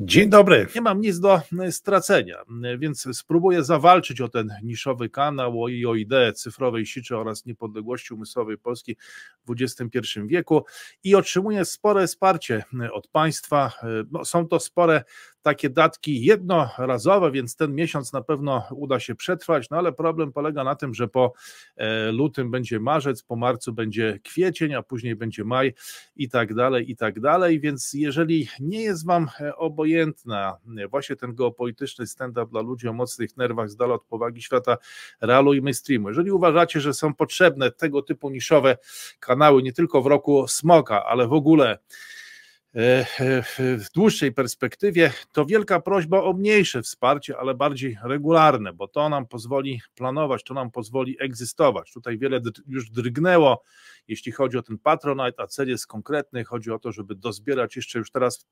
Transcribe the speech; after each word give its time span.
Dzień 0.00 0.30
dobry. 0.30 0.66
Nie 0.74 0.80
mam 0.80 1.00
nic 1.00 1.20
do 1.20 1.40
e, 1.60 1.72
stracenia, 1.72 2.36
e, 2.64 2.78
więc 2.78 3.08
spróbuję 3.12 3.64
zawalczyć 3.64 4.20
o 4.20 4.28
ten 4.28 4.50
niszowy 4.62 5.08
kanał 5.08 5.68
i 5.68 5.86
o 5.86 5.94
ideę 5.94 6.32
cyfrowej 6.32 6.86
siczy 6.86 7.16
oraz 7.16 7.46
niepodległości 7.46 8.14
umysłowej 8.14 8.58
Polski 8.58 8.96
w 9.46 9.52
XXI 9.60 10.20
wieku 10.26 10.64
i 11.04 11.14
otrzymuję 11.14 11.64
spore 11.64 12.06
wsparcie 12.06 12.64
e, 12.80 12.92
od 12.92 13.08
państwa. 13.08 13.72
No, 14.10 14.24
są 14.24 14.48
to 14.48 14.60
spore 14.60 15.04
takie 15.48 15.70
datki 15.70 16.24
jednorazowe, 16.24 17.30
więc 17.30 17.56
ten 17.56 17.74
miesiąc 17.74 18.12
na 18.12 18.22
pewno 18.22 18.62
uda 18.70 19.00
się 19.00 19.14
przetrwać, 19.14 19.70
no 19.70 19.76
ale 19.76 19.92
problem 19.92 20.32
polega 20.32 20.64
na 20.64 20.74
tym, 20.74 20.94
że 20.94 21.08
po 21.08 21.32
lutym 22.12 22.50
będzie 22.50 22.80
marzec, 22.80 23.22
po 23.22 23.36
marcu 23.36 23.72
będzie 23.72 24.18
kwiecień, 24.24 24.74
a 24.74 24.82
później 24.82 25.16
będzie 25.16 25.44
maj 25.44 25.74
i 26.16 26.28
tak 26.28 26.54
dalej, 26.54 26.90
i 26.90 26.96
tak 26.96 27.20
dalej, 27.20 27.60
więc 27.60 27.92
jeżeli 27.92 28.48
nie 28.60 28.82
jest 28.82 29.06
Wam 29.06 29.28
obojętne, 29.56 29.88
obojętna. 30.58 30.58
Właśnie 30.90 31.16
ten 31.16 31.34
geopolityczny 31.34 32.06
stand-up 32.06 32.50
dla 32.50 32.60
ludzi 32.60 32.88
o 32.88 32.92
mocnych 32.92 33.36
nerwach 33.36 33.70
z 33.70 33.76
dala 33.76 33.94
od 33.94 34.04
powagi 34.04 34.42
świata 34.42 34.76
realu 35.20 35.54
i 35.54 35.62
mainstreamu. 35.62 36.08
Jeżeli 36.08 36.30
uważacie, 36.30 36.80
że 36.80 36.94
są 36.94 37.14
potrzebne 37.14 37.70
tego 37.70 38.02
typu 38.02 38.30
niszowe 38.30 38.76
kanały, 39.20 39.62
nie 39.62 39.72
tylko 39.72 40.02
w 40.02 40.06
roku 40.06 40.48
smoka, 40.48 41.04
ale 41.04 41.28
w 41.28 41.32
ogóle 41.32 41.70
e, 41.70 41.76
e, 41.76 41.78
w 43.58 43.86
dłuższej 43.94 44.32
perspektywie, 44.32 45.12
to 45.32 45.46
wielka 45.46 45.80
prośba 45.80 46.22
o 46.22 46.32
mniejsze 46.32 46.82
wsparcie, 46.82 47.38
ale 47.38 47.54
bardziej 47.54 47.98
regularne, 48.04 48.72
bo 48.72 48.88
to 48.88 49.08
nam 49.08 49.26
pozwoli 49.26 49.80
planować, 49.94 50.44
to 50.44 50.54
nam 50.54 50.70
pozwoli 50.70 51.16
egzystować. 51.20 51.92
Tutaj 51.92 52.18
wiele 52.18 52.40
już 52.66 52.90
drgnęło, 52.90 53.62
jeśli 54.08 54.32
chodzi 54.32 54.58
o 54.58 54.62
ten 54.62 54.78
Patronite, 54.78 55.42
a 55.42 55.46
cel 55.46 55.68
jest 55.68 55.86
konkretny, 55.86 56.44
chodzi 56.44 56.70
o 56.70 56.78
to, 56.78 56.92
żeby 56.92 57.14
dozbierać 57.14 57.76
jeszcze 57.76 57.98
już 57.98 58.10
teraz 58.10 58.46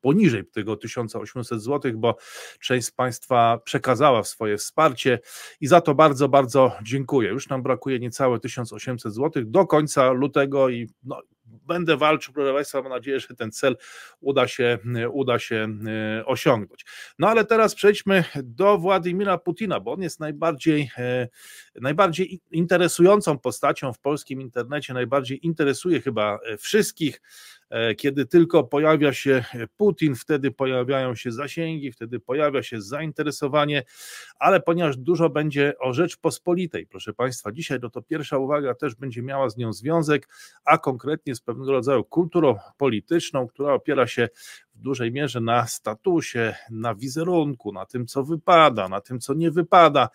poniżej 0.00 0.46
tego 0.46 0.76
1800 0.76 1.62
zł, 1.62 1.92
bo 1.94 2.16
część 2.60 2.86
z 2.86 2.90
Państwa 2.90 3.58
przekazała 3.64 4.24
swoje 4.24 4.56
wsparcie 4.56 5.18
i 5.60 5.66
za 5.66 5.80
to 5.80 5.94
bardzo, 5.94 6.28
bardzo 6.28 6.72
dziękuję. 6.82 7.30
Już 7.30 7.48
nam 7.48 7.62
brakuje 7.62 7.98
niecałe 7.98 8.40
1800 8.40 9.14
zł 9.14 9.42
do 9.46 9.66
końca 9.66 10.10
lutego 10.10 10.68
i 10.68 10.88
no, 11.02 11.22
będę 11.66 11.96
walczył, 11.96 12.34
proszę 12.34 12.52
Państwa, 12.52 12.82
mam 12.82 12.92
nadzieję, 12.92 13.20
że 13.20 13.28
ten 13.28 13.52
cel 13.52 13.76
uda 14.20 14.48
się, 14.48 14.78
uda 15.12 15.38
się 15.38 15.68
e, 16.18 16.26
osiągnąć. 16.26 16.84
No 17.18 17.28
ale 17.28 17.44
teraz 17.44 17.74
przejdźmy 17.74 18.24
do 18.42 18.78
Władimira 18.78 19.38
Putina, 19.38 19.80
bo 19.80 19.92
on 19.92 20.02
jest 20.02 20.20
najbardziej, 20.20 20.90
e, 20.98 21.28
najbardziej 21.80 22.40
interesującą 22.50 23.38
postacią 23.38 23.92
w 23.92 23.98
polskim 23.98 24.40
internecie, 24.40 24.94
najbardziej 24.94 25.46
interesuje 25.46 26.00
chyba 26.00 26.38
e, 26.44 26.56
wszystkich. 26.56 27.20
Kiedy 27.96 28.26
tylko 28.26 28.64
pojawia 28.64 29.12
się 29.12 29.44
Putin, 29.76 30.14
wtedy 30.14 30.50
pojawiają 30.50 31.14
się 31.14 31.32
zasięgi, 31.32 31.92
wtedy 31.92 32.20
pojawia 32.20 32.62
się 32.62 32.82
zainteresowanie, 32.82 33.82
ale 34.38 34.60
ponieważ 34.60 34.96
dużo 34.96 35.30
będzie 35.30 35.72
o 35.78 35.92
Rzeczpospolitej, 35.92 36.86
proszę 36.86 37.12
Państwa, 37.12 37.52
dzisiaj 37.52 37.78
no 37.82 37.90
to 37.90 38.02
pierwsza 38.02 38.38
uwaga 38.38 38.74
też 38.74 38.94
będzie 38.94 39.22
miała 39.22 39.50
z 39.50 39.56
nią 39.56 39.72
związek, 39.72 40.28
a 40.64 40.78
konkretnie 40.78 41.34
z 41.34 41.40
pewnego 41.40 41.72
rodzaju 41.72 42.04
kulturą 42.04 42.56
polityczną, 42.78 43.46
która 43.46 43.74
opiera 43.74 44.06
się 44.06 44.28
w 44.74 44.80
dużej 44.80 45.12
mierze 45.12 45.40
na 45.40 45.66
statusie, 45.66 46.54
na 46.70 46.94
wizerunku, 46.94 47.72
na 47.72 47.86
tym, 47.86 48.06
co 48.06 48.24
wypada, 48.24 48.88
na 48.88 49.00
tym, 49.00 49.20
co 49.20 49.34
nie 49.34 49.50
wypada 49.50 50.08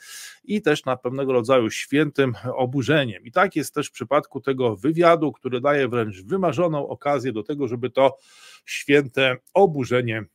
i 0.43 0.61
też 0.61 0.85
na 0.85 0.97
pewnego 0.97 1.33
rodzaju 1.33 1.69
świętym 1.69 2.33
oburzeniem. 2.55 3.25
I 3.25 3.31
tak 3.31 3.55
jest 3.55 3.73
też 3.73 3.87
w 3.87 3.91
przypadku 3.91 4.41
tego 4.41 4.75
wywiadu, 4.75 5.31
który 5.31 5.61
daje 5.61 5.87
wręcz 5.87 6.21
wymarzoną 6.21 6.87
okazję 6.87 7.31
do 7.31 7.43
tego, 7.43 7.67
żeby 7.67 7.89
to 7.89 8.17
święte 8.65 9.37
oburzenie 9.53 10.25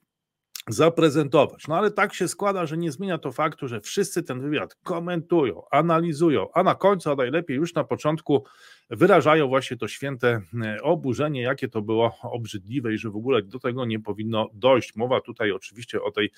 zaprezentować. 0.68 1.68
No 1.68 1.76
ale 1.76 1.90
tak 1.90 2.14
się 2.14 2.28
składa, 2.28 2.66
że 2.66 2.76
nie 2.76 2.92
zmienia 2.92 3.18
to 3.18 3.32
faktu, 3.32 3.68
że 3.68 3.80
wszyscy 3.80 4.22
ten 4.22 4.40
wywiad 4.40 4.74
komentują, 4.74 5.62
analizują, 5.70 6.48
a 6.54 6.62
na 6.62 6.74
końcu, 6.74 7.10
a 7.10 7.14
najlepiej 7.14 7.56
już 7.56 7.74
na 7.74 7.84
początku 7.84 8.44
wyrażają 8.90 9.48
właśnie 9.48 9.76
to 9.76 9.88
święte 9.88 10.40
e, 10.62 10.82
oburzenie, 10.82 11.42
jakie 11.42 11.68
to 11.68 11.82
było 11.82 12.18
obrzydliwe 12.22 12.94
i 12.94 12.98
że 12.98 13.10
w 13.10 13.16
ogóle 13.16 13.42
do 13.42 13.58
tego 13.58 13.84
nie 13.84 14.00
powinno 14.00 14.48
dojść. 14.52 14.96
Mowa 14.96 15.20
tutaj 15.20 15.52
oczywiście 15.52 16.02
o 16.02 16.10
tej, 16.10 16.30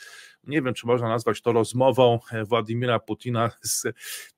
nie 0.44 0.62
wiem 0.62 0.74
czy 0.74 0.86
można 0.86 1.08
nazwać 1.08 1.42
to 1.42 1.52
rozmową 1.52 2.18
e, 2.32 2.44
Władimira 2.44 2.98
Putina 2.98 3.50
z 3.62 3.82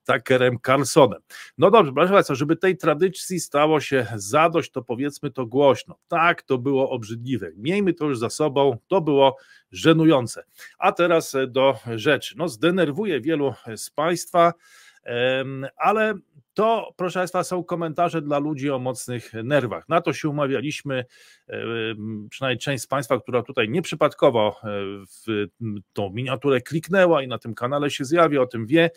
Tuckerem 0.05 0.57
Carlsonem. 0.65 1.19
No 1.57 1.71
dobrze, 1.71 1.91
proszę 1.93 2.13
Państwa, 2.13 2.35
żeby 2.35 2.55
tej 2.55 2.77
tradycji 2.77 3.39
stało 3.39 3.79
się 3.79 4.07
zadość, 4.15 4.71
to 4.71 4.81
powiedzmy 4.81 5.31
to 5.31 5.45
głośno. 5.45 5.95
Tak, 6.07 6.41
to 6.41 6.57
było 6.57 6.89
obrzydliwe. 6.89 7.51
Miejmy 7.55 7.93
to 7.93 8.05
już 8.05 8.19
za 8.19 8.29
sobą, 8.29 8.77
to 8.87 9.01
było 9.01 9.37
żenujące. 9.71 10.43
A 10.79 10.91
teraz 10.91 11.35
e, 11.35 11.47
do 11.47 11.75
rzeczy. 11.95 12.35
No, 12.37 12.49
zdenerwuje 12.49 13.21
wielu 13.21 13.53
z 13.75 13.89
Państwa, 13.89 14.53
ale 15.77 16.13
to, 16.59 16.93
proszę 16.95 17.19
Państwa, 17.19 17.43
są 17.43 17.63
komentarze 17.63 18.21
dla 18.21 18.39
ludzi 18.39 18.71
o 18.71 18.79
mocnych 18.79 19.33
nerwach. 19.43 19.89
Na 19.89 20.01
to 20.01 20.13
się 20.13 20.29
umawialiśmy, 20.29 21.05
przynajmniej 22.29 22.59
część 22.59 22.83
z 22.83 22.87
Państwa, 22.87 23.19
która 23.19 23.43
tutaj 23.43 23.69
nieprzypadkowo 23.69 24.55
e, 24.63 24.67
w 25.25 25.47
tą 25.93 26.09
miniaturę 26.09 26.61
kliknęła 26.61 27.23
i 27.23 27.27
na 27.27 27.37
tym 27.37 27.55
kanale 27.55 27.89
się 27.89 28.05
zjawi, 28.05 28.37
o 28.37 28.45
tym 28.45 28.65
wie. 28.65 28.89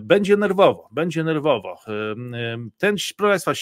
Będzie 0.00 0.36
nerwowo, 0.36 0.88
będzie 0.92 1.24
nerwowo. 1.24 1.80
Ten, 2.78 2.96
proszę 3.16 3.30
Państwa, 3.30 3.52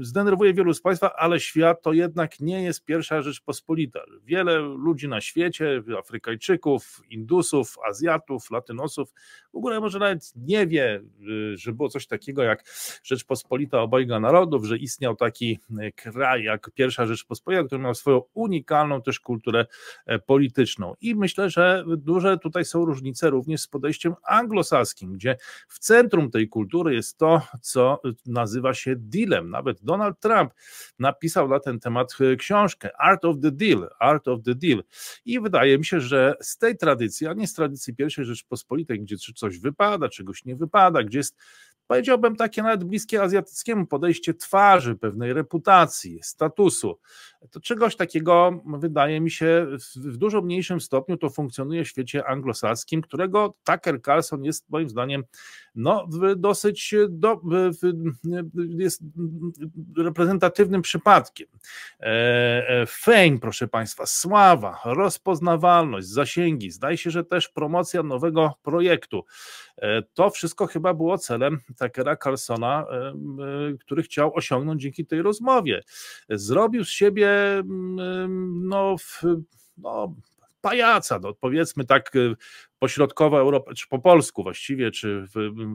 zdenerwuje 0.00 0.54
wielu 0.54 0.74
z 0.74 0.80
Państwa, 0.80 1.12
ale 1.16 1.40
świat 1.40 1.82
to 1.82 1.92
jednak 1.92 2.40
nie 2.40 2.62
jest 2.62 2.84
pierwsza 2.84 3.22
Rzeczpospolita. 3.22 4.00
Wiele 4.24 4.58
ludzi 4.58 5.08
na 5.08 5.20
świecie, 5.20 5.82
Afrykajczyków, 5.98 7.00
Indusów, 7.10 7.76
Azjatów, 7.88 8.50
Latynosów, 8.50 9.12
w 9.52 9.56
ogóle 9.56 9.80
może 9.80 9.98
nawet 9.98 10.32
nie 10.36 10.66
wie, 10.66 11.02
y, 11.52 11.56
że 11.56 11.72
było 11.72 11.88
coś 11.88 12.06
takiego 12.06 12.42
jak 12.42 12.64
Rzeczpospolita 13.02 13.80
obojga 13.80 14.20
narodów, 14.20 14.64
że 14.64 14.78
istniał 14.78 15.16
taki 15.16 15.58
y, 15.70 15.92
kraj 15.92 16.44
jak 16.44 16.70
pierwsza 16.74 17.06
Rzeczpospolita, 17.06 17.64
który 17.64 17.82
miał 17.82 17.94
swoją 17.94 18.22
unikalną 18.34 19.02
też 19.02 19.20
kulturę 19.20 19.66
e, 20.06 20.18
polityczną. 20.18 20.94
I 21.00 21.14
myślę, 21.14 21.50
że 21.50 21.84
duże 21.96 22.38
tutaj 22.38 22.64
są 22.64 22.84
różnice 22.84 23.30
również 23.30 23.60
z 23.60 23.68
podejściem 23.68 24.14
anglosaskim, 24.24 25.12
gdzie 25.12 25.36
w 25.68 25.78
centrum 25.78 26.30
tej 26.30 26.48
kultury 26.48 26.94
jest 26.94 27.18
to, 27.18 27.42
co 27.60 28.00
nazywa 28.26 28.74
się 28.74 28.94
dealem. 28.96 29.50
Nawet 29.50 29.82
Donald 29.82 30.20
Trump 30.20 30.52
napisał 30.98 31.48
na 31.48 31.60
ten 31.60 31.80
temat 31.80 32.16
e, 32.20 32.36
książkę 32.36 32.90
Art 32.98 33.24
of 33.24 33.36
the 33.42 33.50
Deal, 33.50 33.90
Art 33.98 34.28
of 34.28 34.42
the 34.42 34.54
Deal. 34.54 34.84
I 35.24 35.40
wydaje 35.40 35.78
mi 35.78 35.84
się, 35.84 36.00
że 36.00 36.34
z 36.40 36.58
tej 36.58 36.76
tradycji, 36.76 37.26
a 37.26 37.32
nie 37.32 37.46
z 37.46 37.54
tradycji 37.54 37.94
pierwszej 37.94 38.24
Rzeczpospolitej, 38.24 39.00
gdzie 39.00 39.16
coś 39.16 39.58
wypada, 39.58 40.08
czegoś 40.08 40.44
nie 40.44 40.56
wypada, 40.56 41.02
gdzie 41.02 41.18
jest 41.18 41.36
powiedziałbym 41.86 42.36
takie 42.36 42.62
nawet 42.62 42.84
bliskie 42.84 43.22
azjatyckiemu 43.22 43.86
podejście 43.86 44.34
twarzy, 44.34 44.96
pewnej 44.96 45.32
reputacji, 45.32 46.20
statusu. 46.22 46.98
To 47.50 47.60
czegoś 47.60 47.96
takiego 47.96 48.60
wydaje 48.66 49.20
mi 49.20 49.30
się 49.30 49.66
w 49.96 50.16
dużo 50.16 50.42
mniejszym 50.42 50.80
stopniu 50.80 51.16
to 51.16 51.30
funkcjonuje 51.30 51.84
w 51.84 51.88
świecie 51.88 52.26
anglosaskim, 52.26 53.02
którego 53.02 53.54
Tucker 53.64 54.02
Carlson 54.02 54.44
jest 54.44 54.70
moim 54.70 54.88
zdaniem 54.88 55.24
no, 55.74 56.08
dosyć 56.36 56.94
do, 57.08 57.40
jest 58.68 59.02
reprezentatywnym 59.96 60.82
przypadkiem. 60.82 61.46
E, 62.00 62.04
e, 62.68 62.86
fame, 62.86 63.38
proszę 63.40 63.68
Państwa, 63.68 64.06
sława, 64.06 64.80
rozpoznawalność, 64.84 66.06
zasięgi, 66.06 66.70
zdaje 66.70 66.96
się, 66.96 67.10
że 67.10 67.24
też 67.24 67.48
promocja 67.48 68.02
nowego 68.02 68.54
projektu. 68.62 69.24
E, 69.76 70.02
to 70.02 70.30
wszystko 70.30 70.66
chyba 70.66 70.94
było 70.94 71.18
celem 71.18 71.58
Tuckera 71.78 72.16
Carlsona, 72.16 72.86
który 73.80 74.02
chciał 74.02 74.34
osiągnąć 74.34 74.82
dzięki 74.82 75.06
tej 75.06 75.22
rozmowie. 75.22 75.82
Zrobił 76.28 76.84
z 76.84 76.88
siebie 76.88 77.31
no, 78.48 78.96
no 79.76 80.14
pajaca, 80.62 81.18
no 81.18 81.34
powiedzmy 81.34 81.84
tak 81.84 82.16
y, 82.16 82.36
po 82.78 82.88
środkowej 82.88 83.40
Europie, 83.40 83.74
czy 83.74 83.88
po 83.88 83.98
polsku 83.98 84.42
właściwie, 84.42 84.90
czy 84.90 85.26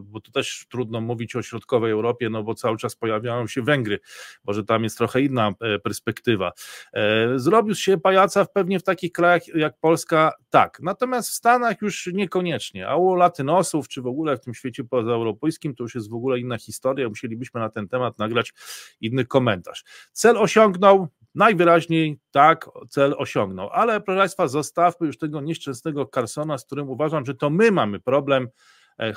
bo 0.04 0.22
to 0.22 0.32
też 0.32 0.66
trudno 0.70 1.02
mówić 1.02 1.36
o 1.36 1.42
środkowej 1.42 1.92
Europie, 1.92 2.30
no 2.30 2.44
bo 2.44 2.56
cały 2.56 2.78
czas 2.78 2.96
pojawiają 2.96 3.48
się 3.48 3.62
Węgry, 3.62 4.00
może 4.44 4.64
tam 4.64 4.84
jest 4.84 4.98
trochę 4.98 5.22
inna 5.22 5.54
e, 5.62 5.80
perspektywa. 5.80 6.52
E, 6.94 7.40
zrobił 7.40 7.76
się 7.76 7.98
pajaca 7.98 8.46
pewnie 8.46 8.80
w 8.80 8.84
takich 8.84 9.12
krajach 9.12 9.48
jak 9.56 9.78
Polska, 9.80 10.34
tak, 10.50 10.80
natomiast 10.82 11.30
w 11.30 11.34
Stanach 11.34 11.82
już 11.82 12.10
niekoniecznie, 12.14 12.88
a 12.88 12.96
u 12.96 13.16
latynosów, 13.16 13.88
czy 13.88 14.02
w 14.02 14.08
ogóle 14.08 14.38
w 14.38 14.42
tym 14.42 14.54
świecie 14.54 14.84
pozaeuropejskim, 14.84 15.76
to 15.76 15.84
już 15.84 15.96
jest 15.96 16.10
w 16.10 16.14
ogóle 16.14 16.40
inna 16.40 16.58
historia, 16.58 17.10
musielibyśmy 17.10 17.60
na 17.60 17.70
ten 17.70 17.88
temat 17.88 18.20
nagrać 18.20 18.54
inny 19.02 19.26
komentarz. 19.26 19.84
Cel 20.12 20.38
osiągnął, 20.38 21.08
Najwyraźniej 21.36 22.20
tak 22.32 22.70
cel 22.90 23.16
osiągnął, 23.18 23.70
ale 23.70 24.02
proszę 24.02 24.20
Państwa, 24.20 24.48
zostawmy 24.48 25.08
już 25.08 25.18
tego 25.18 25.42
nieszczęsnego 25.42 26.06
Carsona, 26.06 26.58
z 26.58 26.66
którym 26.66 26.90
uważam, 26.90 27.26
że 27.26 27.36
to 27.36 27.50
my 27.50 27.72
mamy 27.72 28.00
problem, 28.00 28.48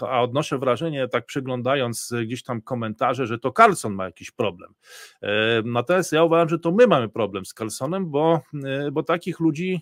a 0.00 0.22
odnoszę 0.22 0.58
wrażenie, 0.58 1.08
tak 1.08 1.26
przeglądając 1.26 2.12
gdzieś 2.24 2.42
tam 2.42 2.62
komentarze, 2.62 3.26
że 3.26 3.38
to 3.38 3.52
Carlson 3.52 3.94
ma 3.94 4.04
jakiś 4.04 4.30
problem. 4.30 4.74
Natomiast 5.64 6.12
ja 6.12 6.24
uważam, 6.24 6.48
że 6.48 6.58
to 6.58 6.72
my 6.72 6.86
mamy 6.86 7.08
problem 7.08 7.44
z 7.44 7.54
Carlsonem, 7.54 8.10
bo, 8.10 8.40
bo 8.92 9.02
takich 9.02 9.40
ludzi 9.40 9.80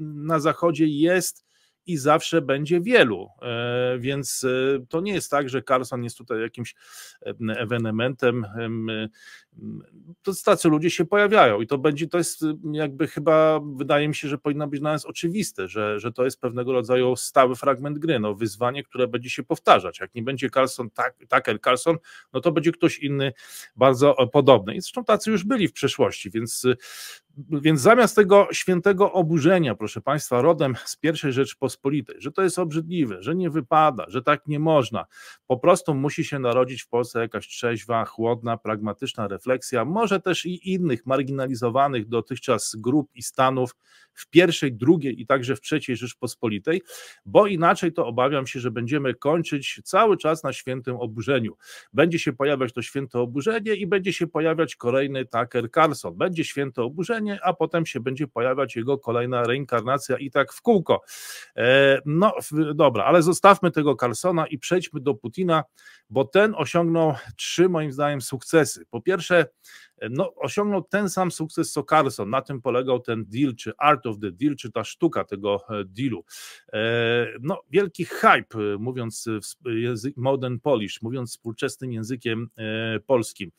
na 0.00 0.40
Zachodzie 0.40 0.86
jest 0.86 1.44
i 1.86 1.96
zawsze 1.96 2.42
będzie 2.42 2.80
wielu. 2.80 3.28
E, 3.42 3.98
więc 3.98 4.44
e, 4.44 4.86
to 4.88 5.00
nie 5.00 5.12
jest 5.12 5.30
tak, 5.30 5.48
że 5.48 5.62
Carlson 5.62 6.04
jest 6.04 6.18
tutaj 6.18 6.40
jakimś 6.40 6.74
ewenementem. 7.56 8.46
Tacy 10.44 10.68
ludzie 10.68 10.90
się 10.90 11.04
pojawiają 11.04 11.60
i 11.60 11.66
to 11.66 11.78
będzie, 11.78 12.08
to 12.08 12.18
jest 12.18 12.44
jakby 12.72 13.06
chyba, 13.06 13.60
wydaje 13.76 14.08
mi 14.08 14.14
się, 14.14 14.28
że 14.28 14.38
powinno 14.38 14.68
być 14.68 14.80
dla 14.80 14.92
nas 14.92 15.04
oczywiste, 15.04 15.68
że, 15.68 16.00
że 16.00 16.12
to 16.12 16.24
jest 16.24 16.40
pewnego 16.40 16.72
rodzaju 16.72 17.16
stały 17.16 17.56
fragment 17.56 17.98
gry, 17.98 18.18
no 18.18 18.34
wyzwanie, 18.34 18.82
które 18.82 19.08
będzie 19.08 19.30
się 19.30 19.42
powtarzać. 19.42 20.00
Jak 20.00 20.14
nie 20.14 20.22
będzie 20.22 20.50
Carlson, 20.50 20.90
tak, 20.90 21.16
Tucker 21.18 21.60
Carlson, 21.60 21.96
no 22.32 22.40
to 22.40 22.52
będzie 22.52 22.72
ktoś 22.72 22.98
inny 22.98 23.32
bardzo 23.76 24.14
podobny. 24.32 24.74
I 24.74 24.80
zresztą 24.80 25.04
tacy 25.04 25.30
już 25.30 25.44
byli 25.44 25.68
w 25.68 25.72
przeszłości, 25.72 26.30
więc 26.30 26.66
więc 27.38 27.80
zamiast 27.80 28.16
tego 28.16 28.48
świętego 28.52 29.12
oburzenia, 29.12 29.74
proszę 29.74 30.00
Państwa, 30.00 30.42
rodem 30.42 30.74
z 30.84 30.96
pierwszej 30.96 31.32
Rzeczpospolitej, 31.32 32.16
że 32.18 32.32
to 32.32 32.42
jest 32.42 32.58
obrzydliwe, 32.58 33.22
że 33.22 33.34
nie 33.34 33.50
wypada, 33.50 34.04
że 34.08 34.22
tak 34.22 34.46
nie 34.46 34.58
można, 34.58 35.06
po 35.46 35.58
prostu 35.58 35.94
musi 35.94 36.24
się 36.24 36.38
narodzić 36.38 36.82
w 36.82 36.88
Polsce 36.88 37.20
jakaś 37.20 37.48
trzeźwa, 37.48 38.04
chłodna, 38.04 38.56
pragmatyczna 38.56 39.28
refleksja, 39.28 39.41
może 39.86 40.20
też 40.20 40.46
i 40.46 40.72
innych 40.72 41.06
marginalizowanych 41.06 42.08
dotychczas 42.08 42.76
grup 42.76 43.10
i 43.14 43.22
stanów 43.22 43.74
w 44.14 44.26
pierwszej, 44.30 44.72
drugiej 44.72 45.20
i 45.20 45.26
także 45.26 45.56
w 45.56 45.60
trzeciej 45.60 45.96
Rzeczpospolitej, 45.96 46.82
bo 47.26 47.46
inaczej 47.46 47.92
to 47.92 48.06
obawiam 48.06 48.46
się, 48.46 48.60
że 48.60 48.70
będziemy 48.70 49.14
kończyć 49.14 49.80
cały 49.84 50.16
czas 50.16 50.44
na 50.44 50.52
świętym 50.52 50.96
oburzeniu. 50.96 51.56
Będzie 51.92 52.18
się 52.18 52.32
pojawiać 52.32 52.72
to 52.72 52.82
święte 52.82 53.18
oburzenie 53.18 53.74
i 53.74 53.86
będzie 53.86 54.12
się 54.12 54.26
pojawiać 54.26 54.76
kolejny 54.76 55.24
Tucker 55.24 55.70
Carlson. 55.70 56.16
Będzie 56.16 56.44
święte 56.44 56.82
oburzenie, 56.82 57.38
a 57.42 57.52
potem 57.52 57.86
się 57.86 58.00
będzie 58.00 58.26
pojawiać 58.26 58.76
jego 58.76 58.98
kolejna 58.98 59.42
reinkarnacja 59.42 60.18
i 60.18 60.30
tak 60.30 60.52
w 60.52 60.62
kółko. 60.62 61.02
E, 61.56 62.00
no 62.06 62.34
dobra, 62.74 63.04
ale 63.04 63.22
zostawmy 63.22 63.70
tego 63.70 63.96
Carlsona 63.96 64.46
i 64.46 64.58
przejdźmy 64.58 65.00
do 65.00 65.14
Putina, 65.14 65.64
bo 66.10 66.24
ten 66.24 66.54
osiągnął 66.56 67.14
trzy 67.36 67.68
moim 67.68 67.92
zdaniem 67.92 68.20
sukcesy. 68.20 68.86
Po 68.90 69.00
pierwsze, 69.00 69.31
no, 70.10 70.34
osiągnął 70.34 70.82
ten 70.82 71.10
sam 71.10 71.30
sukces 71.30 71.72
co 71.72 71.82
Carlson. 71.82 72.30
Na 72.30 72.42
tym 72.42 72.62
polegał 72.62 73.00
ten 73.00 73.24
deal, 73.28 73.54
czy 73.54 73.72
art 73.78 74.06
of 74.06 74.18
the 74.18 74.32
deal, 74.32 74.56
czy 74.56 74.72
ta 74.72 74.84
sztuka 74.84 75.24
tego 75.24 75.60
e, 75.70 75.84
dealu. 75.84 76.24
E, 76.72 76.78
no, 77.40 77.62
wielki 77.70 78.04
hype, 78.04 78.78
mówiąc 78.78 79.28
język 79.64 80.16
modern 80.16 80.58
Polish, 80.58 81.02
mówiąc 81.02 81.30
współczesnym 81.30 81.92
językiem 81.92 82.48
e, 82.56 83.00
polskim. 83.00 83.50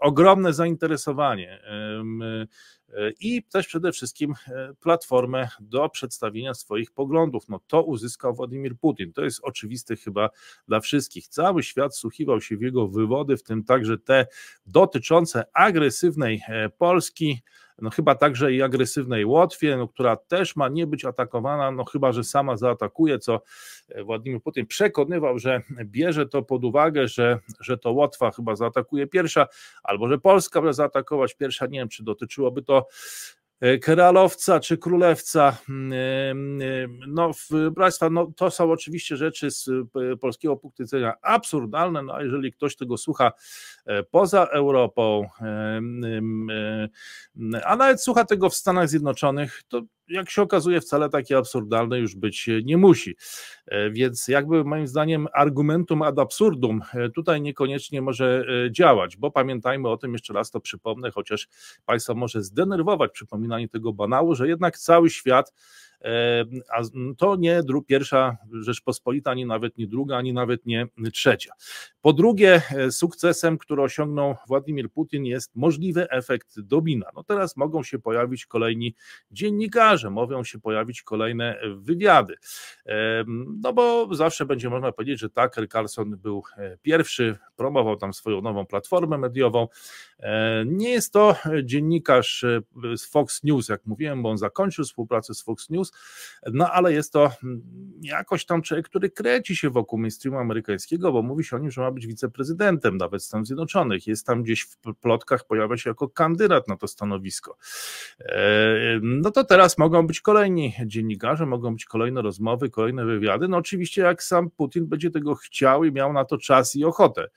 Ogromne 0.00 0.52
zainteresowanie 0.52 1.62
i 3.20 3.42
też 3.42 3.66
przede 3.66 3.92
wszystkim 3.92 4.34
e, 4.48 4.74
platformę 4.80 5.48
do 5.60 5.88
przedstawienia 5.88 6.54
swoich 6.54 6.90
poglądów. 6.90 7.48
No 7.48 7.60
to 7.66 7.82
uzyskał 7.82 8.34
Władimir 8.34 8.76
Putin. 8.76 9.12
To 9.12 9.24
jest 9.24 9.40
oczywiste 9.42 9.96
chyba 9.96 10.30
dla 10.68 10.80
wszystkich. 10.80 11.28
Cały 11.28 11.62
świat 11.62 11.96
słuchiwał 11.96 12.40
się 12.40 12.56
w 12.56 12.62
jego 12.62 12.88
wywody, 12.88 13.36
w 13.36 13.42
tym 13.42 13.64
także 13.64 13.98
te 13.98 14.26
dotyczące 14.66 15.44
agresywnej 15.52 16.42
e, 16.48 16.68
Polski, 16.68 17.42
no 17.82 17.90
chyba 17.90 18.14
także 18.14 18.52
i 18.52 18.62
agresywnej 18.62 19.24
Łotwie, 19.24 19.76
no, 19.76 19.88
która 19.88 20.16
też 20.16 20.56
ma 20.56 20.68
nie 20.68 20.86
być 20.86 21.04
atakowana, 21.04 21.70
no 21.70 21.84
chyba, 21.84 22.12
że 22.12 22.24
sama 22.24 22.56
zaatakuje, 22.56 23.18
co 23.18 23.42
e, 23.88 24.04
Władimir 24.04 24.42
Putin 24.42 24.66
przekonywał, 24.66 25.38
że 25.38 25.62
bierze 25.84 26.26
to 26.26 26.42
pod 26.42 26.64
uwagę, 26.64 27.08
że, 27.08 27.38
że 27.60 27.78
to 27.78 27.92
Łotwa 27.92 28.30
chyba 28.30 28.56
zaatakuje 28.56 29.06
pierwsza, 29.06 29.46
albo 29.82 30.08
że 30.08 30.18
Polska 30.18 30.60
będzie 30.60 30.74
zaatakować 30.74 31.34
pierwsza, 31.34 31.66
nie 31.66 31.78
wiem, 31.78 31.88
czy 31.88 32.04
dotyczyłoby 32.04 32.62
to 32.62 32.88
Keralowca 33.82 34.60
czy 34.60 34.78
Królewca. 34.78 35.56
Mm, 35.68 35.92
e, 35.92 36.64
e, 36.64 36.88
no, 37.08 37.30
Państwa, 37.76 38.10
no, 38.10 38.32
to 38.36 38.50
są 38.50 38.72
oczywiście 38.72 39.16
rzeczy 39.16 39.50
z 39.50 39.70
polskiego 40.20 40.56
punktu 40.56 40.82
widzenia 40.82 41.14
absurdalne, 41.22 42.02
no, 42.02 42.14
a 42.14 42.22
jeżeli 42.22 42.52
ktoś 42.52 42.76
tego 42.76 42.96
słucha 42.96 43.32
poza 44.10 44.46
Europą, 44.46 45.28
a 47.64 47.76
nawet 47.76 48.02
słucha 48.02 48.24
tego 48.24 48.50
w 48.50 48.54
Stanach 48.54 48.88
Zjednoczonych, 48.88 49.62
to 49.68 49.82
jak 50.08 50.30
się 50.30 50.42
okazuje, 50.42 50.80
wcale 50.80 51.08
takie 51.08 51.38
absurdalne 51.38 51.98
już 51.98 52.14
być 52.16 52.50
nie 52.64 52.76
musi. 52.76 53.16
E, 53.66 53.90
więc 53.90 54.28
jakby 54.28 54.64
moim 54.64 54.86
zdaniem 54.86 55.28
argumentum 55.34 56.02
ad 56.02 56.18
absurdum 56.18 56.80
e, 56.94 57.08
tutaj 57.08 57.42
niekoniecznie 57.42 58.02
może 58.02 58.44
e, 58.66 58.72
działać, 58.72 59.16
bo 59.16 59.30
pamiętajmy 59.30 59.88
o 59.88 59.96
tym, 59.96 60.12
jeszcze 60.12 60.32
raz 60.32 60.50
to 60.50 60.60
przypomnę, 60.60 61.10
chociaż 61.10 61.48
Państwa 61.86 62.14
może 62.14 62.42
zdenerwować 62.42 63.12
przypominanie 63.12 63.68
tego 63.68 63.92
banału, 63.92 64.34
że 64.34 64.48
jednak 64.48 64.78
cały 64.78 65.10
świat 65.10 65.52
a 66.68 66.82
to 67.18 67.36
nie 67.36 67.62
pierwsza 67.88 68.36
Rzeczpospolita, 68.52 69.30
ani 69.30 69.46
nawet 69.46 69.78
nie 69.78 69.86
druga, 69.86 70.16
ani 70.16 70.32
nawet 70.32 70.66
nie 70.66 70.86
trzecia. 71.12 71.52
Po 72.00 72.12
drugie, 72.12 72.62
e, 72.70 72.90
sukcesem, 72.90 73.58
który 73.58 73.82
osiągnął 73.82 74.34
Władimir 74.48 74.90
Putin 74.90 75.24
jest 75.24 75.56
możliwy 75.56 76.10
efekt 76.10 76.60
domina. 76.60 77.06
No 77.16 77.24
teraz 77.24 77.56
mogą 77.56 77.82
się 77.82 77.98
pojawić 77.98 78.46
kolejni 78.46 78.94
dziennikarze, 79.30 80.10
mogą 80.10 80.44
się 80.44 80.60
pojawić 80.60 81.02
kolejne 81.02 81.60
wywiady. 81.76 82.34
No 83.62 83.72
bo 83.72 84.14
zawsze 84.14 84.46
będzie 84.46 84.70
można 84.70 84.92
powiedzieć, 84.92 85.20
że 85.20 85.28
Tucker 85.30 85.68
Carlson 85.68 86.16
był 86.16 86.42
e, 86.56 86.78
pierwszy, 86.82 87.38
promował 87.56 87.96
tam 87.96 88.14
swoją 88.14 88.40
nową 88.40 88.66
platformę 88.66 89.18
mediową. 89.18 89.68
E, 90.22 90.64
nie 90.66 90.90
jest 90.90 91.12
to 91.12 91.36
dziennikarz 91.64 92.44
z 92.96 93.04
Fox 93.06 93.42
News, 93.42 93.68
jak 93.68 93.86
mówiłem, 93.86 94.22
bo 94.22 94.30
on 94.30 94.38
zakończył 94.38 94.84
współpracę 94.84 95.34
z 95.34 95.42
Fox 95.42 95.70
News, 95.70 95.92
no 96.52 96.70
ale 96.70 96.92
jest 96.92 97.12
to 97.12 97.30
mm, 97.44 97.62
jakoś 98.02 98.46
tam 98.46 98.62
człowiek, 98.62 98.88
który 98.88 99.10
kręci 99.10 99.56
się 99.56 99.70
wokół 99.70 99.98
mainstreamu 99.98 100.38
amerykańskiego, 100.38 101.12
bo 101.12 101.22
mówi 101.22 101.44
się 101.44 101.56
o 101.56 101.58
nim, 101.58 101.70
że 101.70 101.80
ma 101.80 101.90
być 101.90 102.06
wiceprezydentem 102.06 102.96
nawet 102.96 103.22
Stanów 103.22 103.46
Zjednoczonych. 103.46 104.06
Jest 104.06 104.26
tam 104.26 104.42
gdzieś 104.42 104.62
w 104.62 104.76
plotkach, 105.00 105.46
pojawia 105.46 105.76
się 105.76 105.90
jako 105.90 106.08
kandydat 106.08 106.68
na 106.68 106.76
to 106.76 106.88
stanowisko. 106.88 107.56
E, 108.20 109.00
no 109.02 109.30
to 109.30 109.44
teraz 109.44 109.78
mogą 109.78 110.06
być 110.06 110.20
kolejni 110.20 110.74
dziennikarze, 110.86 111.46
mogą 111.46 111.72
być 111.72 111.84
kolejne 111.84 112.22
rozmowy, 112.22 112.70
kolejne 112.70 113.04
wywiady. 113.04 113.48
No 113.48 113.56
oczywiście, 113.56 114.02
jak 114.02 114.22
sam 114.22 114.50
Putin 114.50 114.86
będzie 114.86 115.10
tego 115.10 115.34
chciał 115.34 115.84
i 115.84 115.92
miał 115.92 116.12
na 116.12 116.24
to 116.24 116.38
czas 116.38 116.76
i 116.76 116.84
ochotę. 116.84 117.28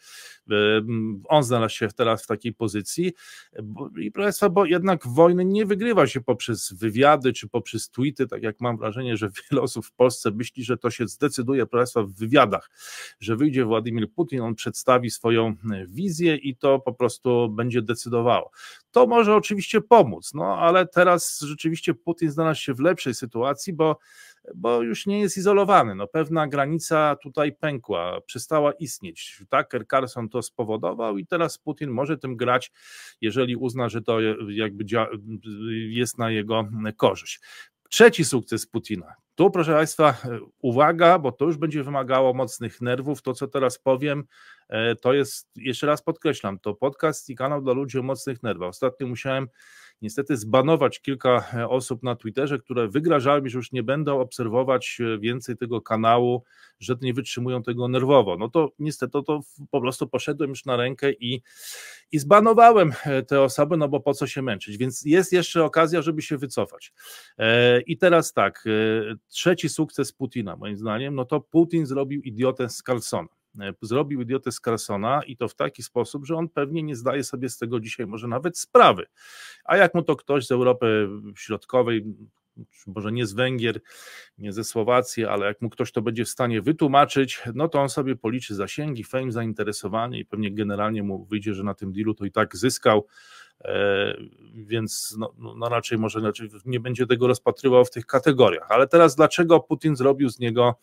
On 1.27 1.43
znalazł 1.43 1.75
się 1.75 1.87
teraz 1.87 2.23
w 2.23 2.27
takiej 2.27 2.53
pozycji 2.53 2.74
i 3.97 4.11
proszę 4.11 4.25
Państwa, 4.25 4.49
bo 4.49 4.65
jednak 4.65 5.07
wojny 5.07 5.45
nie 5.45 5.65
wygrywa 5.65 6.07
się 6.07 6.21
poprzez 6.21 6.73
wywiady 6.73 7.33
czy 7.33 7.49
poprzez 7.49 7.89
tweety, 7.89 8.27
tak 8.27 8.43
jak 8.43 8.61
mam 8.61 8.77
wrażenie, 8.77 9.17
że 9.17 9.29
wiele 9.51 9.61
osób 9.61 9.85
w 9.85 9.91
Polsce 9.91 10.31
myśli, 10.31 10.63
że 10.63 10.77
to 10.77 10.89
się 10.89 11.07
zdecyduje, 11.07 11.65
proszę 11.65 11.79
Państwa, 11.79 12.03
w 12.03 12.11
wywiadach, 12.11 12.69
że 13.19 13.35
wyjdzie 13.35 13.65
Władimir 13.65 14.11
Putin, 14.11 14.41
on 14.41 14.55
przedstawi 14.55 15.11
swoją 15.11 15.47
e, 15.47 15.55
wizję 15.87 16.35
i 16.35 16.55
to 16.55 16.79
po 16.79 16.93
prostu 16.93 17.49
będzie 17.49 17.81
decydowało. 17.81 18.51
To 18.91 19.07
może 19.07 19.35
oczywiście 19.35 19.81
pomóc, 19.81 20.31
no 20.33 20.57
ale 20.57 20.87
teraz 20.87 21.39
rzeczywiście 21.39 21.93
Putin 21.93 22.31
znalazł 22.31 22.61
się 22.61 22.73
w 22.73 22.79
lepszej 22.79 23.13
sytuacji, 23.13 23.73
bo 23.73 23.97
bo 24.55 24.81
już 24.81 25.05
nie 25.05 25.19
jest 25.19 25.37
izolowany. 25.37 25.95
No, 25.95 26.07
pewna 26.07 26.47
granica 26.47 27.15
tutaj 27.15 27.53
pękła, 27.53 28.21
przestała 28.21 28.71
istnieć. 28.71 29.43
Tucker 29.49 29.87
Carlson 29.87 30.29
to 30.29 30.41
spowodował 30.41 31.17
i 31.17 31.25
teraz 31.25 31.57
Putin 31.57 31.89
może 31.89 32.17
tym 32.17 32.37
grać, 32.37 32.71
jeżeli 33.21 33.55
uzna, 33.55 33.89
że 33.89 34.01
to 34.01 34.17
jakby 34.49 34.85
jest 35.89 36.17
na 36.17 36.31
jego 36.31 36.69
korzyść. 36.97 37.39
Trzeci 37.89 38.25
sukces 38.25 38.67
Putina. 38.67 39.15
Tu, 39.35 39.51
proszę 39.51 39.73
Państwa, 39.73 40.17
uwaga, 40.61 41.19
bo 41.19 41.31
to 41.31 41.45
już 41.45 41.57
będzie 41.57 41.83
wymagało 41.83 42.33
mocnych 42.33 42.81
nerwów. 42.81 43.21
To, 43.21 43.33
co 43.33 43.47
teraz 43.47 43.79
powiem, 43.79 44.23
e, 44.69 44.95
to 44.95 45.13
jest, 45.13 45.49
jeszcze 45.55 45.87
raz 45.87 46.01
podkreślam, 46.01 46.59
to 46.59 46.73
podcast 46.73 47.29
i 47.29 47.35
kanał 47.35 47.61
dla 47.61 47.73
ludzi 47.73 47.99
o 47.99 48.03
mocnych 48.03 48.43
nerwach. 48.43 48.69
Ostatnio 48.69 49.07
musiałem 49.07 49.47
niestety 50.01 50.37
zbanować 50.37 50.99
kilka 51.01 51.45
e, 51.53 51.69
osób 51.69 52.03
na 52.03 52.15
Twitterze, 52.15 52.59
które 52.59 52.87
wygrażały 52.87 53.41
mi, 53.41 53.49
że 53.49 53.57
już 53.57 53.71
nie 53.71 53.83
będą 53.83 54.19
obserwować 54.19 54.97
e, 55.01 55.19
więcej 55.19 55.57
tego 55.57 55.81
kanału, 55.81 56.43
że 56.79 56.95
nie 57.01 57.13
wytrzymują 57.13 57.63
tego 57.63 57.87
nerwowo. 57.87 58.37
No 58.37 58.49
to 58.49 58.71
niestety 58.79 59.19
to, 59.27 59.39
po 59.71 59.81
prostu 59.81 60.07
poszedłem 60.07 60.49
już 60.49 60.65
na 60.65 60.75
rękę 60.75 61.11
i, 61.11 61.41
i 62.11 62.19
zbanowałem 62.19 62.93
e, 63.05 63.23
te 63.23 63.41
osoby, 63.41 63.77
no 63.77 63.89
bo 63.89 63.99
po 63.99 64.13
co 64.13 64.27
się 64.27 64.41
męczyć, 64.41 64.77
więc 64.77 65.05
jest 65.05 65.33
jeszcze 65.33 65.63
okazja, 65.63 66.01
żeby 66.01 66.21
się 66.21 66.37
wycofać. 66.37 66.93
I 67.87 67.97
teraz 67.97 68.33
tak, 68.33 68.63
trzeci 69.27 69.69
sukces 69.69 70.11
Putina 70.11 70.55
moim 70.55 70.77
zdaniem, 70.77 71.15
no 71.15 71.25
to 71.25 71.41
Putin 71.41 71.85
zrobił 71.85 72.21
idiotę 72.21 72.69
z 72.69 72.83
Carlsona. 72.83 73.44
E, 73.61 73.73
zrobił 73.81 74.21
idiotę 74.21 74.51
z 74.51 74.61
Carsona 74.61 75.21
i 75.27 75.37
to 75.37 75.47
w 75.47 75.55
taki 75.55 75.83
sposób, 75.83 76.25
że 76.25 76.35
on 76.35 76.49
pewnie 76.49 76.83
nie 76.83 76.95
zdaje 76.95 77.23
sobie 77.23 77.49
z 77.49 77.57
tego 77.57 77.79
dzisiaj 77.79 78.07
może 78.07 78.27
nawet 78.27 78.57
sprawy. 78.57 79.05
A 79.65 79.77
jak 79.77 79.93
mu 79.93 80.01
to 80.01 80.15
ktoś 80.15 80.47
z 80.47 80.51
Europy 80.51 81.09
Środkowej 81.35 82.05
może 82.87 83.11
nie 83.11 83.25
z 83.25 83.33
Węgier, 83.33 83.81
nie 84.37 84.53
ze 84.53 84.63
Słowacji, 84.63 85.25
ale 85.25 85.45
jak 85.45 85.61
mu 85.61 85.69
ktoś 85.69 85.91
to 85.91 86.01
będzie 86.01 86.25
w 86.25 86.29
stanie 86.29 86.61
wytłumaczyć, 86.61 87.41
no 87.53 87.67
to 87.67 87.81
on 87.81 87.89
sobie 87.89 88.15
policzy 88.15 88.55
zasięgi, 88.55 89.03
fame, 89.03 89.31
zainteresowanie 89.31 90.19
i 90.19 90.25
pewnie 90.25 90.51
generalnie 90.51 91.03
mu 91.03 91.25
wyjdzie, 91.25 91.53
że 91.53 91.63
na 91.63 91.73
tym 91.73 91.93
dealu 91.93 92.13
to 92.13 92.25
i 92.25 92.31
tak 92.31 92.57
zyskał, 92.57 93.07
e, 93.61 94.17
więc 94.53 95.15
no, 95.19 95.33
no, 95.37 95.55
no 95.55 95.69
raczej 95.69 95.97
może 95.97 96.19
raczej 96.19 96.49
nie 96.65 96.79
będzie 96.79 97.07
tego 97.07 97.27
rozpatrywał 97.27 97.85
w 97.85 97.91
tych 97.91 98.05
kategoriach. 98.05 98.71
Ale 98.71 98.87
teraz 98.87 99.15
dlaczego 99.15 99.59
Putin 99.59 99.95
zrobił 99.95 100.29
z 100.29 100.39
niego 100.39 100.79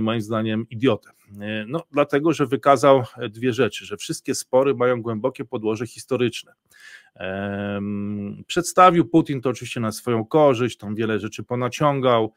moim 0.00 0.20
zdaniem 0.20 0.66
idiotę. 0.70 1.10
E, 1.40 1.64
no, 1.68 1.82
dlatego, 1.92 2.32
że 2.32 2.46
wykazał 2.46 3.02
dwie 3.30 3.52
rzeczy, 3.52 3.86
że 3.86 3.96
wszystkie 3.96 4.34
spory 4.34 4.74
mają 4.74 5.02
głębokie 5.02 5.44
podłoże 5.44 5.86
historyczne. 5.86 6.52
Przedstawił 8.46 9.04
Putin 9.04 9.40
to 9.40 9.50
oczywiście 9.50 9.80
na 9.80 9.92
swoją 9.92 10.24
korzyść, 10.24 10.78
tam 10.78 10.94
wiele 10.94 11.18
rzeczy 11.18 11.42
ponaciągał, 11.42 12.32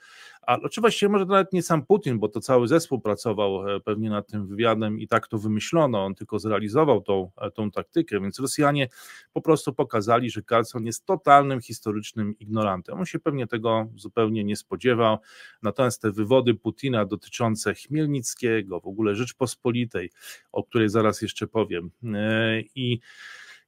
a 0.48 0.58
oczywiście 0.64 1.10
może 1.10 1.26
nawet 1.26 1.54
nie 1.54 1.64
sam 1.64 1.86
Putin, 1.86 2.20
bo 2.20 2.28
to 2.28 2.42
cały 2.42 2.68
zespół 2.68 3.02
pracował 3.02 3.76
e, 3.76 3.80
pewnie 3.80 4.10
nad 4.10 4.28
tym 4.28 4.48
wywiadem 4.48 5.00
i 5.00 5.08
tak 5.08 5.28
to 5.28 5.38
wymyślono, 5.38 6.06
on 6.06 6.16
tylko 6.16 6.40
zrealizował 6.40 7.02
tą, 7.02 7.32
tą 7.54 7.72
taktykę, 7.72 8.22
więc 8.22 8.40
Rosjanie 8.40 8.88
po 9.34 9.42
prostu 9.42 9.74
pokazali, 9.74 10.30
że 10.30 10.42
Carlson 10.42 10.86
jest 10.86 11.06
totalnym 11.06 11.62
historycznym 11.62 12.40
ignorantem. 12.40 13.00
On 13.00 13.06
się 13.06 13.20
pewnie 13.20 13.48
tego 13.48 13.88
zupełnie 13.96 14.44
nie 14.44 14.56
spodziewał, 14.56 15.18
natomiast 15.64 16.02
te 16.02 16.12
wywody 16.12 16.54
Putina 16.56 17.06
dotyczące 17.06 17.27
Chmielnickiego, 17.74 18.80
w 18.80 18.88
ogóle 18.88 19.16
Rzeczpospolitej, 19.16 20.12
o 20.52 20.64
której 20.64 20.90
zaraz 20.90 21.22
jeszcze 21.22 21.48
powiem, 21.48 21.92
e, 22.04 22.62
i 22.76 23.00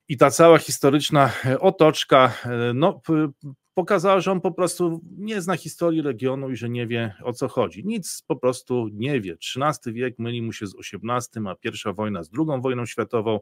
i 0.09 0.17
ta 0.17 0.31
cała 0.31 0.57
historyczna 0.57 1.31
otoczka, 1.59 2.33
e, 2.45 2.73
no, 2.73 3.01
pokazała, 3.79 4.19
że 4.19 4.31
on 4.31 4.41
po 4.41 4.51
prostu 4.51 5.01
nie 5.17 5.41
zna 5.41 5.57
historii 5.57 6.01
regionu 6.01 6.49
i 6.49 6.55
że 6.55 6.69
nie 6.69 6.87
wie 6.87 7.13
o 7.23 7.33
co 7.33 7.47
chodzi. 7.47 7.85
Nic 7.85 8.23
po 8.27 8.35
prostu 8.35 8.89
nie 8.93 9.21
wie. 9.21 9.33
XIII 9.33 9.93
wiek 9.93 10.19
myli 10.19 10.41
mu 10.41 10.53
się 10.53 10.67
z 10.67 10.75
XVIII, 10.75 11.47
a 11.47 11.55
pierwsza 11.55 11.93
wojna 11.93 12.23
z 12.23 12.29
II 12.37 12.61
wojną 12.61 12.85
światową. 12.85 13.39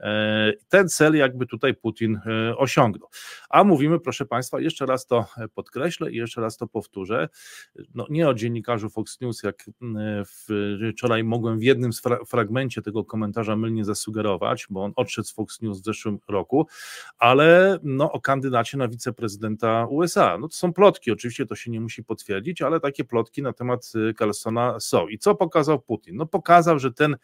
E, 0.00 0.52
ten 0.68 0.88
cel 0.88 1.16
jakby 1.16 1.46
tutaj 1.46 1.74
Putin 1.74 2.20
e, 2.26 2.56
osiągnął. 2.56 3.08
A 3.50 3.64
mówimy, 3.64 4.00
proszę 4.00 4.26
Państwa, 4.26 4.60
jeszcze 4.60 4.86
raz 4.86 5.06
to 5.06 5.26
podkreślę 5.54 6.12
i 6.12 6.16
jeszcze 6.16 6.40
raz 6.40 6.56
to 6.56 6.66
powtórzę, 6.66 7.28
no 7.94 8.06
nie 8.10 8.28
o 8.28 8.34
dziennikarzu 8.34 8.90
Fox 8.90 9.20
News, 9.20 9.42
jak 9.42 9.70
wczoraj 10.94 11.24
mogłem 11.24 11.58
w 11.58 11.62
jednym 11.62 11.90
fragmencie 12.26 12.82
tego 12.82 13.04
komentarza 13.04 13.56
mylnie 13.56 13.84
zasugerować, 13.84 14.66
bo 14.70 14.84
on 14.84 14.92
odszedł 14.96 15.28
z 15.28 15.32
Fox 15.32 15.62
News 15.62 15.80
w 15.80 15.84
zeszłym 15.84 16.18
roku, 16.28 16.66
ale 17.18 17.78
no, 17.82 18.12
o 18.12 18.20
kandydacie 18.20 18.78
na 18.78 18.88
wiceprezydenta 18.88 19.73
USA. 19.90 20.38
No 20.38 20.48
to 20.48 20.56
są 20.56 20.72
plotki, 20.72 21.10
oczywiście 21.10 21.46
to 21.46 21.56
się 21.56 21.70
nie 21.70 21.80
musi 21.80 22.04
potwierdzić, 22.04 22.62
ale 22.62 22.80
takie 22.80 23.04
plotki 23.04 23.42
na 23.42 23.52
temat 23.52 23.92
y, 24.10 24.14
Carlsona 24.14 24.80
są. 24.80 25.08
I 25.08 25.18
co 25.18 25.34
pokazał 25.34 25.80
Putin? 25.80 26.16
No 26.16 26.26
pokazał, 26.26 26.78
że 26.78 26.92
ten 26.92 27.16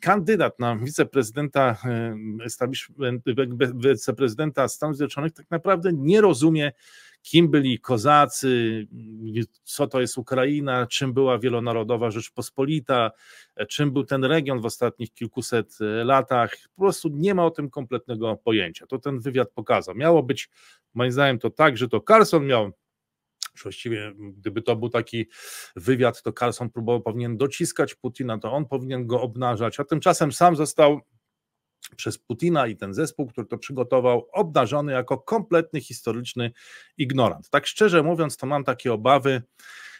kandydat 0.00 0.58
na 0.58 0.76
wiceprezydenta, 0.76 1.76
wiceprezydenta 3.74 4.68
Stanów 4.68 4.96
Zjednoczonych 4.96 5.32
tak 5.32 5.50
naprawdę 5.50 5.92
nie 5.92 6.20
rozumie 6.20 6.72
kim 7.22 7.50
byli 7.50 7.80
kozacy, 7.80 8.86
co 9.62 9.86
to 9.86 10.00
jest 10.00 10.18
Ukraina, 10.18 10.86
czym 10.86 11.12
była 11.12 11.38
wielonarodowa 11.38 12.10
Rzeczpospolita, 12.10 13.10
czym 13.68 13.92
był 13.92 14.04
ten 14.04 14.24
region 14.24 14.60
w 14.60 14.66
ostatnich 14.66 15.12
kilkuset 15.12 15.78
e, 15.80 16.04
latach. 16.04 16.56
Po 16.76 16.82
prostu 16.82 17.08
nie 17.08 17.34
ma 17.34 17.44
o 17.44 17.50
tym 17.50 17.70
kompletnego 17.70 18.36
pojęcia. 18.36 18.86
To 18.86 18.98
ten 18.98 19.20
wywiad 19.20 19.50
pokazał. 19.50 19.94
Miało 19.94 20.22
być, 20.22 20.48
moim 20.94 21.12
zdaniem, 21.12 21.38
to 21.38 21.50
tak, 21.50 21.76
że 21.76 21.88
to 21.88 22.00
Carlson 22.00 22.46
miał 22.46 22.72
Właściwie, 23.62 24.12
gdyby 24.18 24.62
to 24.62 24.76
był 24.76 24.88
taki 24.88 25.26
wywiad, 25.76 26.22
to 26.22 26.32
Carlson 26.32 26.70
próbował, 26.70 27.00
powinien 27.00 27.36
dociskać 27.36 27.94
Putina, 27.94 28.38
to 28.38 28.52
on 28.52 28.66
powinien 28.66 29.06
go 29.06 29.20
obnażać, 29.20 29.80
a 29.80 29.84
tymczasem 29.84 30.32
sam 30.32 30.56
został 30.56 31.00
przez 31.96 32.18
Putina 32.18 32.66
i 32.66 32.76
ten 32.76 32.94
zespół, 32.94 33.26
który 33.26 33.46
to 33.46 33.58
przygotował, 33.58 34.26
obdarzony 34.32 34.92
jako 34.92 35.18
kompletny 35.18 35.80
historyczny 35.80 36.52
ignorant. 36.96 37.50
Tak 37.50 37.66
szczerze 37.66 38.02
mówiąc, 38.02 38.36
to 38.36 38.46
mam 38.46 38.64
takie 38.64 38.92
obawy, 38.92 39.42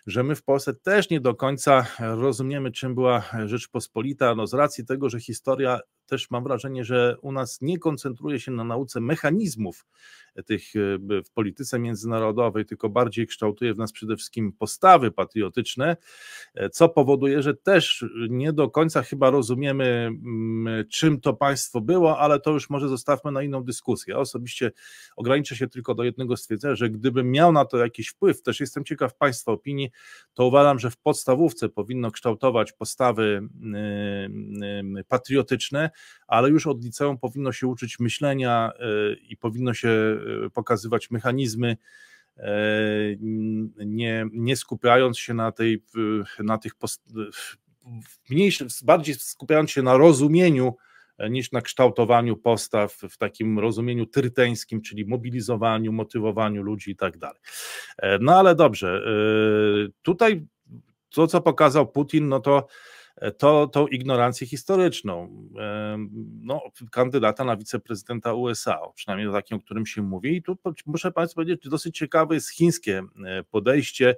że 0.07 0.23
my 0.23 0.35
w 0.35 0.43
Polsce 0.43 0.75
też 0.75 1.11
nie 1.11 1.21
do 1.21 1.35
końca 1.35 1.87
rozumiemy, 1.99 2.73
czym 2.73 2.95
była 2.95 3.25
Rzeczpospolita, 3.47 4.35
no 4.35 4.47
z 4.47 4.55
racji 4.55 4.87
tego, 4.87 5.11
że 5.11 5.21
historia 5.21 5.81
też 6.11 6.31
mam 6.31 6.45
wrażenie, 6.45 6.85
że 6.85 7.17
u 7.23 7.33
nas 7.33 7.61
nie 7.61 7.79
koncentruje 7.79 8.41
się 8.41 8.53
na 8.53 8.65
nauce 8.65 9.01
mechanizmów 9.01 9.87
tych 10.47 10.63
e, 10.77 11.23
w 11.25 11.31
polityce 11.35 11.79
międzynarodowej, 11.79 12.67
tylko 12.67 12.89
bardziej 12.89 13.27
kształtuje 13.27 13.75
w 13.75 13.79
nas 13.79 13.93
przede 13.93 14.17
wszystkim 14.17 14.53
postawy 14.53 15.11
patriotyczne, 15.11 15.97
e, 16.55 16.71
co 16.71 16.89
powoduje, 16.89 17.43
że 17.43 17.55
też 17.55 18.05
nie 18.31 18.53
do 18.53 18.71
końca 18.71 19.03
chyba 19.03 19.31
rozumiemy, 19.31 19.85
mm, 19.85 20.89
czym 20.89 21.21
to 21.21 21.35
państwo 21.35 21.81
było, 21.81 22.19
ale 22.19 22.41
to 22.41 22.51
już 22.51 22.71
może 22.71 22.89
zostawmy 22.89 23.33
na 23.33 23.43
inną 23.43 23.65
dyskusję. 23.65 24.15
Ja 24.15 24.21
osobiście 24.21 24.73
ograniczę 25.17 25.57
się 25.57 25.69
tylko 25.69 25.95
do 25.95 26.05
jednego 26.05 26.37
stwierdzenia, 26.37 26.75
że 26.75 26.91
gdybym 26.91 27.31
miał 27.31 27.53
na 27.53 27.65
to 27.65 27.79
jakiś 27.79 28.09
wpływ, 28.09 28.43
też 28.43 28.61
jestem 28.61 28.85
ciekaw 28.85 29.17
Państwa 29.17 29.53
opinii, 29.53 29.91
to 30.35 30.47
uważam, 30.47 30.79
że 30.79 30.91
w 30.91 30.97
podstawówce 30.97 31.69
powinno 31.69 32.11
kształtować 32.11 32.73
postawy 32.73 33.49
mm, 33.63 34.63
mm, 34.63 35.05
patriotyczne, 35.09 35.91
ale 36.31 36.51
już 36.51 36.67
od 36.67 36.85
liceum 36.85 37.19
powinno 37.19 37.53
się 37.53 37.67
uczyć 37.67 38.01
myślenia 38.01 38.73
e, 38.79 39.15
i 39.15 39.37
powinno 39.37 39.75
się 39.75 39.89
e, 39.89 40.51
pokazywać 40.51 41.11
mechanizmy, 41.11 41.77
e, 42.37 42.53
nie, 43.87 44.27
nie 44.33 44.57
skupiając 44.57 45.19
się 45.19 45.35
na 45.35 45.53
tej, 45.53 45.83
na 46.39 46.59
tych 46.59 46.73
mniejszym, 48.31 48.69
bardziej 48.83 49.15
skupiając 49.15 49.71
się 49.71 49.83
na 49.83 49.97
rozumieniu 49.97 50.75
niż 51.31 51.53
na 51.53 51.61
kształtowaniu 51.61 52.37
postaw 52.37 52.95
w 52.95 53.19
takim 53.19 53.59
rozumieniu 53.59 54.07
tyrteńskim, 54.07 54.83
czyli 54.83 55.07
mobilizowaniu, 55.07 55.93
motywowaniu 55.93 56.63
ludzi 56.63 56.91
i 56.91 56.97
tak 56.97 57.19
dalej. 57.19 57.41
No 58.21 58.39
ale 58.39 58.55
dobrze, 58.55 59.03
tutaj 60.03 60.47
to, 61.11 61.27
co 61.27 61.41
pokazał 61.41 61.93
Putin, 61.93 62.29
no 62.29 62.41
to 62.41 62.67
to 63.39 63.67
tą 63.67 63.87
ignorancję 63.87 64.47
historyczną 64.47 65.29
no, 66.43 66.63
kandydata 66.91 67.45
na 67.45 67.57
wiceprezydenta 67.57 68.35
USA, 68.35 68.79
przynajmniej 68.95 69.33
takim, 69.33 69.59
o 69.59 69.61
którym 69.61 69.87
się 69.87 70.03
mówi. 70.03 70.37
I 70.37 70.43
tu 70.43 70.59
muszę 70.87 71.13
Państwu 71.13 71.35
powiedzieć, 71.35 71.69
dosyć 71.69 71.99
ciekawe 71.99 72.35
jest 72.35 72.51
chińskie 72.51 73.03
e, 73.27 73.43
podejście, 73.43 74.17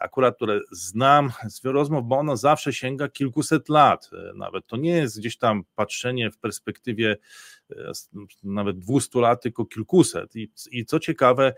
akurat 0.00 0.36
które 0.36 0.60
znam 0.70 1.30
z 1.48 1.64
rozmów, 1.64 2.04
bo 2.04 2.18
ono 2.18 2.36
zawsze 2.36 2.72
sięga 2.72 3.08
kilkuset 3.08 3.68
lat. 3.68 4.10
E, 4.12 4.34
nawet 4.34 4.66
to 4.66 4.76
nie 4.76 4.90
jest 4.90 5.18
gdzieś 5.18 5.38
tam 5.38 5.64
patrzenie 5.74 6.30
w 6.30 6.38
perspektywie 6.38 7.16
nawet 8.44 8.78
200 8.78 9.20
lat, 9.20 9.42
tylko 9.42 9.64
kilkuset. 9.64 10.36
I, 10.36 10.52
I 10.70 10.84
co 10.84 11.00
ciekawe, 11.00 11.54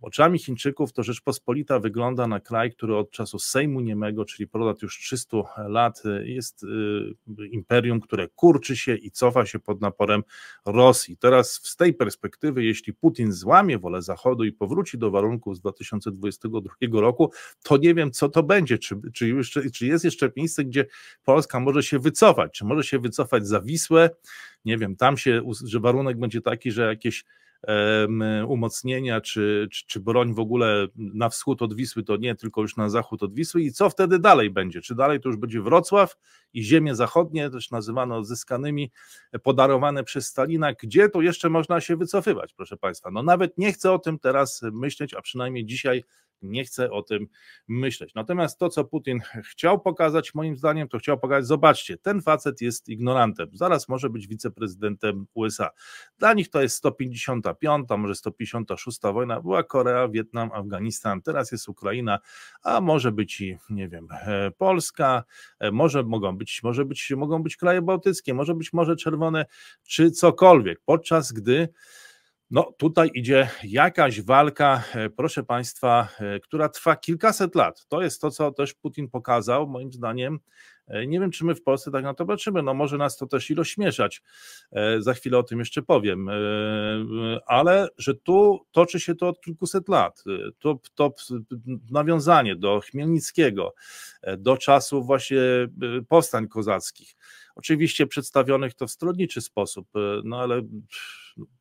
oczami 0.00 0.38
Chińczyków 0.38 0.92
to 0.92 1.02
Rzeczpospolita 1.02 1.78
wygląda 1.78 2.26
na 2.26 2.40
kraj, 2.40 2.72
który 2.72 2.96
od 2.96 3.10
czasu 3.10 3.38
Sejmu 3.38 3.80
Niemego, 3.80 4.24
czyli 4.24 4.48
ponad 4.48 4.82
już 4.82 4.98
300 4.98 5.36
lat, 5.68 6.02
jest 6.24 6.62
y, 6.62 7.46
imperium, 7.50 8.00
które 8.00 8.28
kurczy 8.28 8.76
się 8.76 8.94
i 8.94 9.10
cofa 9.10 9.46
się 9.46 9.58
pod 9.58 9.80
naporem 9.80 10.22
Rosji. 10.66 11.16
Teraz 11.16 11.52
z 11.52 11.76
tej 11.76 11.94
perspektywy, 11.94 12.64
jeśli 12.64 12.92
Putin 12.92 13.32
złamie 13.32 13.78
wolę 13.78 14.02
Zachodu 14.02 14.44
i 14.44 14.52
powróci 14.52 14.98
do 14.98 15.10
warunków 15.10 15.56
z 15.56 15.60
2022 15.60 17.00
roku, 17.00 17.32
to 17.62 17.76
nie 17.76 17.94
wiem, 17.94 18.10
co 18.10 18.28
to 18.28 18.42
będzie. 18.42 18.78
Czy, 18.78 19.00
czy, 19.14 19.70
czy 19.74 19.86
jest 19.86 20.04
jeszcze 20.04 20.32
miejsce, 20.36 20.64
gdzie 20.64 20.86
Polska 21.24 21.60
może 21.60 21.82
się 21.82 21.98
wycofać? 21.98 22.52
Czy 22.52 22.64
może 22.64 22.84
się 22.84 22.98
wycofać 22.98 23.46
za 23.46 23.60
Wisłę? 23.60 24.10
Nie 24.64 24.78
wiem, 24.78 24.96
tam 24.96 25.16
się 25.16 25.42
że 25.64 25.80
warunek 25.80 26.18
będzie 26.18 26.40
taki, 26.40 26.72
że 26.72 26.86
jakieś 26.86 27.24
umocnienia, 28.48 29.20
czy, 29.20 29.68
czy, 29.72 29.86
czy, 29.86 30.00
broń 30.00 30.34
w 30.34 30.38
ogóle 30.38 30.86
na 30.96 31.28
wschód 31.28 31.62
od 31.62 31.74
Wisły, 31.74 32.02
to 32.02 32.16
nie, 32.16 32.34
tylko 32.34 32.60
już 32.60 32.76
na 32.76 32.88
zachód 32.88 33.22
od 33.22 33.34
Wisły 33.34 33.62
i 33.62 33.72
co 33.72 33.90
wtedy 33.90 34.18
dalej 34.18 34.50
będzie? 34.50 34.80
Czy 34.80 34.94
dalej 34.94 35.20
to 35.20 35.28
już 35.28 35.38
będzie 35.38 35.62
Wrocław 35.62 36.16
i 36.52 36.62
ziemie 36.62 36.94
zachodnie, 36.94 37.50
też 37.50 37.70
nazywano 37.70 38.16
odzyskanymi, 38.16 38.90
podarowane 39.42 40.04
przez 40.04 40.26
Stalina, 40.26 40.72
gdzie 40.72 41.08
to 41.08 41.20
jeszcze 41.20 41.50
można 41.50 41.80
się 41.80 41.96
wycofywać, 41.96 42.54
proszę 42.54 42.76
Państwa? 42.76 43.10
No 43.10 43.22
nawet 43.22 43.58
nie 43.58 43.72
chcę 43.72 43.92
o 43.92 43.98
tym 43.98 44.18
teraz 44.18 44.62
myśleć, 44.72 45.14
a 45.14 45.22
przynajmniej 45.22 45.64
dzisiaj 45.64 46.04
nie 46.42 46.64
chcę 46.64 46.90
o 46.90 47.02
tym 47.02 47.26
myśleć. 47.68 48.14
Natomiast 48.14 48.58
to, 48.58 48.68
co 48.68 48.84
Putin 48.84 49.20
chciał 49.50 49.80
pokazać, 49.80 50.34
moim 50.34 50.56
zdaniem, 50.56 50.88
to 50.88 50.98
chciał 50.98 51.18
pokazać, 51.18 51.46
zobaczcie, 51.46 51.96
ten 51.98 52.22
facet 52.22 52.60
jest 52.60 52.88
ignorantem, 52.88 53.48
zaraz 53.52 53.88
może 53.88 54.10
być 54.10 54.26
wiceprezydentem 54.26 55.26
USA. 55.34 55.70
Dla 56.18 56.34
nich 56.34 56.50
to 56.50 56.62
jest 56.62 56.76
155, 56.76 57.88
może 57.98 58.14
156 58.14 58.98
wojna, 59.02 59.40
była 59.40 59.62
Korea, 59.62 60.08
Wietnam, 60.08 60.50
Afganistan, 60.52 61.22
teraz 61.22 61.52
jest 61.52 61.68
Ukraina, 61.68 62.18
a 62.62 62.80
może 62.80 63.12
być 63.12 63.40
i, 63.40 63.58
nie 63.70 63.88
wiem, 63.88 64.08
e, 64.10 64.50
Polska, 64.50 65.24
e, 65.58 65.70
może 65.70 66.02
mogą 66.02 66.36
być, 66.36 66.62
może 66.62 66.84
być, 66.84 67.12
mogą 67.16 67.42
być 67.42 67.56
kraje 67.56 67.82
bałtyckie, 67.82 68.34
może 68.34 68.54
być 68.54 68.72
Morze 68.72 68.96
Czerwone, 68.96 69.46
czy 69.82 70.10
cokolwiek, 70.10 70.80
podczas 70.84 71.32
gdy 71.32 71.68
No, 72.52 72.72
tutaj 72.78 73.10
idzie 73.14 73.48
jakaś 73.64 74.22
walka, 74.22 74.82
e, 74.94 75.10
proszę 75.10 75.44
Państwa, 75.44 76.08
e, 76.20 76.40
która 76.40 76.68
trwa 76.68 76.96
kilkaset 76.96 77.54
lat. 77.54 77.86
To 77.88 78.02
jest 78.02 78.20
to, 78.20 78.30
co 78.30 78.52
też 78.52 78.74
Putin 78.74 79.08
pokazał, 79.08 79.66
moim 79.66 79.92
zdaniem. 79.92 80.38
E, 80.86 81.06
nie 81.06 81.20
wiem, 81.20 81.30
czy 81.30 81.44
my 81.44 81.54
w 81.54 81.62
Polsce 81.62 81.90
tak 81.90 82.04
na 82.04 82.14
to 82.14 82.26
patrzymy. 82.26 82.62
No, 82.62 82.74
może 82.74 82.98
nas 82.98 83.16
to 83.16 83.26
też 83.26 83.50
i 83.50 83.54
rozśmieszać. 83.54 84.22
Za 84.98 85.14
chwilę 85.14 85.38
o 85.38 85.42
tym 85.42 85.58
jeszcze 85.58 85.82
powiem. 85.82 86.28
Ale 87.46 87.88
że 87.98 88.14
tu 88.14 88.66
toczy 88.72 89.00
się 89.00 89.14
to 89.14 89.28
od 89.28 89.40
kilkuset 89.40 89.88
lat. 89.88 90.24
To, 90.58 90.80
to 90.94 91.14
nawiązanie 91.90 92.56
do 92.56 92.80
Chmielnickiego, 92.80 93.74
do 94.38 94.56
czasów 94.56 95.06
właśnie 95.06 95.40
powstań 96.08 96.48
kozackich 96.48 97.14
Oczywiście 97.54 98.06
przedstawionych 98.06 98.74
to 98.74 98.86
w 98.86 98.90
stronniczy 98.90 99.40
sposób, 99.40 99.88
e, 99.96 100.20
no 100.24 100.40
ale 100.40 100.62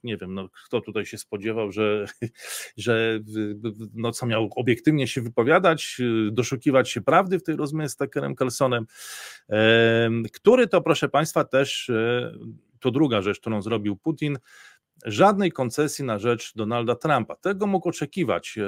nie 0.03 0.17
wiem, 0.17 0.33
no, 0.33 0.49
kto 0.65 0.81
tutaj 0.81 1.05
się 1.05 1.17
spodziewał, 1.17 1.71
że, 1.71 2.05
że 2.77 3.19
no, 3.93 4.11
co 4.11 4.25
miał 4.25 4.49
obiektywnie 4.55 5.07
się 5.07 5.21
wypowiadać, 5.21 5.97
e, 5.99 6.31
doszukiwać 6.31 6.89
się 6.89 7.01
prawdy 7.01 7.39
w 7.39 7.43
tej 7.43 7.55
rozmowie 7.55 7.89
z 7.89 7.95
Tuckerem 7.95 8.35
Carlsonem, 8.35 8.85
który 10.33 10.67
to, 10.67 10.81
proszę 10.81 11.09
Państwa, 11.09 11.43
też 11.43 11.89
e, 11.89 12.31
to 12.81 12.91
druga 12.91 13.21
rzecz, 13.21 13.39
którą 13.39 13.61
zrobił 13.61 13.95
Putin, 13.95 14.37
żadnej 15.05 15.51
koncesji 15.51 16.05
na 16.05 16.19
rzecz 16.19 16.55
Donalda 16.55 16.95
Trumpa. 16.95 17.35
Tego 17.35 17.67
mógł 17.67 17.89
oczekiwać 17.89 18.59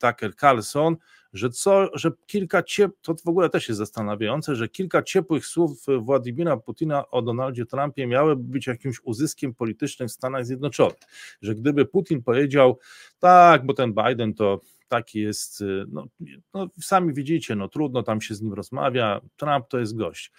Tucker 0.00 0.36
Carlson, 0.36 0.96
że, 1.32 1.50
co, 1.50 1.90
że 1.94 2.10
kilka 2.26 2.62
ciep, 2.62 2.92
to 3.02 3.14
w 3.24 3.28
ogóle 3.28 3.50
też 3.50 3.68
jest 3.68 3.78
zastanawiające, 3.78 4.56
że 4.56 4.68
kilka 4.68 5.02
ciepłych 5.02 5.46
słów 5.46 5.86
Władimira 6.00 6.56
Putina 6.56 7.10
o 7.10 7.22
Donaldzie 7.22 7.66
Trumpie 7.66 8.06
miały 8.06 8.36
być 8.36 8.66
jakimś 8.66 9.00
uzyskiem 9.04 9.54
politycznym 9.54 10.08
w 10.08 10.12
Stanach 10.12 10.46
Zjednoczonych. 10.46 10.98
Że 11.42 11.54
gdyby 11.54 11.86
Putin 11.86 12.22
powiedział, 12.22 12.78
tak, 13.18 13.66
bo 13.66 13.74
ten 13.74 13.94
Biden 13.94 14.34
to 14.34 14.60
taki 14.88 15.20
jest, 15.20 15.64
no, 15.88 16.06
no 16.54 16.68
sami 16.80 17.14
widzicie, 17.14 17.56
no 17.56 17.68
trudno 17.68 18.02
tam 18.02 18.20
się 18.20 18.34
z 18.34 18.42
nim 18.42 18.52
rozmawia, 18.52 19.20
Trump 19.36 19.68
to 19.68 19.78
jest 19.78 19.96
gość. 19.96 20.32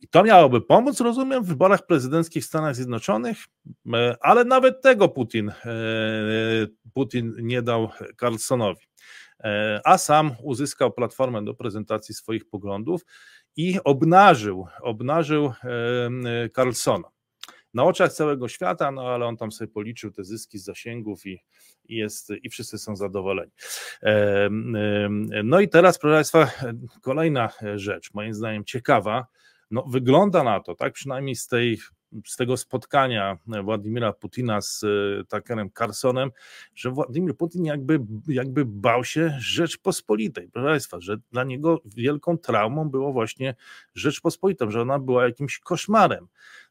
I 0.00 0.08
to 0.08 0.22
miałoby 0.22 0.60
pomóc, 0.60 1.00
rozumiem, 1.00 1.44
w 1.44 1.46
wyborach 1.46 1.86
prezydenckich 1.86 2.44
w 2.44 2.46
Stanach 2.46 2.76
Zjednoczonych, 2.76 3.38
e, 3.94 4.16
ale 4.20 4.44
nawet 4.44 4.82
tego 4.82 5.08
Putin, 5.08 5.48
e, 5.48 5.54
Putin 6.94 7.34
nie 7.38 7.62
dał 7.62 7.88
Carlsonowi. 8.20 8.86
E, 9.40 9.80
a 9.84 9.98
sam 9.98 10.32
uzyskał 10.42 10.92
platformę 10.92 11.44
do 11.44 11.54
prezentacji 11.54 12.14
swoich 12.14 12.48
poglądów 12.48 13.02
i 13.56 13.78
obnażył, 13.84 14.66
obnażył 14.82 15.52
Carlsona 16.54 17.08
na 17.74 17.84
oczach 17.84 18.12
całego 18.12 18.48
świata, 18.48 18.90
no 18.90 19.08
ale 19.08 19.26
on 19.26 19.36
tam 19.36 19.52
sobie 19.52 19.68
policzył 19.68 20.10
te 20.10 20.24
zyski 20.24 20.58
z 20.58 20.64
zasięgów 20.64 21.26
i, 21.26 21.42
i, 21.84 21.96
jest, 21.96 22.32
i 22.42 22.50
wszyscy 22.50 22.78
są 22.78 22.96
zadowoleni. 22.96 23.52
No 25.44 25.60
i 25.60 25.68
teraz, 25.68 25.98
proszę 25.98 26.14
Państwa, 26.14 26.66
kolejna 27.02 27.48
rzecz, 27.74 28.14
moim 28.14 28.34
zdaniem 28.34 28.64
ciekawa, 28.64 29.26
no, 29.70 29.82
wygląda 29.82 30.44
na 30.44 30.60
to, 30.60 30.74
tak 30.74 30.92
przynajmniej 30.92 31.36
z 31.36 31.46
tej 31.46 31.78
z 32.26 32.36
tego 32.36 32.56
spotkania 32.56 33.38
Władimira 33.64 34.12
Putina 34.12 34.60
z 34.60 34.84
e, 34.84 35.24
Tuckerem 35.24 35.70
Carsonem, 35.78 36.30
że 36.74 36.90
Władimir 36.90 37.36
Putin 37.36 37.64
jakby, 37.64 38.00
jakby 38.28 38.64
bał 38.64 39.04
się 39.04 39.36
Rzeczpospolitej. 39.40 40.48
Proszę 40.52 40.68
Państwa, 40.68 41.00
że 41.00 41.16
dla 41.32 41.44
niego 41.44 41.82
wielką 41.84 42.38
traumą 42.38 42.90
było 42.90 43.12
właśnie 43.12 43.54
Rzeczpospolita, 43.94 44.70
że 44.70 44.82
ona 44.82 44.98
była 44.98 45.24
jakimś 45.24 45.58
koszmarem. 45.58 46.26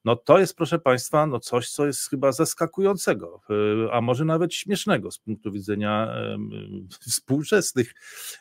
No 0.05 0.15
to 0.15 0.39
jest, 0.39 0.55
proszę 0.55 0.79
Państwa, 0.79 1.27
no 1.27 1.39
coś, 1.39 1.69
co 1.69 1.85
jest 1.85 2.09
chyba 2.09 2.31
zaskakującego, 2.31 3.41
e, 3.49 3.93
a 3.93 4.01
może 4.01 4.25
nawet 4.25 4.53
śmiesznego 4.53 5.11
z 5.11 5.19
punktu 5.19 5.51
widzenia 5.51 6.15
współczesnych 7.09 7.93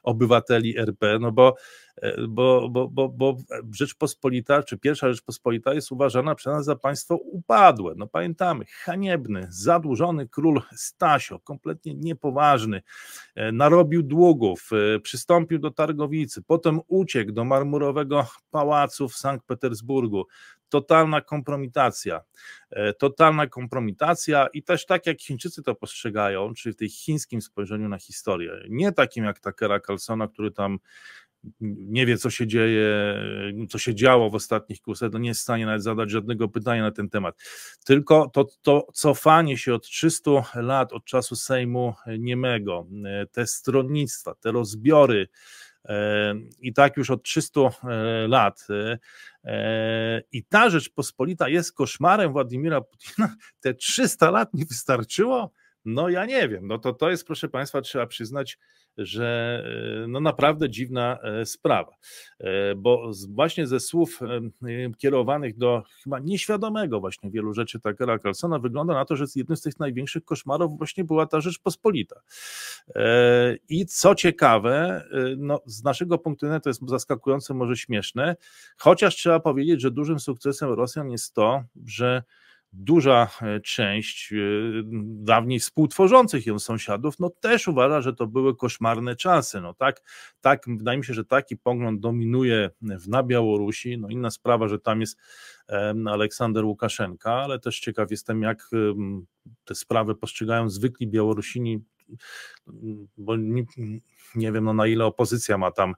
obywateli 0.02 0.78
RP, 0.78 1.18
no 1.18 1.32
bo 1.32 1.54
bo, 2.28 2.68
bo, 2.68 2.88
bo, 2.88 3.08
bo 3.08 3.36
Rzeczpospolita, 3.72 4.62
czy 4.62 4.78
pierwsza 4.78 5.08
Rzeczpospolita 5.08 5.74
jest 5.74 5.92
uważana 5.92 6.34
przez 6.34 6.52
nas 6.52 6.64
za 6.64 6.76
państwo 6.76 7.16
upadłe. 7.16 7.94
No 7.96 8.06
pamiętamy, 8.06 8.64
haniebny, 8.84 9.46
zadłużony 9.50 10.28
król 10.28 10.62
Stasio, 10.76 11.38
kompletnie 11.38 11.94
niepoważny, 11.94 12.82
e, 13.34 13.52
narobił 13.52 14.02
długów, 14.02 14.70
e, 14.72 15.00
przystąpił 15.00 15.58
do 15.58 15.70
Targowicy, 15.70 16.42
potem 16.42 16.80
uciekł 16.86 17.32
do 17.32 17.44
marmurowego 17.44 18.26
pałacu 18.50 19.08
w 19.08 19.16
Sankt 19.16 19.46
Petersburgu. 19.46 20.26
Totalna 20.68 21.20
kompromitacja. 21.20 22.20
E, 22.70 22.92
totalna 22.92 23.46
kompromitacja 23.46 24.46
i 24.52 24.62
też 24.62 24.86
tak 24.86 25.06
jak 25.06 25.20
Chińczycy 25.20 25.62
to 25.62 25.74
postrzegają, 25.74 26.54
czyli 26.54 26.72
w 26.72 26.76
tej 26.76 26.88
chińskim 26.88 27.42
spojrzeniu 27.42 27.88
na 27.88 27.98
historię. 27.98 28.52
Nie 28.68 28.92
takim 28.92 29.24
jak 29.24 29.40
Takera 29.40 29.80
Carlsona, 29.80 30.28
który 30.28 30.50
tam 30.50 30.78
nie 31.60 32.06
wie, 32.06 32.18
co 32.18 32.30
się 32.30 32.46
dzieje, 32.46 32.84
co 33.70 33.78
się 33.78 33.94
działo 33.94 34.30
w 34.30 34.34
ostatnich 34.34 34.80
kursach, 34.80 35.10
to 35.10 35.18
nie 35.18 35.28
jest 35.28 35.40
w 35.40 35.42
stanie 35.42 35.66
nawet 35.66 35.82
zadać 35.82 36.10
żadnego 36.10 36.48
pytania 36.48 36.82
na 36.82 36.90
ten 36.90 37.08
temat. 37.08 37.36
Tylko 37.84 38.30
to, 38.32 38.46
to 38.62 38.86
cofanie 38.94 39.58
się 39.58 39.74
od 39.74 39.86
300 39.86 40.30
lat, 40.54 40.92
od 40.92 41.04
czasu 41.04 41.36
Sejmu 41.36 41.94
Niemego, 42.18 42.86
te 43.32 43.46
stronnictwa, 43.46 44.34
te 44.34 44.52
rozbiory, 44.52 45.20
e, 45.22 45.28
i 46.60 46.72
tak 46.72 46.96
już 46.96 47.10
od 47.10 47.22
300 47.22 47.60
e, 47.60 47.68
lat. 48.28 48.66
E, 49.44 50.22
I 50.32 50.44
ta 50.44 50.70
Rzeczpospolita 50.70 51.48
jest 51.48 51.72
koszmarem 51.72 52.32
Władimira 52.32 52.80
Putina. 52.80 53.34
Te 53.60 53.74
300 53.74 54.30
lat 54.30 54.54
nie 54.54 54.64
wystarczyło? 54.64 55.52
No 55.88 56.08
ja 56.08 56.26
nie 56.26 56.48
wiem. 56.48 56.66
No 56.66 56.78
to, 56.78 56.92
to 56.92 57.10
jest, 57.10 57.26
proszę 57.26 57.48
Państwa, 57.48 57.80
trzeba 57.80 58.06
przyznać, 58.06 58.58
że 58.98 59.62
e, 60.04 60.08
no 60.08 60.20
naprawdę 60.20 60.70
dziwna 60.70 61.18
e, 61.22 61.46
sprawa, 61.46 61.92
e, 62.38 62.74
bo 62.74 63.10
właśnie 63.28 63.66
ze 63.66 63.80
słów 63.80 64.20
kierowanych 64.98 65.56
do 65.56 65.82
chyba 66.04 66.18
nieświadomego 66.18 67.00
właśnie 67.00 67.30
wielu 67.30 67.54
rzeczy 67.54 67.80
Takera 67.80 68.18
Carlsona 68.18 68.58
wygląda 68.58 68.94
na 68.94 69.04
to, 69.04 69.16
że 69.16 69.24
jednym 69.34 69.56
z 69.56 69.62
tych 69.62 69.80
największych 69.80 70.24
koszmarów 70.24 70.78
właśnie 70.78 71.04
była 71.04 71.26
ta 71.26 71.40
Rzeczpospolita. 71.40 72.20
I 73.68 73.86
co 73.86 74.14
ciekawe, 74.14 75.04
no 75.36 75.60
z 75.66 75.84
naszego 75.84 76.18
punktu 76.18 76.46
widzenia 76.46 76.60
to 76.60 76.70
jest 76.70 76.88
zaskakujące, 76.88 77.54
może 77.54 77.76
śmieszne, 77.76 78.36
chociaż 78.76 79.16
trzeba 79.16 79.40
powiedzieć, 79.40 79.80
że 79.80 79.90
dużym 79.90 80.20
sukcesem 80.20 80.72
Rosjan 80.72 81.10
jest 81.10 81.34
to, 81.34 81.64
że 81.86 82.22
duża 82.72 83.28
e, 83.42 83.60
część 83.60 84.32
e, 84.32 84.36
dawniej 85.04 85.60
współtworzących 85.60 86.46
ją 86.46 86.58
sąsiadów, 86.58 87.18
no 87.18 87.30
też 87.30 87.68
uważa, 87.68 88.00
że 88.00 88.14
to 88.14 88.26
były 88.26 88.56
koszmarne 88.56 89.16
czasy. 89.16 89.60
No 89.60 89.74
tak, 89.74 90.02
tak, 90.40 90.62
wydaje 90.66 90.98
mi 90.98 91.04
się, 91.04 91.14
że 91.14 91.24
taki 91.24 91.56
pogląd 91.56 92.00
dominuje 92.00 92.70
na 93.08 93.22
Białorusi. 93.22 93.98
No 93.98 94.08
inna 94.08 94.30
sprawa, 94.30 94.68
że 94.68 94.78
tam 94.78 95.00
jest 95.00 95.18
Aleksander 96.06 96.64
Łukaszenka, 96.64 97.32
ale 97.32 97.58
też 97.58 97.80
ciekaw 97.80 98.10
jestem, 98.10 98.42
jak 98.42 98.70
te 99.64 99.74
sprawy 99.74 100.14
postrzegają 100.14 100.70
zwykli 100.70 101.06
Białorusini, 101.06 101.80
bo 103.16 103.36
nie, 103.36 103.64
nie 104.34 104.52
wiem 104.52 104.64
no 104.64 104.72
na 104.72 104.86
ile 104.86 105.04
opozycja 105.04 105.58
ma 105.58 105.70
tam 105.70 105.94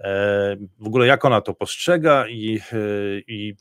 E, 0.00 0.56
w 0.78 0.86
ogóle 0.86 1.06
jak 1.06 1.24
ona 1.24 1.40
to 1.40 1.54
postrzega 1.54 2.28
i, 2.28 2.60
e, 2.72 2.78
i, 3.26 3.54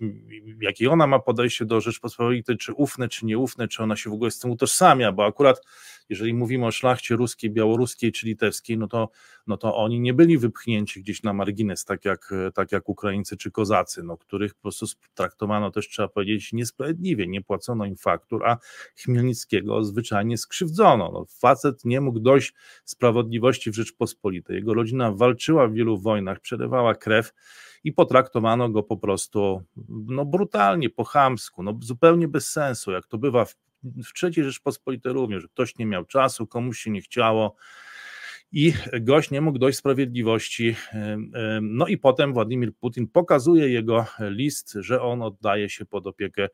jakie 0.61 0.91
ona 0.91 1.07
ma 1.07 1.19
podejście 1.19 1.65
do 1.65 1.81
Rzeczpospolitej, 1.81 2.57
czy 2.57 2.73
ufne, 2.73 3.07
czy 3.07 3.25
nieufne, 3.25 3.67
czy 3.67 3.83
ona 3.83 3.95
się 3.95 4.09
w 4.09 4.13
ogóle 4.13 4.31
z 4.31 4.39
tym 4.39 4.51
utożsamia, 4.51 5.11
bo 5.11 5.25
akurat 5.25 5.61
jeżeli 6.09 6.33
mówimy 6.33 6.65
o 6.65 6.71
szlachcie 6.71 7.15
ruskiej, 7.15 7.49
białoruskiej 7.49 8.11
czy 8.11 8.25
litewskiej, 8.25 8.77
no 8.77 8.87
to, 8.87 9.09
no 9.47 9.57
to 9.57 9.75
oni 9.75 9.99
nie 9.99 10.13
byli 10.13 10.37
wypchnięci 10.37 11.01
gdzieś 11.01 11.23
na 11.23 11.33
margines, 11.33 11.85
tak 11.85 12.05
jak, 12.05 12.33
tak 12.53 12.71
jak 12.71 12.89
Ukraińcy 12.89 13.37
czy 13.37 13.51
Kozacy, 13.51 14.03
no, 14.03 14.17
których 14.17 14.53
po 14.55 14.61
prostu 14.61 14.85
traktowano 15.13 15.71
też, 15.71 15.89
trzeba 15.89 16.07
powiedzieć, 16.07 16.53
niesprawiedliwie, 16.53 17.27
nie 17.27 17.41
płacono 17.41 17.85
im 17.85 17.95
faktur, 17.95 18.45
a 18.45 18.57
Chmielnickiego 18.95 19.83
zwyczajnie 19.83 20.37
skrzywdzono. 20.37 21.11
No, 21.11 21.25
facet 21.39 21.85
nie 21.85 22.01
mógł 22.01 22.19
dojść 22.19 22.53
sprawiedliwości 22.85 23.71
w 23.71 23.75
Rzeczpospolitej. 23.75 23.96
Jego 24.49 24.73
rodzina 24.73 25.11
walczyła 25.11 25.67
w 25.67 25.73
wielu 25.73 25.97
wojnach, 25.97 26.39
przelewała 26.39 26.95
krew 26.95 27.33
i 27.83 27.93
potraktowano 27.93 28.69
go 28.69 28.83
po 28.83 28.97
prostu 28.97 29.63
no, 29.89 30.25
brutalnie, 30.25 30.89
po 30.89 31.03
chamsku, 31.03 31.63
no, 31.63 31.79
zupełnie 31.81 32.27
bez 32.27 32.51
sensu, 32.51 32.91
jak 32.91 33.07
to 33.07 33.17
bywa 33.17 33.45
w 33.45 33.55
w 33.83 34.23
III 34.23 34.43
Rzeczpospolitej 34.43 35.13
również, 35.13 35.47
ktoś 35.47 35.77
nie 35.77 35.85
miał 35.85 36.05
czasu, 36.05 36.47
komuś 36.47 36.79
się 36.79 36.91
nie 36.91 37.01
chciało 37.01 37.55
i 38.51 38.73
gość 39.01 39.31
nie 39.31 39.41
mógł 39.41 39.59
dojść 39.59 39.79
sprawiedliwości. 39.79 40.75
No 41.61 41.87
i 41.87 41.97
potem 41.97 42.33
Władimir 42.33 42.73
Putin 42.75 43.07
pokazuje 43.07 43.69
jego 43.69 44.05
list, 44.19 44.73
że 44.79 45.01
on 45.01 45.21
oddaje 45.21 45.69
się 45.69 45.85
pod 45.85 46.07
opiekę 46.07 46.47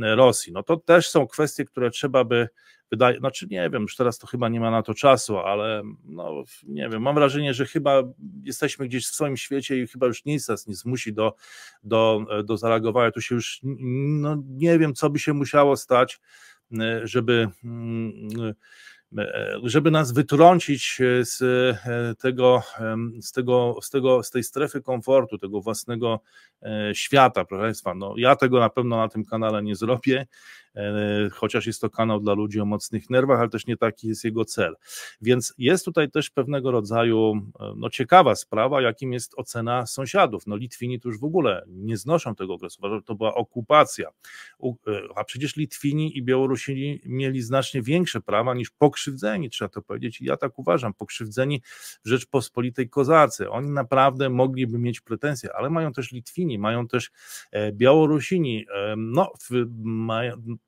Rosji. 0.00 0.52
No 0.52 0.62
to 0.62 0.76
też 0.76 1.08
są 1.08 1.26
kwestie, 1.26 1.64
które 1.64 1.90
trzeba 1.90 2.24
by 2.24 2.48
wydaje, 2.90 3.18
znaczy 3.18 3.46
nie 3.50 3.70
wiem, 3.70 3.82
już 3.82 3.96
teraz 3.96 4.18
to 4.18 4.26
chyba 4.26 4.48
nie 4.48 4.60
ma 4.60 4.70
na 4.70 4.82
to 4.82 4.94
czasu, 4.94 5.38
ale 5.38 5.82
no 6.04 6.44
nie 6.66 6.88
wiem, 6.88 7.02
mam 7.02 7.14
wrażenie, 7.14 7.54
że 7.54 7.66
chyba 7.66 8.02
jesteśmy 8.42 8.88
gdzieś 8.88 9.06
w 9.06 9.14
swoim 9.14 9.36
świecie 9.36 9.82
i 9.82 9.86
chyba 9.86 10.06
już 10.06 10.24
nic 10.24 10.48
nas 10.48 10.66
nie 10.66 10.74
zmusi 10.74 11.12
do, 11.12 11.34
do, 11.82 12.26
do 12.44 12.56
zareagowania. 12.56 13.10
Tu 13.10 13.20
się 13.20 13.34
już, 13.34 13.60
no 13.62 14.42
nie 14.48 14.78
wiem, 14.78 14.94
co 14.94 15.10
by 15.10 15.18
się 15.18 15.32
musiało 15.32 15.76
stać, 15.76 16.20
żeby 17.04 17.48
mm, 17.64 18.54
żeby 19.62 19.90
nas 19.90 20.12
wytrącić 20.12 21.00
z 21.22 21.38
tego, 22.18 22.62
z 23.20 23.32
tego, 23.32 23.76
z 23.82 23.90
tego, 23.90 24.22
z 24.22 24.30
tej 24.30 24.44
strefy 24.44 24.82
komfortu, 24.82 25.38
tego 25.38 25.60
własnego 25.60 26.20
e, 26.62 26.94
świata, 26.94 27.44
proszę 27.44 27.62
Państwa. 27.62 27.94
No, 27.94 28.14
ja 28.16 28.36
tego 28.36 28.60
na 28.60 28.70
pewno 28.70 28.96
na 28.96 29.08
tym 29.08 29.24
kanale 29.24 29.62
nie 29.62 29.76
zrobię. 29.76 30.26
E, 30.78 31.30
chociaż 31.30 31.66
jest 31.66 31.80
to 31.80 31.90
kanał 31.90 32.20
dla 32.20 32.32
ludzi 32.34 32.60
o 32.60 32.64
mocnych 32.64 33.10
nerwach, 33.10 33.40
ale 33.40 33.48
też 33.48 33.66
nie 33.66 33.76
taki 33.76 34.08
jest 34.08 34.24
jego 34.24 34.44
cel. 34.44 34.76
Więc 35.20 35.54
jest 35.58 35.84
tutaj 35.84 36.10
też 36.10 36.30
pewnego 36.30 36.70
rodzaju 36.70 37.32
e, 37.60 37.72
no, 37.76 37.90
ciekawa 37.90 38.34
sprawa, 38.34 38.82
jakim 38.82 39.12
jest 39.12 39.32
ocena 39.36 39.86
sąsiadów. 39.86 40.46
No 40.46 40.56
Litwini 40.56 41.00
to 41.00 41.08
już 41.08 41.20
w 41.20 41.24
ogóle 41.24 41.64
nie 41.66 41.96
znoszą 41.96 42.34
tego 42.34 42.54
okresu, 42.54 42.78
uważam, 42.78 42.98
że 42.98 43.02
to 43.02 43.14
była 43.14 43.34
okupacja. 43.34 44.08
E, 44.08 44.68
a 45.16 45.24
przecież 45.24 45.56
Litwini 45.56 46.18
i 46.18 46.22
Białorusini 46.22 47.00
mieli 47.04 47.42
znacznie 47.42 47.82
większe 47.82 48.20
prawa 48.20 48.54
niż 48.54 48.70
pokrzywdzeni, 48.70 49.50
trzeba 49.50 49.68
to 49.68 49.82
powiedzieć. 49.82 50.20
I 50.20 50.24
ja 50.24 50.36
tak 50.36 50.58
uważam, 50.58 50.94
pokrzywdzeni 50.94 51.62
w 52.04 52.08
Rzeczpospolitej 52.08 52.88
Kozacy. 52.88 53.50
Oni 53.50 53.70
naprawdę 53.70 54.28
mogliby 54.28 54.78
mieć 54.78 55.00
pretensje, 55.00 55.52
ale 55.52 55.70
mają 55.70 55.92
też 55.92 56.12
Litwini, 56.12 56.58
mają 56.58 56.88
też 56.88 57.10
Białorusini. 57.72 58.66
No, 58.96 59.32
mają, 59.82 60.32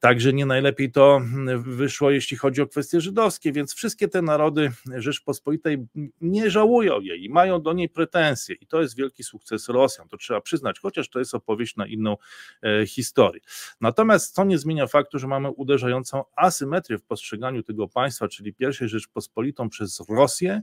także 0.00 0.32
nie 0.32 0.46
najlepiej 0.46 0.92
to 0.92 1.20
wyszło, 1.56 2.10
jeśli 2.10 2.36
chodzi 2.36 2.62
o 2.62 2.66
kwestie 2.66 3.00
żydowskie, 3.00 3.52
więc 3.52 3.74
wszystkie 3.74 4.08
te 4.08 4.22
narody 4.22 4.72
Rzeczpospolitej 4.96 5.86
nie 6.20 6.50
żałują 6.50 7.00
jej 7.00 7.24
i 7.24 7.28
mają 7.28 7.62
do 7.62 7.72
niej 7.72 7.88
pretensje. 7.88 8.54
I 8.60 8.66
to 8.66 8.82
jest 8.82 8.96
wielki 8.96 9.24
sukces 9.24 9.68
Rosjan, 9.68 10.08
to 10.08 10.16
trzeba 10.16 10.40
przyznać, 10.40 10.80
chociaż 10.80 11.08
to 11.08 11.18
jest 11.18 11.34
opowieść 11.34 11.76
na 11.76 11.86
inną 11.86 12.16
e, 12.62 12.86
historię. 12.86 13.40
Natomiast 13.80 14.36
to 14.36 14.44
nie 14.44 14.58
zmienia 14.58 14.86
faktu, 14.86 15.18
że 15.18 15.26
mamy 15.26 15.50
uderzającą 15.50 16.24
asymetrię 16.36 16.98
w 16.98 17.02
postrzeganiu 17.02 17.62
tego 17.62 17.88
państwa, 17.88 18.28
czyli 18.28 18.54
pierwszej 18.54 18.88
Rzeczpospolitą 18.88 19.68
przez 19.68 20.02
Rosję 20.08 20.62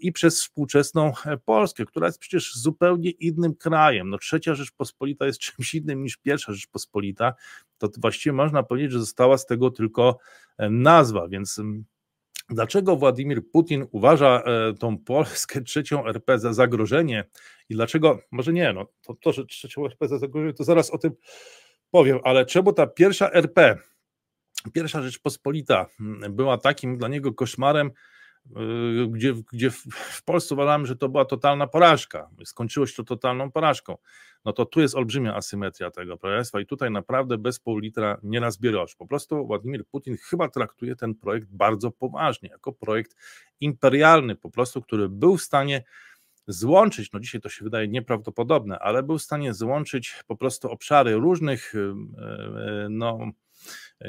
i 0.00 0.12
przez 0.12 0.40
współczesną 0.40 1.12
e, 1.26 1.36
Polskę, 1.36 1.84
która 1.84 2.06
jest 2.06 2.18
przecież 2.18 2.56
zupełnie 2.56 3.10
innym 3.10 3.54
krajem. 3.54 4.10
No, 4.10 4.18
trzecia 4.18 4.54
Rzeczpospolita 4.54 5.26
jest 5.26 5.40
czymś 5.46 5.74
innym 5.74 6.02
niż 6.02 6.16
pierwsza 6.16 6.52
Rzeczpospolita. 6.52 7.34
To 7.78 7.88
właściwie 7.98 8.32
można 8.32 8.62
powiedzieć, 8.62 8.92
że 8.92 9.00
została 9.00 9.38
z 9.38 9.46
tego 9.46 9.70
tylko 9.70 10.18
e, 10.58 10.70
nazwa, 10.70 11.28
więc 11.28 11.58
mm, 11.58 11.84
Dlaczego 12.48 12.96
Władimir 12.96 13.50
Putin 13.52 13.86
uważa 13.90 14.42
e, 14.42 14.74
tą 14.74 14.98
Polskę 14.98 15.62
trzecią 15.62 16.06
RP 16.06 16.38
za 16.38 16.52
zagrożenie 16.52 17.24
i 17.68 17.74
dlaczego, 17.74 18.18
może 18.30 18.52
nie, 18.52 18.72
no 18.72 18.86
to, 19.02 19.14
to 19.14 19.32
że 19.32 19.46
trzecią 19.46 19.86
RP 19.86 20.08
za 20.08 20.18
zagrożenie, 20.18 20.52
to 20.52 20.64
zaraz 20.64 20.90
o 20.90 20.98
tym 20.98 21.12
powiem, 21.90 22.18
ale 22.24 22.46
czemu 22.46 22.72
ta 22.72 22.86
pierwsza 22.86 23.32
RP, 23.32 23.78
pierwsza 24.72 25.02
Rzeczpospolita 25.02 25.86
mm, 26.00 26.36
była 26.36 26.58
takim 26.58 26.98
dla 26.98 27.08
niego 27.08 27.32
koszmarem, 27.34 27.90
gdzie, 29.08 29.34
gdzie 29.52 29.70
w 29.90 30.22
Polsce 30.24 30.54
uważamy, 30.54 30.86
że 30.86 30.96
to 30.96 31.08
była 31.08 31.24
totalna 31.24 31.66
porażka. 31.66 32.30
Skończyło 32.44 32.86
się 32.86 32.94
to 32.94 33.04
totalną 33.04 33.50
porażką. 33.50 33.96
No 34.44 34.52
to 34.52 34.64
tu 34.64 34.80
jest 34.80 34.94
olbrzymia 34.94 35.34
asymetria 35.34 35.90
tego 35.90 36.18
królestwa 36.18 36.60
i 36.60 36.66
tutaj 36.66 36.90
naprawdę 36.90 37.38
bez 37.38 37.58
pół 37.58 37.78
litra 37.78 38.18
nie 38.22 38.40
nazbierasz. 38.40 38.94
Po 38.96 39.06
prostu 39.06 39.46
Władimir 39.46 39.86
Putin 39.86 40.16
chyba 40.16 40.48
traktuje 40.48 40.96
ten 40.96 41.14
projekt 41.14 41.48
bardzo 41.50 41.90
poważnie, 41.90 42.48
jako 42.48 42.72
projekt 42.72 43.16
imperialny, 43.60 44.36
po 44.36 44.50
prostu, 44.50 44.82
który 44.82 45.08
był 45.08 45.36
w 45.36 45.42
stanie 45.42 45.84
złączyć, 46.46 47.12
no 47.12 47.20
dzisiaj 47.20 47.40
to 47.40 47.48
się 47.48 47.64
wydaje 47.64 47.88
nieprawdopodobne, 47.88 48.78
ale 48.78 49.02
był 49.02 49.18
w 49.18 49.22
stanie 49.22 49.54
złączyć 49.54 50.22
po 50.26 50.36
prostu 50.36 50.70
obszary 50.70 51.14
różnych, 51.14 51.74
y, 51.74 51.78
y, 51.78 51.94
no, 52.90 53.18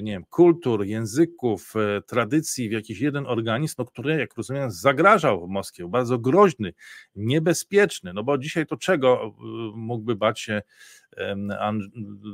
nie 0.01 0.11
wiem, 0.11 0.23
kultur, 0.29 0.85
języków, 0.85 1.73
e, 1.75 2.01
tradycji 2.01 2.69
w 2.69 2.71
jakiś 2.71 2.99
jeden 2.99 3.27
organizm, 3.27 3.75
no, 3.77 3.85
który, 3.85 4.19
jak 4.19 4.37
rozumiem, 4.37 4.71
zagrażał 4.71 5.47
Moskwie, 5.47 5.87
bardzo 5.87 6.19
groźny, 6.19 6.73
niebezpieczny, 7.15 8.13
no 8.13 8.23
bo 8.23 8.37
dzisiaj 8.37 8.65
to 8.65 8.77
czego 8.77 9.23
e, 9.23 9.31
mógłby 9.75 10.15
bać 10.15 10.39
się 10.39 10.61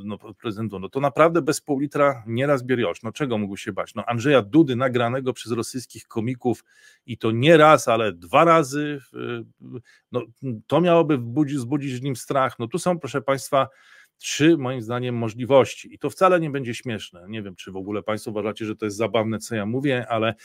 no, 0.04 0.18
prezydentu? 0.18 0.80
No 0.80 0.90
to 0.90 1.00
naprawdę 1.00 1.42
bez 1.42 1.62
pół 1.62 1.80
litra 1.80 2.24
nieraz 2.28 2.64
bieriosz. 2.64 3.04
No 3.04 3.12
czego 3.12 3.38
mógł 3.38 3.58
się 3.58 3.74
bać? 3.74 3.96
No 3.96 4.06
Andrzeja 4.06 4.42
Dudy 4.42 4.76
nagranego 4.76 5.34
przez 5.34 5.52
rosyjskich 5.52 6.08
komików 6.08 6.64
i 7.06 7.18
to 7.18 7.32
nie 7.32 7.58
raz, 7.58 7.88
ale 7.88 8.14
dwa 8.14 8.46
razy, 8.46 9.00
no 10.12 10.22
to 10.68 10.82
miałoby 10.82 11.18
wbudzić, 11.18 11.60
zbudzić 11.60 11.94
w 11.94 12.04
nim 12.04 12.16
strach. 12.16 12.60
No 12.60 12.68
tu 12.68 12.80
są, 12.80 13.00
proszę 13.00 13.22
Państwa, 13.22 13.68
trzy, 14.22 14.58
moim 14.58 14.82
zdaniem, 14.82 15.16
możliwości. 15.16 15.94
I 15.94 16.00
to 16.00 16.10
wcale 16.10 16.40
nie 16.40 16.50
będzie 16.50 16.76
śmieszne. 16.76 17.26
Nie 17.28 17.44
wiem, 17.44 17.56
czy 17.56 17.72
w 17.72 17.76
ogóle 17.76 18.04
Państwo 18.04 18.32
uważacie, 18.32 18.66
że 18.66 18.76
to 18.76 18.86
jest 18.86 18.98
zabawne, 18.98 19.40
co 19.40 19.56
ja 19.56 19.66
mówię, 19.66 20.06
ale 20.10 20.36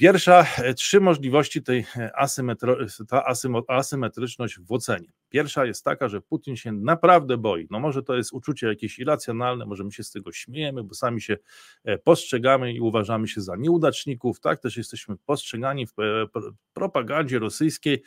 Pierwsza, 0.00 0.46
e, 0.58 0.74
trzy 0.74 1.00
możliwości 1.00 1.62
tej 1.62 1.86
e, 1.96 2.16
asymetro, 2.16 2.76
ta 3.08 3.24
asymetryczność 3.68 4.58
w 4.60 4.72
ocenie. 4.72 5.12
Pierwsza 5.30 5.64
jest 5.64 5.84
taka, 5.84 6.08
że 6.08 6.20
Putin 6.20 6.56
się 6.56 6.72
naprawdę 6.72 7.36
boi. 7.36 7.66
No 7.70 7.80
może 7.80 8.02
to 8.02 8.16
jest 8.16 8.32
uczucie 8.32 8.66
jakieś 8.66 8.98
irracjonalne, 8.98 9.66
może 9.66 9.84
my 9.84 9.92
się 9.92 10.02
z 10.02 10.10
tego 10.10 10.32
śmiejemy, 10.32 10.84
bo 10.84 10.94
sami 10.94 11.22
się 11.22 11.36
e, 11.84 11.98
postrzegamy 11.98 12.72
i 12.72 12.80
uważamy 12.80 13.28
się 13.28 13.40
za 13.40 13.56
nieudaczników, 13.56 14.40
tak 14.40 14.60
też 14.60 14.76
jesteśmy 14.76 15.16
postrzegani 15.26 15.86
w 15.86 15.92
propagandzie 16.74 17.38
rosyjskiej 17.38 18.02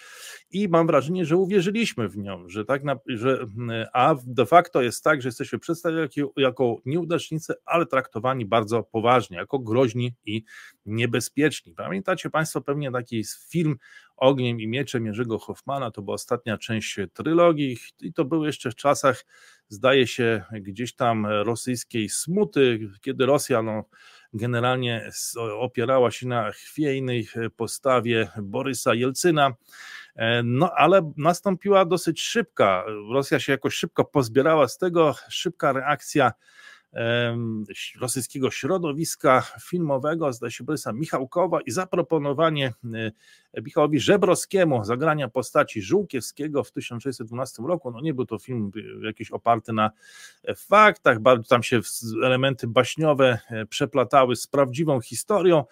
i 0.52 0.68
mam 0.68 0.88
wrażenie, 0.88 1.26
że 1.26 1.38
uwierzyliśmy 1.38 2.10
w 2.10 2.18
nią, 2.18 2.50
że 2.50 2.66
tak 2.66 2.84
na, 2.84 2.96
że, 3.08 3.46
a 3.94 4.16
de 4.26 4.46
facto 4.46 4.82
jest 4.82 5.04
tak, 5.04 5.22
że 5.22 5.28
jesteśmy 5.28 5.60
przedstawiani 5.60 6.02
jako, 6.02 6.42
jako 6.42 6.78
nieudacznicy, 6.86 7.54
ale 7.66 7.86
traktowani 7.86 8.46
bardzo 8.46 8.84
poważnie, 8.84 9.38
jako 9.38 9.60
groźni 9.60 10.14
i 10.26 10.44
niebezpieczni 10.86 11.74
Pamiętacie 11.76 12.30
Państwo 12.30 12.62
pewnie 12.62 12.92
taki 12.92 13.24
film 13.50 13.76
Ogniem 14.18 14.62
i 14.62 14.68
Mieczem 14.68 15.06
Jerzego 15.06 15.40
Hoffmana, 15.40 15.92
to 15.92 16.02
była 16.02 16.14
ostatnia 16.14 16.58
część 16.58 17.00
trylogii 17.14 17.78
i 18.02 18.14
to 18.14 18.26
był 18.26 18.46
jeszcze 18.46 18.72
w 18.72 18.76
czasach, 18.76 19.26
zdaje 19.68 20.08
się, 20.08 20.44
gdzieś 20.52 20.96
tam 20.96 21.26
rosyjskiej 21.26 22.10
smuty, 22.10 22.80
kiedy 23.02 23.26
Rosja 23.26 23.62
no, 23.62 23.84
generalnie 24.34 25.10
opierała 25.60 26.12
się 26.12 26.28
na 26.28 26.52
chwiejnej 26.52 27.28
postawie 27.56 28.28
Borysa 28.42 28.94
Jelcyna, 28.94 29.54
e, 30.16 30.44
no 30.44 30.72
ale 30.72 31.14
nastąpiła 31.18 31.86
dosyć 31.86 32.22
szybka, 32.22 32.86
Rosja 33.14 33.40
się 33.40 33.52
jakoś 33.52 33.76
szybko 33.76 34.06
pozbierała 34.06 34.68
z 34.68 34.78
tego, 34.78 35.16
szybka 35.30 35.74
reakcja 35.74 36.32
rosyjskiego 38.02 38.52
środowiska 38.52 39.44
filmowego, 39.62 40.34
zdaje 40.34 40.52
się 40.52 40.64
Borysa 40.64 40.94
Michałkowa 40.94 41.62
i 41.62 41.72
zaproponowanie 41.72 42.74
e, 43.56 43.62
Michałowi 43.62 44.00
Żebrowskiemu 44.00 44.84
zagrania 44.84 45.30
postaci 45.30 45.82
Żółkiewskiego 45.82 46.64
w 46.64 46.72
1612 46.72 47.64
roku. 47.64 47.92
No 47.92 48.02
nie 48.02 48.14
był 48.14 48.26
to 48.26 48.40
film 48.40 48.72
e, 48.76 49.06
jakiś 49.06 49.32
oparty 49.32 49.74
na 49.74 49.92
e, 50.44 50.56
faktach, 50.56 51.20
bardzo 51.20 51.50
tam 51.50 51.64
się 51.64 51.80
elementy 52.24 52.68
baśniowe 52.68 53.40
przeplatały 53.70 54.36
z 54.36 54.48
prawdziwą 54.48 55.02
historią, 55.02 55.64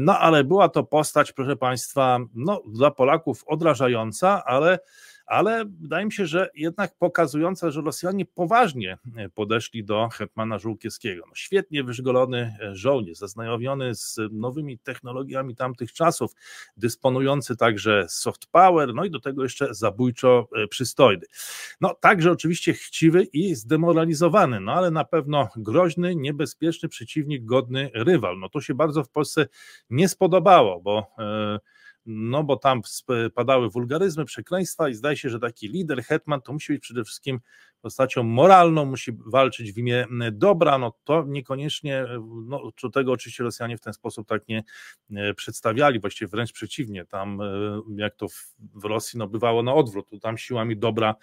no 0.00 0.18
ale 0.18 0.44
była 0.44 0.68
to 0.68 0.84
postać, 0.84 1.32
proszę 1.32 1.56
Państwa, 1.56 2.18
no 2.34 2.62
dla 2.66 2.90
Polaków 2.90 3.44
odrażająca, 3.46 4.44
ale 4.44 4.78
ale 5.26 5.64
wydaje 5.80 6.04
mi 6.04 6.12
się, 6.12 6.26
że 6.26 6.50
jednak 6.54 6.94
pokazująca, 6.98 7.70
że 7.70 7.80
Rosjanie 7.80 8.26
poważnie 8.26 8.98
e, 9.16 9.28
podeszli 9.28 9.84
do 9.84 10.08
hetmana 10.08 10.58
Żółkiewskiego. 10.58 11.24
No, 11.26 11.34
świetnie 11.34 11.84
wyszkolony 11.84 12.56
e, 12.62 12.74
żołnierz, 12.74 13.18
zaznajomiony 13.18 13.94
z 13.94 14.18
nowymi 14.32 14.78
technologiami 14.78 15.56
tamtych 15.56 15.92
czasów, 15.92 16.32
dysponujący 16.76 17.56
także 17.56 18.06
soft 18.08 18.46
power, 18.46 18.94
no 18.94 19.04
i 19.04 19.10
do 19.10 19.20
tego 19.20 19.42
jeszcze 19.42 19.74
zabójczo 19.74 20.48
e, 20.56 20.66
przystojny. 20.66 21.26
No 21.80 21.94
także 22.00 22.30
oczywiście 22.30 22.72
chciwy 22.72 23.24
i 23.24 23.54
zdemoralizowany, 23.54 24.60
no 24.60 24.72
ale 24.72 24.90
na 24.90 25.04
pewno 25.04 25.48
groźny, 25.56 26.16
niebezpieczny 26.16 26.88
przeciwnik, 26.88 27.44
godny 27.44 27.90
rywal. 27.94 28.38
No 28.38 28.48
to 28.48 28.60
się 28.60 28.74
bardzo 28.74 29.04
w 29.04 29.08
Polsce 29.08 29.46
nie 29.90 30.08
spodobało, 30.08 30.80
bo 30.80 31.06
no 32.06 32.44
bo 32.44 32.56
tam 32.56 32.80
padały 33.34 33.70
wulgaryzmy, 33.70 34.24
przekleństwa 34.24 34.88
i 34.88 34.94
zdaje 34.94 35.16
się, 35.16 35.30
że 35.30 35.40
taki 35.40 35.68
lider, 35.68 36.02
hetman 36.02 36.40
to 36.40 36.52
musi 36.52 36.72
być 36.72 36.82
przede 36.82 37.04
wszystkim 37.04 37.40
postacią 37.80 38.22
moralną, 38.22 38.84
musi 38.84 39.12
walczyć 39.26 39.72
w 39.72 39.78
imię 39.78 40.06
dobra, 40.32 40.78
no 40.78 40.92
to 41.04 41.24
niekoniecznie, 41.28 42.04
no 42.46 42.72
tego 42.92 43.12
oczywiście 43.12 43.44
Rosjanie 43.44 43.76
w 43.76 43.80
ten 43.80 43.92
sposób 43.92 44.28
tak 44.28 44.42
nie 44.48 44.64
przedstawiali, 45.36 46.00
właściwie 46.00 46.28
wręcz 46.28 46.52
przeciwnie, 46.52 47.04
tam 47.04 47.38
jak 47.96 48.16
to 48.16 48.26
w 48.74 48.84
Rosji 48.84 49.18
no 49.18 49.28
bywało 49.28 49.62
na 49.62 49.74
odwrót, 49.74 50.10
tam 50.22 50.38
siłami 50.38 50.76
dobra 50.76 51.14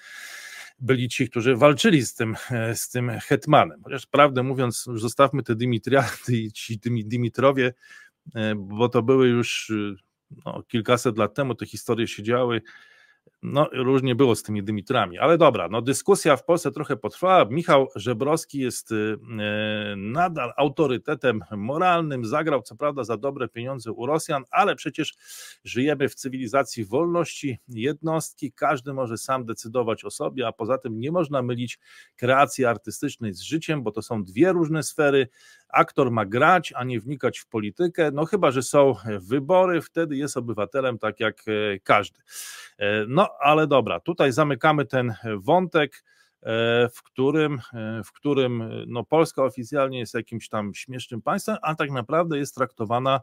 byli 0.80 1.10
ci, 1.10 1.30
którzy 1.30 1.56
walczyli 1.56 2.06
z 2.06 2.16
tym, 2.16 2.36
z 2.74 2.90
tym 2.90 3.10
hetmanem. 3.10 3.82
Chociaż 3.84 4.06
prawdę 4.06 4.44
mówiąc, 4.44 4.86
zostawmy 4.96 5.44
te 5.44 5.56
Dimitriady 5.56 6.34
i 6.34 6.52
ci 6.52 6.80
Dimitrowie, 7.06 7.74
bo 8.56 8.90
to 8.90 9.04
były 9.04 9.28
już 9.28 9.72
no, 10.46 10.64
kilkaset 10.68 11.18
lat 11.18 11.34
temu, 11.34 11.56
te 11.56 11.66
historie 11.66 12.08
się 12.08 12.24
działy 12.24 12.62
no, 13.44 13.70
różnie 13.74 14.16
było 14.16 14.36
z 14.36 14.44
tymi 14.44 14.64
Dymitrami, 14.64 15.20
ale 15.20 15.38
dobra, 15.38 15.68
no 15.72 15.82
dyskusja 15.82 16.38
w 16.38 16.46
Polsce 16.46 16.72
trochę 16.72 16.98
potrwała. 16.98 17.46
Michał 17.46 17.88
Żebrowski 17.96 18.60
jest 18.60 18.92
y, 18.92 19.18
nadal 19.98 20.54
autorytetem 20.58 21.40
moralnym, 21.52 22.26
zagrał 22.26 22.62
co 22.62 22.76
prawda 22.76 23.04
za 23.04 23.18
dobre 23.18 23.48
pieniądze 23.48 23.92
u 23.92 24.06
Rosjan, 24.06 24.44
ale 24.52 24.76
przecież 24.76 25.14
żyjemy 25.64 26.10
w 26.10 26.16
cywilizacji 26.16 26.86
wolności 26.86 27.60
jednostki, 27.68 28.52
każdy 28.52 28.94
może 28.94 29.18
sam 29.18 29.46
decydować 29.46 30.06
o 30.06 30.12
sobie, 30.12 30.48
a 30.48 30.52
poza 30.52 30.78
tym 30.78 31.00
nie 31.00 31.12
można 31.12 31.42
mylić 31.42 31.80
kreacji 32.16 32.66
artystycznej 32.66 33.34
z 33.34 33.42
życiem, 33.42 33.84
bo 33.84 33.92
to 33.92 34.02
są 34.02 34.24
dwie 34.24 34.52
różne 34.52 34.84
sfery. 34.84 35.28
Aktor 35.74 36.12
ma 36.12 36.26
grać, 36.26 36.74
a 36.76 36.84
nie 36.84 37.00
wnikać 37.00 37.40
w 37.40 37.48
politykę, 37.48 38.12
no 38.14 38.26
chyba, 38.26 38.52
że 38.52 38.64
są 38.64 38.96
wybory, 39.22 39.82
wtedy 39.82 40.16
jest 40.16 40.38
obywatelem 40.38 41.00
tak 41.00 41.20
jak 41.20 41.44
e, 41.48 41.80
każdy. 41.80 42.20
E, 42.78 43.06
no 43.08 43.30
ale 43.40 43.68
dobra, 43.68 44.00
tutaj 44.00 44.32
zamykamy 44.32 44.86
ten 44.86 45.14
wątek 45.38 46.04
e, 46.44 46.90
w 46.94 47.04
którym, 47.04 47.62
w 48.06 48.12
którym 48.12 48.70
no 48.88 49.04
Polska 49.04 49.44
oficjalnie 49.44 50.00
jest 50.00 50.14
jakimś 50.14 50.50
tam 50.50 50.74
śmiesznym 50.74 51.22
państwem, 51.22 51.58
a 51.62 51.76
tak 51.76 51.92
naprawdę 51.92 52.38
jest 52.38 52.56
traktowana 52.56 53.22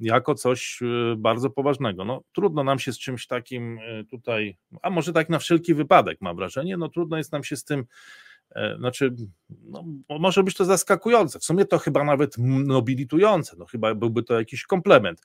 jako 0.00 0.34
coś 0.34 0.80
bardzo 1.16 1.50
poważnego. 1.50 2.04
No, 2.04 2.22
trudno 2.32 2.64
nam 2.64 2.78
się 2.78 2.92
z 2.92 2.98
czymś 2.98 3.26
takim 3.26 3.80
tutaj, 4.10 4.56
a 4.82 4.90
może 4.90 5.12
tak 5.12 5.28
na 5.28 5.38
wszelki 5.38 5.74
wypadek 5.74 6.18
mam 6.20 6.36
wrażenie, 6.36 6.76
no 6.76 6.88
trudno 6.88 7.16
jest 7.16 7.32
nam 7.32 7.44
się 7.44 7.56
z 7.56 7.64
tym 7.64 7.84
znaczy, 8.78 9.14
no, 9.50 9.84
może 10.18 10.42
być 10.42 10.54
to 10.54 10.64
zaskakujące, 10.64 11.38
w 11.38 11.44
sumie 11.44 11.64
to 11.64 11.78
chyba 11.78 12.04
nawet 12.04 12.38
nobilitujące, 12.64 13.56
no 13.58 13.66
chyba 13.66 13.94
byłby 13.94 14.22
to 14.22 14.38
jakiś 14.38 14.64
komplement. 14.64 15.22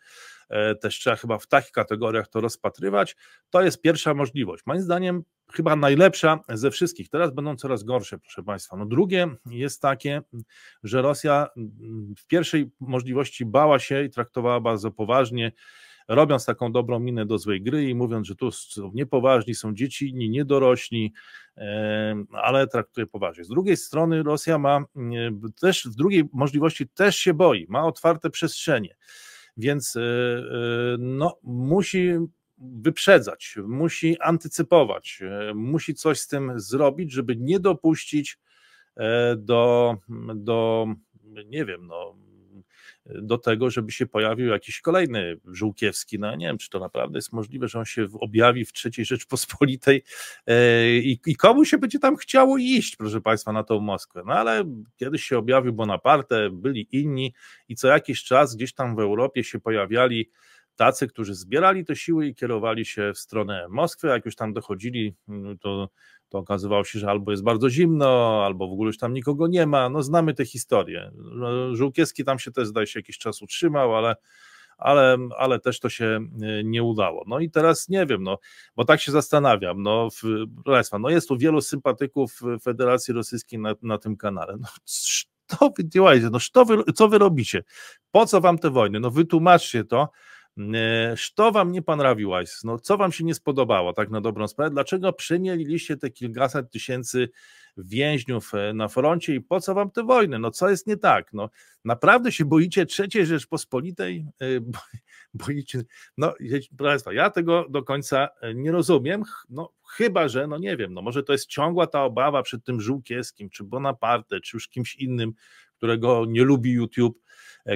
E, 0.50 0.76
też 0.76 1.00
trzeba 1.00 1.16
chyba 1.16 1.38
w 1.38 1.48
takich 1.48 1.72
kategoriach 1.72 2.28
to 2.28 2.42
rozpatrywać. 2.42 3.16
To 3.50 3.62
jest 3.62 3.82
pierwsza 3.82 4.14
możliwość. 4.14 4.64
Moim 4.66 4.82
zdaniem 4.82 5.24
chyba 5.54 5.76
najlepsza 5.76 6.40
ze 6.50 6.72
wszystkich. 6.72 7.10
Teraz 7.10 7.34
będą 7.34 7.56
coraz 7.56 7.84
gorsze, 7.84 8.20
proszę 8.20 8.44
Państwa. 8.44 8.78
No 8.78 8.86
drugie 8.86 9.28
jest 9.46 9.82
takie, 9.82 10.22
że 10.84 11.02
Rosja 11.02 11.48
w 12.18 12.28
pierwszej 12.28 12.72
możliwości 12.80 13.46
bała 13.46 13.80
się 13.80 14.04
i 14.04 14.10
traktowała 14.10 14.60
bardzo 14.60 14.92
poważnie 14.92 15.52
robiąc 16.08 16.46
taką 16.46 16.72
dobrą 16.72 17.00
minę 17.00 17.26
do 17.26 17.38
złej 17.38 17.62
gry 17.62 17.90
i 17.90 17.96
mówiąc, 17.96 18.28
że 18.28 18.36
tu 18.36 18.52
są 18.52 18.92
niepoważni, 18.94 19.56
są 19.56 19.74
dzieci, 19.74 20.14
niedorośli, 20.14 21.14
ale 22.32 22.68
traktuje 22.68 23.08
poważnie. 23.08 23.44
Z 23.44 23.48
drugiej 23.48 23.78
strony 23.78 24.24
Rosja 24.24 24.58
ma 24.58 24.86
też, 25.62 25.88
w 25.88 25.96
drugiej 25.96 26.24
możliwości 26.34 26.88
też 26.88 27.18
się 27.18 27.34
boi, 27.34 27.66
ma 27.70 27.86
otwarte 27.86 28.30
przestrzenie, 28.30 28.96
więc 29.58 29.96
e, 29.96 30.02
e, 30.02 30.44
no, 31.00 31.38
musi 31.44 32.14
wyprzedzać, 32.58 33.56
musi 33.68 34.20
antycypować, 34.20 35.20
e, 35.22 35.54
musi 35.54 35.94
coś 35.94 36.20
z 36.20 36.28
tym 36.28 36.60
zrobić, 36.60 37.12
żeby 37.12 37.36
nie 37.36 37.60
dopuścić 37.60 38.40
do, 39.38 39.96
do 40.36 40.88
nie 41.46 41.66
wiem, 41.66 41.88
no, 41.88 42.16
do 43.10 43.38
tego, 43.38 43.70
żeby 43.70 43.92
się 43.92 44.06
pojawił 44.06 44.48
jakiś 44.48 44.82
kolejny 44.82 45.38
Żółkiewski. 45.46 46.20
No 46.20 46.36
nie 46.36 46.48
wiem, 46.48 46.58
czy 46.58 46.70
to 46.70 46.80
naprawdę 46.80 47.18
jest 47.18 47.34
możliwe, 47.34 47.68
że 47.68 47.80
on 47.80 47.86
się 47.86 48.08
objawi 48.20 48.66
w 48.66 48.72
III 48.86 49.06
Rzeczpospolitej 49.06 50.04
e, 50.48 50.90
i, 50.98 51.20
i 51.26 51.36
komu 51.36 51.66
się 51.66 51.78
będzie 51.78 52.00
tam 52.00 52.16
chciało 52.16 52.58
iść, 52.58 52.96
proszę 52.96 53.22
Państwa, 53.22 53.52
na 53.52 53.64
tą 53.64 53.80
Moskwę. 53.80 54.24
No 54.26 54.34
ale 54.34 54.64
kiedyś 54.98 55.24
się 55.24 55.38
objawił 55.38 55.74
Bonaparte, 55.74 56.50
byli 56.50 56.88
inni 56.92 57.34
i 57.70 57.76
co 57.76 57.88
jakiś 57.88 58.24
czas 58.24 58.56
gdzieś 58.56 58.74
tam 58.74 58.96
w 58.96 59.00
Europie 59.00 59.44
się 59.44 59.60
pojawiali 59.60 60.30
tacy, 60.78 61.08
którzy 61.08 61.36
zbierali 61.36 61.86
te 61.86 61.96
siły 61.96 62.28
i 62.28 62.36
kierowali 62.36 62.86
się 62.86 63.12
w 63.14 63.20
stronę 63.20 63.68
Moskwy, 63.70 64.08
jak 64.08 64.26
już 64.26 64.36
tam 64.36 64.54
dochodzili, 64.54 65.16
mm, 65.30 65.58
to, 65.58 65.90
to 66.30 66.38
okazywało 66.38 66.84
się, 66.84 67.00
że 67.00 67.10
albo 67.10 67.32
jest 67.32 67.44
bardzo 67.44 67.70
zimno, 67.70 68.42
albo 68.46 68.68
w 68.68 68.72
ogóle 68.72 68.88
już 68.88 68.98
tam 68.98 69.14
nikogo 69.14 69.48
nie 69.48 69.66
ma, 69.66 69.90
no 69.90 70.04
znamy 70.04 70.34
tę 70.34 70.46
historię. 70.46 71.12
No, 71.16 71.76
Żółkiewski 71.76 72.24
tam 72.24 72.40
się 72.40 72.52
też 72.52 72.68
zdaje 72.68 72.88
się 72.88 73.00
jakiś 73.00 73.18
czas 73.18 73.42
utrzymał, 73.42 73.96
ale 73.96 74.16
ale, 74.78 75.18
ale 75.38 75.60
też 75.60 75.80
to 75.80 75.90
się 75.90 76.20
y, 76.60 76.64
nie 76.64 76.84
udało. 76.84 77.24
No 77.28 77.40
i 77.40 77.50
teraz 77.50 77.90
nie 77.90 78.06
wiem, 78.06 78.24
no, 78.24 78.40
bo 78.76 78.86
tak 78.86 79.02
się 79.02 79.12
zastanawiam, 79.12 79.84
no, 79.84 80.10
w, 80.10 80.24
Państwa, 80.66 81.00
no 81.00 81.10
jest 81.10 81.28
tu 81.28 81.38
wielu 81.38 81.62
sympatyków 81.62 82.40
Federacji 82.64 83.14
Rosyjskiej 83.14 83.60
na, 83.60 83.76
na 83.82 83.98
tym 83.98 84.18
kanale. 84.18 84.58
No, 85.62 85.70
działajcie, 85.84 86.30
no 86.32 86.40
co 86.54 86.66
wy, 86.66 86.84
co 86.96 87.08
wy 87.08 87.18
robicie? 87.18 87.64
Po 88.12 88.26
co 88.26 88.42
wam 88.42 88.58
te 88.58 88.70
wojny? 88.70 89.00
No 89.00 89.12
wytłumaczcie 89.12 89.84
to, 89.84 90.10
Yy, 90.58 90.64
co 91.36 91.52
wam 91.52 91.72
nie 91.72 91.82
panrawiłaś? 91.82 92.50
No, 92.64 92.80
co 92.80 92.98
wam 92.98 93.12
się 93.12 93.24
nie 93.24 93.34
spodobało, 93.34 93.94
tak 93.94 94.10
na 94.10 94.22
dobrą 94.22 94.48
sprawę? 94.48 94.72
Dlaczego 94.72 95.14
przemieliliście 95.14 95.98
te 95.98 96.10
kilkaset 96.10 96.72
tysięcy 96.72 97.30
więźniów 97.78 98.54
e, 98.54 98.74
na 98.74 98.88
froncie 98.88 99.36
i 99.36 99.42
po 99.42 99.62
co 99.62 99.74
wam 99.74 99.92
te 99.92 100.04
wojny? 100.04 100.40
No, 100.40 100.52
co 100.52 100.70
jest 100.70 100.88
nie 100.88 100.98
tak? 100.98 101.34
No, 101.34 101.50
naprawdę 101.86 102.32
się 102.32 102.46
boicie 102.46 102.86
III 103.00 103.26
Rzeczpospolitej? 103.26 104.26
E, 104.40 104.60
bo, 104.60 104.80
boicie, 105.48 105.82
no, 106.18 106.34
proszę 106.78 106.92
Państwa, 106.92 107.14
ja 107.14 107.30
tego 107.30 107.66
do 107.70 107.84
końca 107.84 108.30
e, 108.42 108.54
nie 108.54 108.72
rozumiem, 108.72 109.24
no, 109.50 109.74
chyba, 109.90 110.28
że, 110.28 110.48
no 110.48 110.58
nie 110.58 110.78
wiem, 110.78 110.94
no, 110.94 111.02
może 111.02 111.24
to 111.24 111.32
jest 111.32 111.48
ciągła 111.48 111.88
ta 111.88 112.04
obawa 112.04 112.44
przed 112.44 112.64
tym 112.64 112.82
Żółkiewskim, 112.82 113.50
czy 113.50 113.64
Bonaparte, 113.64 114.40
czy 114.40 114.58
już 114.58 114.68
kimś 114.68 114.96
innym, 114.96 115.34
którego 115.78 116.26
nie 116.28 116.44
lubi 116.44 116.72
YouTube, 116.72 117.20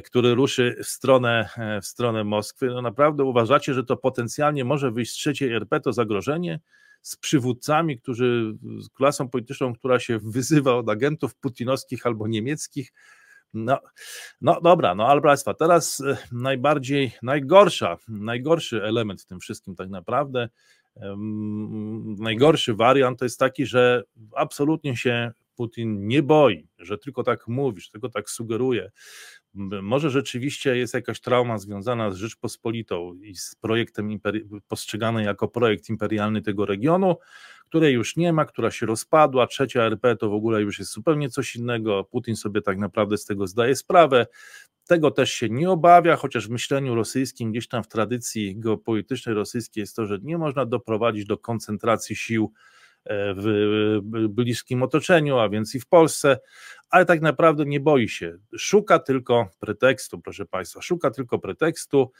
który 0.04 0.36
ruszy 0.36 0.76
w 0.84 0.88
stronę, 0.88 1.50
e, 1.58 1.82
w 1.82 1.86
stronę 1.86 2.24
Moskwy, 2.24 2.68
no 2.68 2.82
naprawdę 2.82 3.24
uważacie, 3.24 3.74
że 3.74 3.84
to 3.84 3.98
potencjalnie 3.98 4.66
może 4.66 4.92
wyjść 4.92 5.12
z 5.12 5.16
trzeciej 5.16 5.54
RP, 5.54 5.80
to 5.80 5.94
zagrożenie? 5.94 6.60
z 7.02 7.16
przywódcami, 7.16 7.98
którzy, 7.98 8.54
z 8.80 8.90
klasą 8.90 9.30
polityczną, 9.30 9.74
która 9.74 10.00
się 10.00 10.20
wyzywa 10.20 10.76
od 10.76 10.90
agentów 10.90 11.36
putinowskich 11.36 12.06
albo 12.06 12.28
niemieckich. 12.28 12.94
No, 13.54 13.80
no 14.42 14.62
dobra, 14.62 14.96
no 14.96 15.08
ale 15.08 15.22
Państwa, 15.22 15.54
teraz 15.54 16.00
e, 16.00 16.18
najbardziej, 16.32 17.12
najgorsza, 17.24 17.98
najgorszy 18.08 18.84
element 18.84 19.22
w 19.22 19.26
tym 19.26 19.40
wszystkim 19.40 19.76
tak 19.76 19.90
naprawdę, 19.90 20.50
najgorszy 22.18 22.74
wariant 22.74 23.20
to 23.20 23.26
jest 23.26 23.40
taki, 23.40 23.66
że 23.66 24.04
absolutnie 24.36 24.98
się 24.98 25.32
Putin 25.56 26.08
nie 26.08 26.24
boi, 26.24 26.68
że 26.80 26.98
tylko 26.98 27.24
tak 27.24 27.48
mówi, 27.48 27.82
że 27.82 27.90
tylko 27.92 28.10
tak 28.10 28.30
sugeruje, 28.30 28.92
może 29.54 30.10
rzeczywiście 30.10 30.78
jest 30.78 30.94
jakaś 30.94 31.20
trauma 31.20 31.58
związana 31.58 32.12
z 32.12 32.16
Rzeczpospolitą 32.16 33.14
i 33.14 33.36
z 33.36 33.56
projektem 33.56 34.20
postrzegany 34.68 35.24
jako 35.24 35.48
projekt 35.48 35.90
imperialny 35.90 36.42
tego 36.42 36.66
regionu, 36.66 37.16
której 37.70 37.94
już 37.94 38.16
nie 38.16 38.34
ma, 38.34 38.46
która 38.46 38.72
się 38.72 38.86
rozpadła. 38.86 39.48
Trzecia 39.48 39.84
RP 39.84 40.16
to 40.16 40.30
w 40.30 40.34
ogóle 40.34 40.62
już 40.62 40.80
jest 40.80 40.92
zupełnie 40.92 41.30
coś 41.30 41.56
innego. 41.56 42.04
Putin 42.04 42.36
sobie 42.36 42.62
tak 42.62 42.78
naprawdę 42.78 43.18
z 43.18 43.26
tego 43.26 43.48
zdaje 43.48 43.76
sprawę. 43.76 44.28
Tego 44.88 45.12
też 45.12 45.34
się 45.34 45.50
nie 45.50 45.70
obawia, 45.70 46.16
chociaż 46.16 46.48
w 46.48 46.52
myśleniu 46.52 46.96
rosyjskim, 46.96 47.52
gdzieś 47.52 47.68
tam 47.68 47.84
w 47.84 47.88
tradycji 47.88 48.60
geopolitycznej 48.60 49.36
rosyjskiej 49.36 49.82
jest 49.82 49.96
to, 49.96 50.06
że 50.06 50.20
nie 50.22 50.38
można 50.38 50.66
doprowadzić 50.66 51.26
do 51.26 51.38
koncentracji 51.38 52.16
sił 52.16 52.54
w 53.10 54.00
bliskim 54.30 54.84
otoczeniu, 54.84 55.38
a 55.38 55.50
więc 55.50 55.76
i 55.76 55.80
w 55.80 55.88
Polsce, 55.88 56.40
ale 56.90 57.06
tak 57.06 57.22
naprawdę 57.22 57.66
nie 57.66 57.80
boi 57.80 58.10
się. 58.10 58.38
Szuka 58.58 59.00
tylko 59.00 59.50
pretekstu, 59.60 60.20
proszę 60.20 60.46
Państwa, 60.46 60.82
szuka 60.82 61.12
tylko 61.12 61.40
pretekstu 61.40 62.12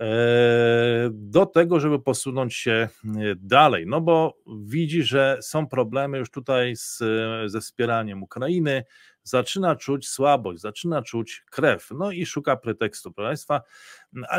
e, 0.00 1.10
do 1.12 1.46
tego, 1.46 1.80
żeby 1.80 1.98
posunąć 1.98 2.54
się 2.54 2.72
e, 2.72 2.88
dalej, 3.36 3.86
no 3.86 4.00
bo 4.00 4.38
widzi, 4.64 5.02
że 5.02 5.38
są 5.42 5.66
problemy 5.66 6.18
już 6.18 6.30
tutaj 6.30 6.76
z, 6.76 7.02
ze 7.46 7.60
wspieraniem 7.60 8.22
Ukrainy, 8.22 8.84
zaczyna 9.22 9.76
czuć 9.76 10.08
słabość, 10.08 10.60
zaczyna 10.60 11.02
czuć 11.02 11.44
krew, 11.50 11.88
no 11.94 12.10
i 12.10 12.26
szuka 12.26 12.56
pretekstu, 12.56 13.12
proszę 13.12 13.28
Państwa, 13.28 13.60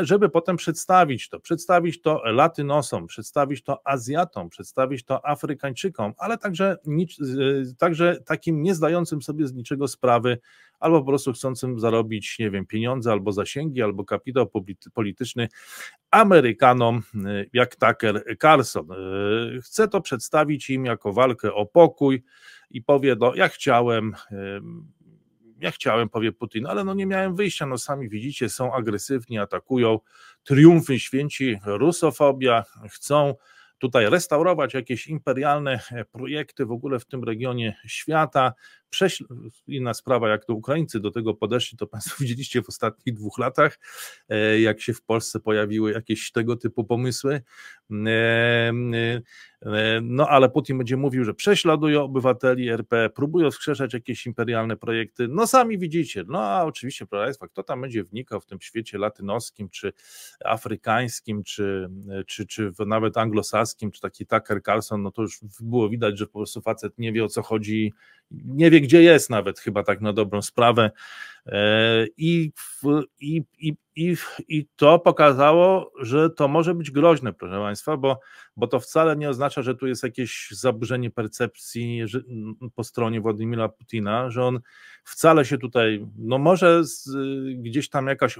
żeby 0.00 0.28
potem 0.28 0.56
przedstawić 0.56 1.28
to, 1.28 1.40
przedstawić 1.40 2.02
to 2.02 2.22
Latynosom, 2.24 3.06
przedstawić 3.06 3.62
to 3.62 3.80
Azjatom, 3.84 4.48
przedstawić 4.48 5.04
to 5.04 5.26
Afrykańczykom, 5.26 6.12
ale 6.18 6.38
także, 6.38 6.76
także 7.78 8.20
takim 8.26 8.62
nie 8.62 8.74
zdającym 8.74 9.22
sobie 9.22 9.46
z 9.46 9.52
niczego 9.52 9.88
sprawy, 9.88 10.38
albo 10.82 11.00
po 11.00 11.06
prostu 11.06 11.32
chcącym 11.32 11.80
zarobić, 11.80 12.38
nie 12.38 12.50
wiem, 12.50 12.66
pieniądze, 12.66 13.12
albo 13.12 13.32
zasięgi, 13.32 13.82
albo 13.82 14.04
kapitał 14.04 14.50
polityczny 14.94 15.48
Amerykanom, 16.10 17.02
jak 17.52 17.76
Tucker 17.76 18.36
Carlson. 18.40 18.88
Chce 19.62 19.88
to 19.88 20.00
przedstawić 20.00 20.70
im 20.70 20.84
jako 20.84 21.12
walkę 21.12 21.54
o 21.54 21.66
pokój 21.66 22.22
i 22.70 22.82
powie, 22.82 23.16
no 23.20 23.34
ja 23.34 23.48
chciałem 23.48 24.12
ja 25.62 25.70
chciałem, 25.70 26.08
powie 26.08 26.32
Putin, 26.32 26.66
ale 26.66 26.84
no 26.84 26.94
nie 26.94 27.06
miałem 27.06 27.36
wyjścia, 27.36 27.66
no 27.66 27.78
sami 27.78 28.08
widzicie, 28.08 28.48
są 28.48 28.74
agresywni, 28.74 29.38
atakują, 29.38 29.98
triumfy 30.44 30.98
święci, 30.98 31.58
rusofobia, 31.64 32.64
chcą 32.90 33.34
tutaj 33.82 34.10
restaurować 34.10 34.74
jakieś 34.74 35.06
imperialne 35.06 35.80
projekty 36.12 36.66
w 36.66 36.72
ogóle 36.72 36.98
w 36.98 37.04
tym 37.06 37.24
regionie 37.24 37.76
świata, 37.86 38.52
Prześl... 38.92 39.24
Inna 39.66 39.94
sprawa, 39.94 40.28
jak 40.28 40.44
to 40.44 40.54
Ukraińcy 40.54 41.00
do 41.00 41.10
tego 41.10 41.34
podeszli, 41.34 41.78
to 41.78 41.86
Państwo 41.86 42.16
widzieliście 42.20 42.62
w 42.62 42.68
ostatnich 42.68 43.14
dwóch 43.14 43.38
latach, 43.38 43.78
e, 44.28 44.60
jak 44.60 44.80
się 44.80 44.94
w 44.94 45.02
Polsce 45.02 45.40
pojawiły 45.40 45.92
jakieś 45.92 46.32
tego 46.32 46.56
typu 46.56 46.84
pomysły. 46.84 47.42
E, 49.66 49.96
e, 49.96 50.00
no 50.00 50.28
ale 50.28 50.48
Putin 50.48 50.78
będzie 50.78 50.96
mówił, 50.96 51.24
że 51.24 51.34
prześladuje 51.34 52.00
obywateli 52.00 52.68
RP, 52.68 53.10
próbuje 53.10 53.50
wskrzeszać 53.50 53.94
jakieś 53.94 54.26
imperialne 54.26 54.76
projekty. 54.76 55.28
No 55.28 55.46
sami 55.46 55.78
widzicie, 55.78 56.24
no 56.28 56.40
a 56.40 56.64
oczywiście, 56.64 57.06
proszę 57.06 57.24
Państwa, 57.24 57.48
kto 57.48 57.62
tam 57.62 57.80
będzie 57.80 58.04
wnikał 58.04 58.40
w 58.40 58.46
tym 58.46 58.60
świecie 58.60 58.98
latynoskim, 58.98 59.68
czy 59.68 59.92
afrykańskim, 60.44 61.44
czy, 61.44 61.88
czy, 62.26 62.46
czy 62.46 62.72
nawet 62.86 63.16
anglosaskim, 63.16 63.90
czy 63.90 64.00
taki 64.00 64.26
Tucker 64.26 64.62
Carlson, 64.62 65.02
no 65.02 65.10
to 65.10 65.22
już 65.22 65.40
było 65.60 65.88
widać, 65.88 66.18
że 66.18 66.26
po 66.26 66.38
prostu 66.38 66.60
facet 66.60 66.98
nie 66.98 67.12
wie 67.12 67.24
o 67.24 67.28
co 67.28 67.42
chodzi 67.42 67.92
nie 68.30 68.70
wie, 68.70 68.80
gdzie 68.80 69.02
jest 69.02 69.30
nawet, 69.30 69.60
chyba 69.60 69.82
tak 69.82 70.00
na 70.00 70.12
dobrą 70.12 70.42
sprawę. 70.42 70.90
E, 71.46 72.06
I, 72.16 72.52
i, 73.20 73.42
i, 73.58 73.74
i, 73.96 74.16
i 74.48 74.66
to 74.76 74.98
pokazało, 74.98 75.92
że 76.00 76.30
to 76.30 76.48
może 76.48 76.74
być 76.74 76.90
groźne, 76.90 77.32
proszę 77.32 77.58
Państwa, 77.58 77.96
bo, 77.96 78.20
bo 78.56 78.66
to 78.66 78.80
wcale 78.80 79.16
nie 79.16 79.28
oznacza, 79.28 79.62
że 79.62 79.74
tu 79.74 79.86
jest 79.86 80.02
jakieś 80.02 80.48
zaburzenie 80.50 81.10
percepcji 81.10 82.02
po 82.74 82.84
stronie 82.84 83.20
Władimira 83.20 83.68
Putina, 83.68 84.30
że 84.30 84.44
on 84.44 84.60
wcale 85.04 85.44
się 85.44 85.58
tutaj, 85.58 86.06
no 86.18 86.38
może 86.38 86.84
z, 86.84 87.10
gdzieś 87.54 87.88
tam 87.88 88.06
jakaś 88.06 88.38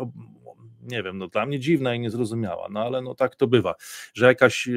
nie 0.82 1.02
wiem, 1.02 1.18
no 1.18 1.28
dla 1.28 1.46
mnie 1.46 1.60
dziwna 1.60 1.94
i 1.94 2.00
niezrozumiała, 2.00 2.68
no 2.70 2.80
ale 2.80 3.02
no 3.02 3.14
tak 3.14 3.36
to 3.36 3.46
bywa, 3.46 3.74
że 4.14 4.26
jakaś 4.26 4.68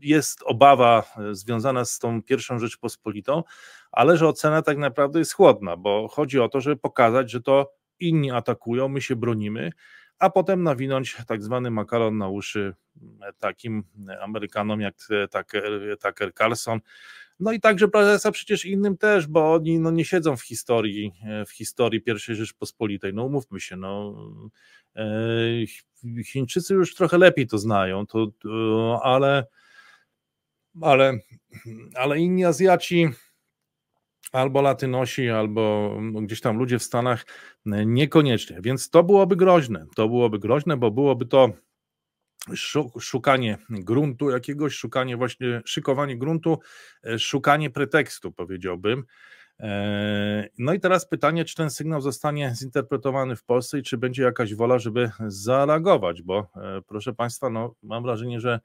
jest 0.00 0.42
obawa 0.42 1.04
y, 1.30 1.34
związana 1.34 1.84
z 1.84 1.98
tą 1.98 2.22
pierwszą 2.22 2.58
Rzeczpospolitą, 2.58 3.42
ale 3.92 4.16
że 4.16 4.28
ocena 4.28 4.62
tak 4.62 4.78
naprawdę 4.78 5.18
jest 5.18 5.32
chłodna, 5.32 5.76
bo 5.76 6.08
chodzi 6.08 6.40
o 6.40 6.48
to, 6.48 6.60
żeby 6.60 6.76
pokazać, 6.76 7.30
że 7.30 7.42
to 7.42 7.72
inni 8.00 8.30
atakują, 8.30 8.88
my 8.88 9.00
się 9.00 9.16
bronimy, 9.16 9.70
a 10.18 10.30
potem 10.30 10.62
nawinąć 10.62 11.16
tak 11.26 11.42
zwany 11.42 11.70
makaron 11.70 12.18
na 12.18 12.28
uszy 12.28 12.74
e, 13.22 13.32
takim 13.38 13.84
Amerykanom 14.20 14.80
jak 14.80 14.94
e, 15.10 15.28
Tucker, 15.28 15.96
Tucker 16.02 16.34
Carlson, 16.34 16.80
no 17.40 17.52
i 17.52 17.60
także 17.60 17.88
prezesa 17.88 18.32
przecież 18.32 18.64
innym 18.64 18.96
też, 18.96 19.26
bo 19.26 19.52
oni 19.54 19.78
no, 19.80 19.90
nie 19.90 20.04
siedzą 20.04 20.36
w 20.36 20.42
historii, 20.42 21.12
e, 21.26 21.44
w 21.44 21.50
historii 21.50 22.02
pierwszej 22.02 22.36
Rzeczpospolitej. 22.36 23.14
No 23.14 23.24
umówmy 23.24 23.60
się, 23.60 23.76
no 23.76 24.14
E, 24.96 25.04
Chińczycy 26.24 26.74
już 26.74 26.94
trochę 26.94 27.18
lepiej 27.18 27.46
to 27.46 27.58
znają, 27.58 28.06
to, 28.06 28.30
ale, 29.02 29.46
ale, 30.82 31.18
ale 31.94 32.18
inni 32.18 32.44
Azjaci 32.44 33.08
albo 34.34 34.62
Latynosi, 34.62 35.30
albo 35.30 35.96
no, 36.00 36.20
gdzieś 36.20 36.40
tam 36.40 36.58
ludzie 36.58 36.78
w 36.78 36.82
Stanach 36.82 37.26
niekoniecznie. 37.86 38.58
Więc 38.60 38.90
to 38.90 39.02
byłoby 39.02 39.36
groźne. 39.36 39.86
To 39.96 40.08
byłoby 40.08 40.38
groźne, 40.38 40.76
bo 40.76 40.90
byłoby 40.90 41.26
to 41.26 41.52
szukanie 43.00 43.58
gruntu 43.70 44.30
jakiegoś, 44.30 44.74
szukanie 44.74 45.16
właśnie, 45.16 45.62
szykowanie 45.64 46.18
gruntu, 46.18 46.58
e, 47.04 47.18
szukanie 47.18 47.70
pretekstu, 47.70 48.32
powiedziałbym. 48.32 49.04
E, 49.60 50.48
no 50.58 50.72
i 50.72 50.80
teraz 50.80 51.08
pytanie, 51.08 51.44
czy 51.44 51.54
ten 51.54 51.70
sygnał 51.70 52.00
zostanie 52.00 52.52
zinterpretowany 52.54 53.36
w 53.36 53.44
Polsce 53.44 53.78
i 53.78 53.82
czy 53.82 53.98
będzie 53.98 54.22
jakaś 54.22 54.54
wola, 54.54 54.78
żeby 54.78 55.10
zareagować, 55.26 56.22
bo 56.22 56.38
e, 56.38 56.80
proszę 56.86 57.12
Państwa, 57.12 57.50
no, 57.50 57.74
mam 57.82 58.02
wrażenie, 58.02 58.40
że 58.40 58.52
e, 58.52 58.60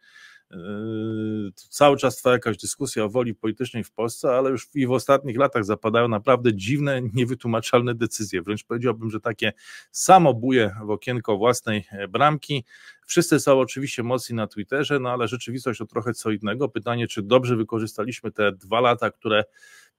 cały 1.53 1.97
czas 1.97 2.17
trwa 2.17 2.31
jakaś 2.31 2.57
dyskusja 2.57 3.03
o 3.03 3.09
woli 3.09 3.35
politycznej 3.35 3.83
w 3.83 3.91
Polsce, 3.91 4.31
ale 4.31 4.49
już 4.49 4.67
i 4.75 4.87
w 4.87 4.91
ostatnich 4.91 5.37
latach 5.37 5.65
zapadają 5.65 6.07
naprawdę 6.07 6.55
dziwne, 6.55 7.01
niewytłumaczalne 7.13 7.95
decyzje. 7.95 8.41
Wręcz 8.41 8.63
powiedziałbym, 8.63 9.09
że 9.09 9.19
takie 9.19 9.53
samobuje 9.91 10.75
w 10.85 10.89
okienko 10.89 11.37
własnej 11.37 11.85
bramki. 12.09 12.65
Wszyscy 13.05 13.39
są 13.39 13.59
oczywiście 13.59 14.03
mocni 14.03 14.35
na 14.35 14.47
Twitterze, 14.47 14.99
no 14.99 15.09
ale 15.09 15.27
rzeczywistość 15.27 15.79
to 15.79 15.85
trochę 15.85 16.13
co 16.13 16.31
innego. 16.31 16.69
Pytanie, 16.69 17.07
czy 17.07 17.21
dobrze 17.21 17.55
wykorzystaliśmy 17.55 18.31
te 18.31 18.51
dwa 18.51 18.79
lata, 18.79 19.11
które 19.11 19.43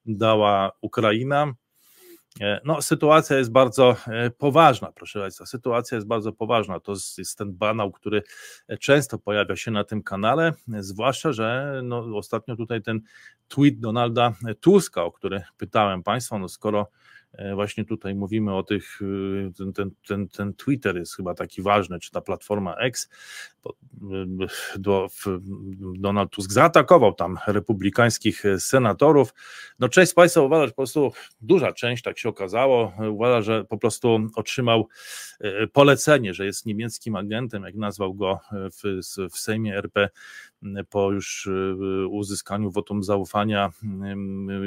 dała 0.06 0.72
Ukraina. 0.80 1.54
E, 2.40 2.60
no, 2.64 2.82
sytuacja 2.82 3.38
jest 3.38 3.52
bardzo 3.52 3.96
e, 4.06 4.30
poważna, 4.30 4.92
proszę 4.92 5.20
Państwa. 5.20 5.46
Sytuacja 5.46 5.96
jest 5.96 6.06
bardzo 6.06 6.32
poważna. 6.32 6.80
To 6.80 6.92
jest 7.18 7.38
ten 7.38 7.52
banał, 7.52 7.92
który 7.92 8.22
często 8.80 9.18
pojawia 9.18 9.56
się 9.56 9.70
na 9.70 9.84
tym 9.84 10.02
kanale, 10.02 10.52
zwłaszcza, 10.78 11.32
że 11.32 11.80
no, 11.84 12.16
ostatnio 12.16 12.56
tutaj 12.56 12.82
ten 12.82 13.00
tweet 13.48 13.80
Donalda 13.80 14.32
Tuska, 14.60 15.04
o 15.04 15.12
który 15.12 15.42
pytałem 15.56 16.02
Państwa, 16.02 16.38
no 16.38 16.48
skoro 16.48 16.86
E, 16.86 17.19
właśnie 17.54 17.84
tutaj 17.84 18.14
mówimy 18.14 18.54
o 18.54 18.62
tych, 18.62 19.02
y, 19.02 19.52
ten, 19.58 19.72
ten, 19.72 19.90
ten, 20.06 20.28
ten 20.28 20.54
Twitter 20.54 20.96
jest 20.96 21.16
chyba 21.16 21.34
taki 21.34 21.62
ważny, 21.62 21.98
czy 22.00 22.10
ta 22.10 22.20
platforma 22.20 22.74
X, 22.76 23.08
y, 23.66 24.78
do, 24.78 25.08
Donald 25.98 26.30
Tusk 26.30 26.52
zaatakował 26.52 27.14
tam 27.14 27.38
republikańskich 27.46 28.42
senatorów. 28.58 29.34
No 29.78 29.88
część 29.88 30.10
z 30.10 30.14
Państwa 30.14 30.40
uważa, 30.40 30.66
że 30.66 30.70
po 30.70 30.76
prostu 30.76 31.12
duża 31.40 31.72
część, 31.72 32.02
tak 32.02 32.18
się 32.18 32.28
okazało, 32.28 32.92
uważa, 33.10 33.42
że 33.42 33.64
po 33.64 33.78
prostu 33.78 34.18
otrzymał 34.34 34.88
e, 35.40 35.66
polecenie, 35.66 36.34
że 36.34 36.46
jest 36.46 36.66
niemieckim 36.66 37.16
agentem, 37.16 37.62
jak 37.62 37.74
nazwał 37.74 38.14
go 38.14 38.40
w, 38.52 39.00
w 39.32 39.38
Sejmie 39.38 39.76
RP 39.76 40.08
po 40.90 41.12
już 41.12 41.48
uzyskaniu 42.10 42.70
wotum 42.70 43.02
zaufania 43.02 43.70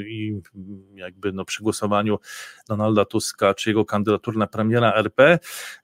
i 0.07 0.39
jakby 0.95 1.33
no 1.33 1.45
przegłosowaniu 1.45 2.19
Donalda 2.67 3.05
Tuska 3.05 3.53
czy 3.53 3.69
jego 3.69 3.85
kandydatury 3.85 4.37
na 4.37 4.47
premiera 4.47 4.93
RP, 4.93 5.39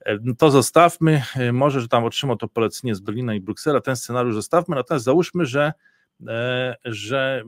e, 0.06 0.18
no 0.24 0.34
to 0.36 0.52
zostawmy, 0.52 1.24
e, 1.36 1.52
może, 1.52 1.82
że 1.82 1.88
tam 1.88 2.04
otrzymał 2.04 2.38
to 2.38 2.48
polecenie 2.48 2.96
z 2.96 3.00
Berlina 3.00 3.36
i 3.36 3.42
Bruksela, 3.42 3.82
ten 3.82 3.96
scenariusz 3.96 4.36
zostawmy, 4.36 4.76
natomiast 4.76 5.06
załóżmy, 5.06 5.46
że 5.46 5.74
e, 6.28 6.76
że, 6.86 7.44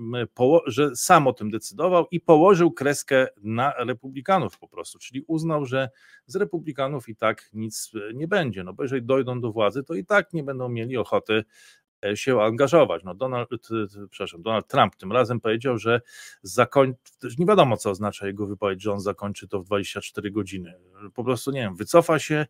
że 0.65 0.95
sam 0.95 1.27
o 1.27 1.33
tym 1.33 1.51
decydował 1.51 2.07
i 2.11 2.19
położył 2.19 2.71
kreskę 2.71 3.27
na 3.43 3.73
republikanów 3.77 4.59
po 4.59 4.67
prostu, 4.67 4.99
czyli 4.99 5.23
uznał, 5.27 5.65
że 5.65 5.89
z 6.25 6.35
republikanów 6.35 7.09
i 7.09 7.15
tak 7.15 7.49
nic 7.53 7.91
nie 8.13 8.27
będzie, 8.27 8.63
no 8.63 8.73
bo 8.73 8.83
jeżeli 8.83 9.05
dojdą 9.05 9.41
do 9.41 9.51
władzy, 9.51 9.83
to 9.83 9.93
i 9.93 10.05
tak 10.05 10.33
nie 10.33 10.43
będą 10.43 10.69
mieli 10.69 10.97
ochoty 10.97 11.43
się 12.15 12.41
angażować. 12.41 13.03
No 13.03 13.15
Donald, 13.15 13.49
przepraszam, 14.09 14.41
Donald 14.41 14.67
Trump 14.67 14.95
tym 14.95 15.11
razem 15.11 15.39
powiedział, 15.39 15.77
że 15.77 16.01
zakończy, 16.41 16.99
nie 17.39 17.45
wiadomo 17.45 17.77
co 17.77 17.89
oznacza 17.89 18.27
jego 18.27 18.47
wypowiedź, 18.47 18.81
że 18.81 18.91
on 18.91 18.99
zakończy 18.99 19.47
to 19.47 19.59
w 19.59 19.65
24 19.65 20.31
godziny. 20.31 20.73
Po 21.13 21.23
prostu 21.23 21.51
nie 21.51 21.59
wiem, 21.59 21.75
wycofa 21.75 22.19
się. 22.19 22.45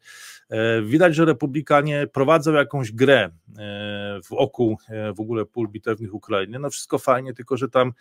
E, 0.49 0.81
widać, 0.81 1.15
że 1.15 1.25
republikanie 1.25 2.07
prowadzą 2.07 2.53
jakąś 2.53 2.91
grę 2.91 3.29
e, 3.57 4.19
wokół 4.29 4.77
w 5.15 5.19
ogóle 5.19 5.45
pól 5.45 5.67
bitewnych 5.67 6.13
Ukrainy. 6.13 6.59
No 6.59 6.69
wszystko 6.69 6.99
fajnie, 6.99 7.33
tylko 7.33 7.57
że 7.57 7.69
tam 7.69 7.93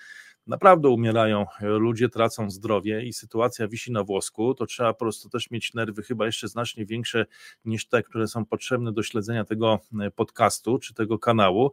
naprawdę 0.46 0.88
umierają, 0.88 1.46
ludzie 1.60 2.08
tracą 2.08 2.50
zdrowie 2.50 3.04
i 3.04 3.12
sytuacja 3.12 3.68
wisi 3.68 3.92
na 3.92 4.04
włosku, 4.04 4.54
to 4.54 4.66
trzeba 4.66 4.92
po 4.92 4.98
prostu 4.98 5.28
też 5.28 5.50
mieć 5.50 5.74
nerwy 5.74 6.02
chyba 6.02 6.26
jeszcze 6.26 6.48
znacznie 6.48 6.86
większe 6.86 7.26
niż 7.64 7.88
te, 7.88 8.02
które 8.02 8.26
są 8.26 8.44
potrzebne 8.44 8.92
do 8.92 9.02
śledzenia 9.02 9.44
tego 9.44 9.80
e, 10.00 10.10
podcastu 10.10 10.78
czy 10.78 10.94
tego 10.94 11.18
kanału. 11.18 11.72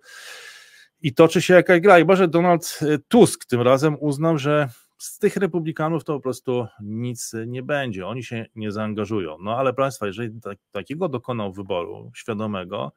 I 1.01 1.13
toczy 1.13 1.41
się 1.41 1.53
jakaś 1.53 1.79
gra. 1.79 1.99
I 1.99 2.05
może 2.05 2.27
Donald 2.27 2.79
e, 2.81 2.97
Tusk 3.07 3.45
tym 3.45 3.61
razem 3.61 3.97
uznał, 3.99 4.37
że 4.37 4.69
z 4.97 5.19
tych 5.19 5.37
republikanów 5.37 6.03
to 6.03 6.13
po 6.13 6.19
prostu 6.19 6.67
nic 6.81 7.35
nie 7.47 7.63
będzie, 7.63 8.07
oni 8.07 8.23
się 8.23 8.45
nie 8.55 8.71
zaangażują. 8.71 9.37
No 9.41 9.57
ale 9.57 9.73
Państwa, 9.73 10.07
jeżeli 10.07 10.41
tak, 10.41 10.57
takiego 10.71 11.09
dokonał 11.09 11.53
wyboru 11.53 12.11
świadomego, 12.15 12.91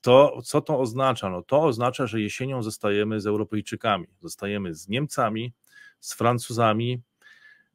to 0.00 0.42
co 0.44 0.60
to 0.60 0.80
oznacza? 0.80 1.30
No 1.30 1.42
to 1.42 1.62
oznacza, 1.62 2.06
że 2.06 2.20
jesienią 2.20 2.62
zostajemy 2.62 3.20
z 3.20 3.26
Europejczykami, 3.26 4.06
zostajemy 4.20 4.74
z 4.74 4.88
Niemcami, 4.88 5.52
z 6.00 6.14
Francuzami, 6.14 7.02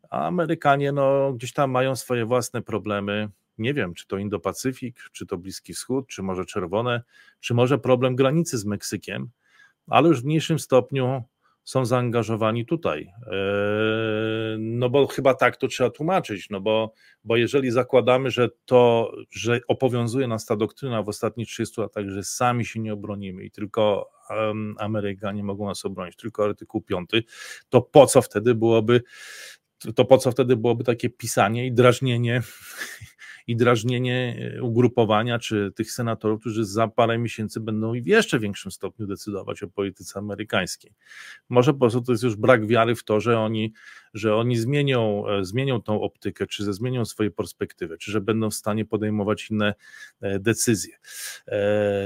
a 0.09 0.27
Amerykanie 0.27 0.91
no, 0.91 1.33
gdzieś 1.33 1.53
tam 1.53 1.71
mają 1.71 1.95
swoje 1.95 2.25
własne 2.25 2.61
problemy. 2.61 3.29
Nie 3.57 3.73
wiem, 3.73 3.93
czy 3.93 4.07
to 4.07 4.15
Indo-Pacyfik, 4.15 4.93
czy 5.11 5.25
to 5.25 5.37
Bliski 5.37 5.73
Wschód, 5.73 6.07
czy 6.07 6.23
może 6.23 6.45
Czerwone, 6.45 7.03
czy 7.39 7.53
może 7.53 7.77
problem 7.77 8.15
granicy 8.15 8.57
z 8.57 8.65
Meksykiem, 8.65 9.29
ale 9.87 10.07
już 10.07 10.21
w 10.21 10.25
mniejszym 10.25 10.59
stopniu 10.59 11.23
są 11.65 11.85
zaangażowani 11.85 12.65
tutaj. 12.65 13.07
E, 13.27 13.35
no 14.59 14.89
bo 14.89 15.07
chyba 15.07 15.33
tak 15.33 15.57
to 15.57 15.67
trzeba 15.67 15.89
tłumaczyć, 15.89 16.49
no 16.49 16.61
bo, 16.61 16.93
bo 17.23 17.37
jeżeli 17.37 17.71
zakładamy, 17.71 18.31
że 18.31 18.49
to, 18.65 19.11
że 19.31 19.59
obowiązuje 19.67 20.27
nas 20.27 20.45
ta 20.45 20.55
doktryna 20.55 21.03
w 21.03 21.09
ostatnich 21.09 21.47
30 21.47 21.81
latach, 21.81 22.09
że 22.09 22.23
sami 22.23 22.65
się 22.65 22.79
nie 22.79 22.93
obronimy 22.93 23.43
i 23.43 23.51
tylko 23.51 24.09
Amerykanie 24.77 25.43
mogą 25.43 25.67
nas 25.67 25.85
obronić, 25.85 26.15
tylko 26.15 26.45
artykuł 26.45 26.81
5, 26.81 27.09
to 27.69 27.81
po 27.81 28.05
co 28.05 28.21
wtedy 28.21 28.55
byłoby 28.55 29.01
to 29.95 30.05
po 30.05 30.17
co 30.17 30.31
wtedy 30.31 30.55
byłoby 30.55 30.83
takie 30.83 31.09
pisanie 31.09 31.67
i 31.67 31.71
drażnienie 31.71 32.41
i 33.47 33.55
drażnienie 33.55 34.51
e, 34.57 34.63
ugrupowania 34.63 35.39
czy 35.39 35.71
tych 35.75 35.91
senatorów, 35.91 36.39
którzy 36.39 36.65
za 36.65 36.87
parę 36.87 37.17
miesięcy 37.17 37.59
będą 37.59 37.93
w 37.93 38.07
jeszcze 38.07 38.39
większym 38.39 38.71
stopniu 38.71 39.07
decydować 39.07 39.63
o 39.63 39.67
polityce 39.67 40.19
amerykańskiej. 40.19 40.91
Może 41.49 41.73
po 41.73 41.79
prostu 41.79 42.01
to 42.01 42.11
jest 42.11 42.23
już 42.23 42.35
brak 42.35 42.67
wiary 42.67 42.95
w 42.95 43.03
to, 43.03 43.19
że 43.19 43.39
oni, 43.39 43.73
że 44.15 44.35
oni 44.35 44.57
zmienią, 44.57 45.27
e, 45.27 45.45
zmienią 45.45 45.81
tą 45.81 46.01
optykę, 46.01 46.47
czy 46.47 46.73
zmienią 46.73 47.05
swoje 47.05 47.31
perspektywy, 47.31 47.97
czy 47.97 48.11
że 48.11 48.21
będą 48.21 48.49
w 48.49 48.53
stanie 48.53 48.85
podejmować 48.85 49.51
inne 49.51 49.73
e, 50.21 50.39
decyzje. 50.39 50.97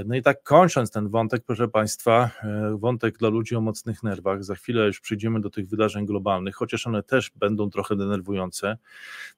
No 0.05 0.16
i 0.16 0.22
tak 0.22 0.43
kończąc 0.43 0.91
ten 0.91 1.10
wątek, 1.10 1.43
proszę 1.45 1.68
Państwa, 1.68 2.32
wątek 2.76 3.18
dla 3.18 3.30
ludzi 3.30 3.55
o 3.55 3.62
mocnych 3.62 4.03
nerwach, 4.03 4.43
za 4.43 4.55
chwilę 4.55 4.86
już 4.86 4.99
przyjdziemy 4.99 5.41
do 5.41 5.49
tych 5.49 5.68
wydarzeń 5.68 6.05
globalnych, 6.05 6.55
chociaż 6.55 6.88
one 6.88 7.03
też 7.03 7.32
będą 7.36 7.70
trochę 7.70 7.95
denerwujące, 7.95 8.78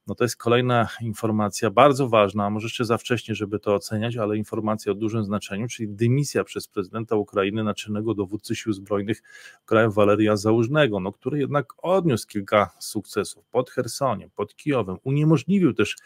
no 0.06 0.14
to 0.14 0.24
jest 0.24 0.36
kolejna 0.36 0.88
informacja 1.00 1.70
bardzo 1.70 2.08
ważna, 2.08 2.50
może 2.50 2.64
jeszcze 2.64 2.84
za 2.84 2.98
wcześnie, 2.98 3.34
żeby 3.34 3.58
to 3.58 3.74
oceniać, 3.74 4.16
ale 4.16 4.36
informacja 4.36 4.92
o 4.92 4.94
dużym 4.94 5.24
znaczeniu, 5.24 5.68
czyli 5.68 5.88
dymisja 5.88 6.44
przez 6.44 6.68
prezydenta 6.68 7.16
Ukrainy 7.16 7.64
naczelnego 7.64 8.14
dowódcy 8.14 8.56
sił 8.56 8.72
zbrojnych 8.72 9.22
kraju 9.64 9.92
Waleria 9.92 10.36
Załużnego, 10.36 11.00
no, 11.00 11.12
który 11.12 11.38
jednak 11.38 11.72
odniósł 11.78 12.26
kilka 12.26 12.61
sukcesów 12.78 13.44
pod 13.46 13.70
Chersoniem, 13.70 14.30
pod 14.36 14.56
Kijowem, 14.56 14.96
uniemożliwił 15.04 15.74
też 15.74 15.96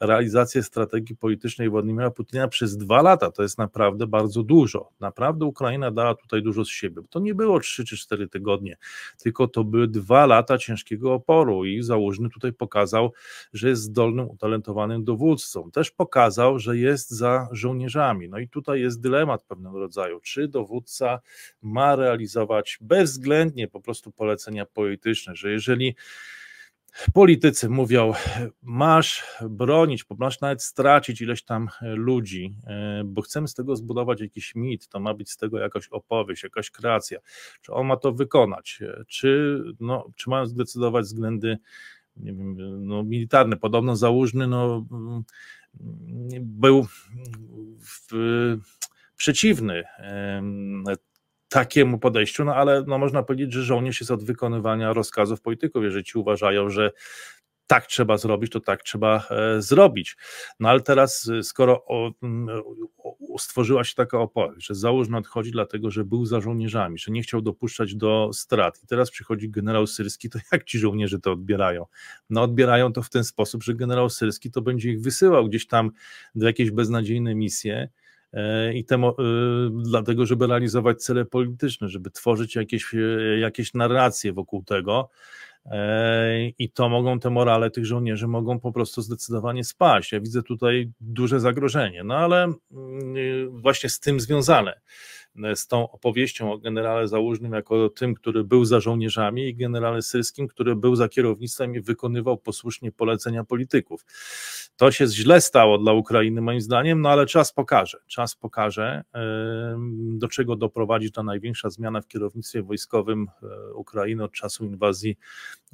realizację 0.00 0.62
strategii 0.62 1.16
politycznej 1.16 1.70
Władimira 1.70 2.10
Putina 2.10 2.48
przez 2.48 2.76
dwa 2.76 3.02
lata. 3.02 3.30
To 3.30 3.42
jest 3.42 3.58
naprawdę 3.58 4.06
bardzo 4.06 4.42
dużo. 4.42 4.90
Naprawdę 5.00 5.44
Ukraina 5.44 5.90
dała 5.90 6.14
tutaj 6.14 6.42
dużo 6.42 6.64
z 6.64 6.68
siebie. 6.68 7.02
To 7.10 7.20
nie 7.20 7.34
było 7.34 7.60
trzy 7.60 7.84
czy 7.84 7.96
cztery 7.96 8.28
tygodnie, 8.28 8.76
tylko 9.22 9.48
to 9.48 9.64
były 9.64 9.88
dwa 9.88 10.26
lata 10.26 10.58
ciężkiego 10.58 11.14
oporu 11.14 11.64
i 11.64 11.82
Załużny 11.82 12.30
tutaj 12.30 12.52
pokazał, 12.52 13.12
że 13.52 13.68
jest 13.68 13.82
zdolnym, 13.82 14.30
utalentowanym 14.30 15.04
dowódcą 15.04 15.22
dowódcą. 15.22 15.70
Też 15.70 15.90
pokazał, 15.90 16.58
że 16.58 16.76
jest 16.76 17.10
za 17.10 17.48
żołnierzami. 17.52 18.28
No 18.28 18.38
i 18.38 18.48
tutaj 18.48 18.80
jest 18.80 19.00
dylemat 19.00 19.44
pewnego 19.44 19.78
rodzaju, 19.78 20.20
czy 20.20 20.48
dowódca 20.48 21.20
ma 21.62 21.96
realizować 21.96 22.78
bezwzględnie 22.80 23.68
po 23.68 23.80
prostu 23.80 24.12
polecenia 24.12 24.66
polityczne, 24.66 25.36
że 25.36 25.50
jeżeli 25.50 25.96
politycy 27.12 27.68
mówią, 27.68 28.12
masz 28.62 29.24
bronić, 29.50 30.04
masz 30.18 30.40
nawet 30.40 30.62
stracić 30.62 31.20
ileś 31.20 31.44
tam 31.44 31.68
ludzi, 31.82 32.54
e, 32.66 33.02
bo 33.04 33.22
chcemy 33.22 33.48
z 33.48 33.54
tego 33.54 33.76
zbudować 33.76 34.20
jakiś 34.20 34.54
mit, 34.54 34.88
to 34.88 35.00
ma 35.00 35.14
być 35.14 35.30
z 35.30 35.36
tego 35.36 35.58
jakaś 35.58 35.88
opowieść, 35.88 36.42
jakaś 36.42 36.70
kreacja, 36.70 37.18
czy 37.62 37.72
on 37.72 37.86
ma 37.86 37.96
to 37.96 38.12
wykonać, 38.12 38.78
e, 38.82 39.04
czy, 39.08 39.62
no, 39.80 40.08
czy 40.16 40.30
mają 40.30 40.46
zdecydować 40.46 41.04
względy 41.04 41.58
nie 42.16 42.32
wiem, 42.32 42.56
no, 42.86 43.02
militarny. 43.02 43.56
Podobno 43.56 43.96
Załużny 43.96 44.46
no, 44.46 44.86
był 46.40 46.86
w, 47.80 48.08
przeciwny 49.16 49.84
takiemu 51.52 51.98
podejściu, 51.98 52.44
no 52.44 52.54
ale 52.54 52.84
no, 52.86 52.98
można 52.98 53.22
powiedzieć, 53.22 53.52
że 53.52 53.62
żołnierz 53.62 54.00
jest 54.00 54.10
od 54.10 54.24
wykonywania 54.24 54.92
rozkazów 54.92 55.40
polityków. 55.40 55.84
Jeżeli 55.84 56.04
ci 56.04 56.18
uważają, 56.18 56.70
że 56.70 56.90
tak 57.66 57.86
trzeba 57.86 58.16
zrobić, 58.16 58.52
to 58.52 58.60
tak 58.60 58.82
trzeba 58.82 59.26
e, 59.30 59.62
zrobić. 59.62 60.16
No 60.60 60.68
ale 60.68 60.80
teraz, 60.80 61.28
e, 61.28 61.42
skoro 61.42 61.84
o, 61.84 62.10
o, 62.98 63.38
stworzyła 63.38 63.84
się 63.84 63.94
taka 63.94 64.18
opowieść, 64.18 64.66
że 64.66 64.74
Załużny 64.74 65.16
odchodzi 65.16 65.50
dlatego, 65.50 65.90
że 65.90 66.04
był 66.04 66.26
za 66.26 66.40
żołnierzami, 66.40 66.98
że 66.98 67.12
nie 67.12 67.22
chciał 67.22 67.42
dopuszczać 67.42 67.94
do 67.94 68.30
strat 68.32 68.82
i 68.82 68.86
teraz 68.86 69.10
przychodzi 69.10 69.50
generał 69.50 69.86
Syrski, 69.86 70.30
to 70.30 70.38
jak 70.52 70.64
ci 70.64 70.78
żołnierze 70.78 71.18
to 71.18 71.32
odbierają? 71.32 71.86
No 72.30 72.42
odbierają 72.42 72.92
to 72.92 73.02
w 73.02 73.10
ten 73.10 73.24
sposób, 73.24 73.62
że 73.62 73.74
generał 73.74 74.10
Syrski 74.10 74.50
to 74.50 74.62
będzie 74.62 74.90
ich 74.90 75.00
wysyłał 75.00 75.48
gdzieś 75.48 75.66
tam 75.66 75.90
do 76.34 76.46
jakieś 76.46 76.70
beznadziejne 76.70 77.34
misje, 77.34 77.88
i 78.74 78.84
temu, 78.84 79.14
dlatego, 79.70 80.26
żeby 80.26 80.46
realizować 80.46 81.02
cele 81.02 81.24
polityczne, 81.24 81.88
żeby 81.88 82.10
tworzyć 82.10 82.56
jakieś, 82.56 82.94
jakieś 83.40 83.74
narracje 83.74 84.32
wokół 84.32 84.64
tego, 84.64 85.10
i 86.58 86.70
to 86.70 86.88
mogą 86.88 87.20
te 87.20 87.30
morale 87.30 87.70
tych 87.70 87.86
żołnierzy 87.86 88.28
mogą 88.28 88.60
po 88.60 88.72
prostu 88.72 89.02
zdecydowanie 89.02 89.64
spaść. 89.64 90.12
Ja 90.12 90.20
widzę 90.20 90.42
tutaj 90.42 90.90
duże 91.00 91.40
zagrożenie, 91.40 92.04
no 92.04 92.16
ale 92.16 92.42
mm, 92.44 93.60
właśnie 93.60 93.90
z 93.90 94.00
tym 94.00 94.20
związane 94.20 94.80
z 95.54 95.66
tą 95.66 95.90
opowieścią 95.90 96.52
o 96.52 96.58
generale 96.58 97.08
Załużnym 97.08 97.52
jako 97.52 97.88
tym, 97.88 98.14
który 98.14 98.44
był 98.44 98.64
za 98.64 98.80
żołnierzami 98.80 99.48
i 99.48 99.54
generale 99.54 100.02
Syrskim, 100.02 100.48
który 100.48 100.76
był 100.76 100.96
za 100.96 101.08
kierownictwem 101.08 101.74
i 101.74 101.80
wykonywał 101.80 102.38
posłusznie 102.38 102.92
polecenia 102.92 103.44
polityków. 103.44 104.04
To 104.76 104.92
się 104.92 105.06
źle 105.06 105.40
stało 105.40 105.78
dla 105.78 105.92
Ukrainy 105.92 106.40
moim 106.40 106.60
zdaniem, 106.60 107.00
no 107.00 107.08
ale 107.08 107.26
czas 107.26 107.52
pokaże, 107.52 107.98
czas 108.06 108.36
pokaże, 108.36 109.04
do 109.94 110.28
czego 110.28 110.56
doprowadzi 110.56 111.12
ta 111.12 111.22
największa 111.22 111.70
zmiana 111.70 112.00
w 112.00 112.06
kierownictwie 112.06 112.62
wojskowym 112.62 113.28
e, 113.42 113.74
Ukrainy 113.74 114.24
od 114.24 114.32
czasu 114.32 114.64
inwazji, 114.64 115.16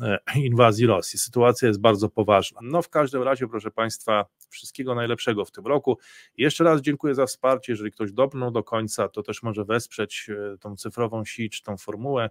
e, 0.00 0.18
inwazji 0.36 0.86
Rosji. 0.86 1.18
Sytuacja 1.18 1.68
jest 1.68 1.80
bardzo 1.80 2.08
poważna. 2.08 2.60
No 2.62 2.82
w 2.82 2.88
każdym 2.88 3.22
razie, 3.22 3.48
proszę 3.48 3.70
Państwa, 3.70 4.24
wszystkiego 4.48 4.94
najlepszego 4.94 5.44
w 5.44 5.50
tym 5.50 5.66
roku. 5.66 5.98
Jeszcze 6.36 6.64
raz 6.64 6.80
dziękuję 6.80 7.14
za 7.14 7.26
wsparcie, 7.26 7.72
jeżeli 7.72 7.92
ktoś 7.92 8.12
dobrnął 8.12 8.50
do 8.50 8.62
końca, 8.62 9.08
to 9.08 9.22
też 9.22 9.42
może 9.48 9.64
wesprzeć 9.64 10.30
e, 10.30 10.58
tą 10.58 10.76
cyfrową 10.76 11.24
sieć, 11.24 11.62
tą 11.62 11.76
formułę 11.76 12.30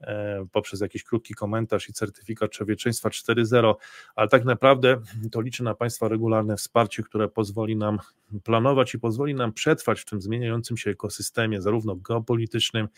e, 0.00 0.46
poprzez 0.52 0.80
jakiś 0.80 1.04
krótki 1.04 1.34
komentarz 1.34 1.88
i 1.88 1.92
certyfikat 1.92 2.50
człowieczeństwa 2.50 3.08
4.0, 3.08 3.74
ale 4.14 4.28
tak 4.28 4.44
naprawdę 4.44 5.00
to 5.32 5.40
liczę 5.40 5.64
na 5.64 5.74
Państwa 5.74 6.08
regularne 6.08 6.56
wsparcie, 6.56 7.02
które 7.02 7.28
pozwoli 7.28 7.76
nam 7.76 7.98
planować 8.44 8.94
i 8.94 8.98
pozwoli 8.98 9.34
nam 9.34 9.52
przetrwać 9.52 10.00
w 10.00 10.04
tym 10.04 10.20
zmieniającym 10.20 10.76
się 10.76 10.90
ekosystemie, 10.90 11.62
zarówno 11.62 11.96
geopolitycznym, 11.96 12.88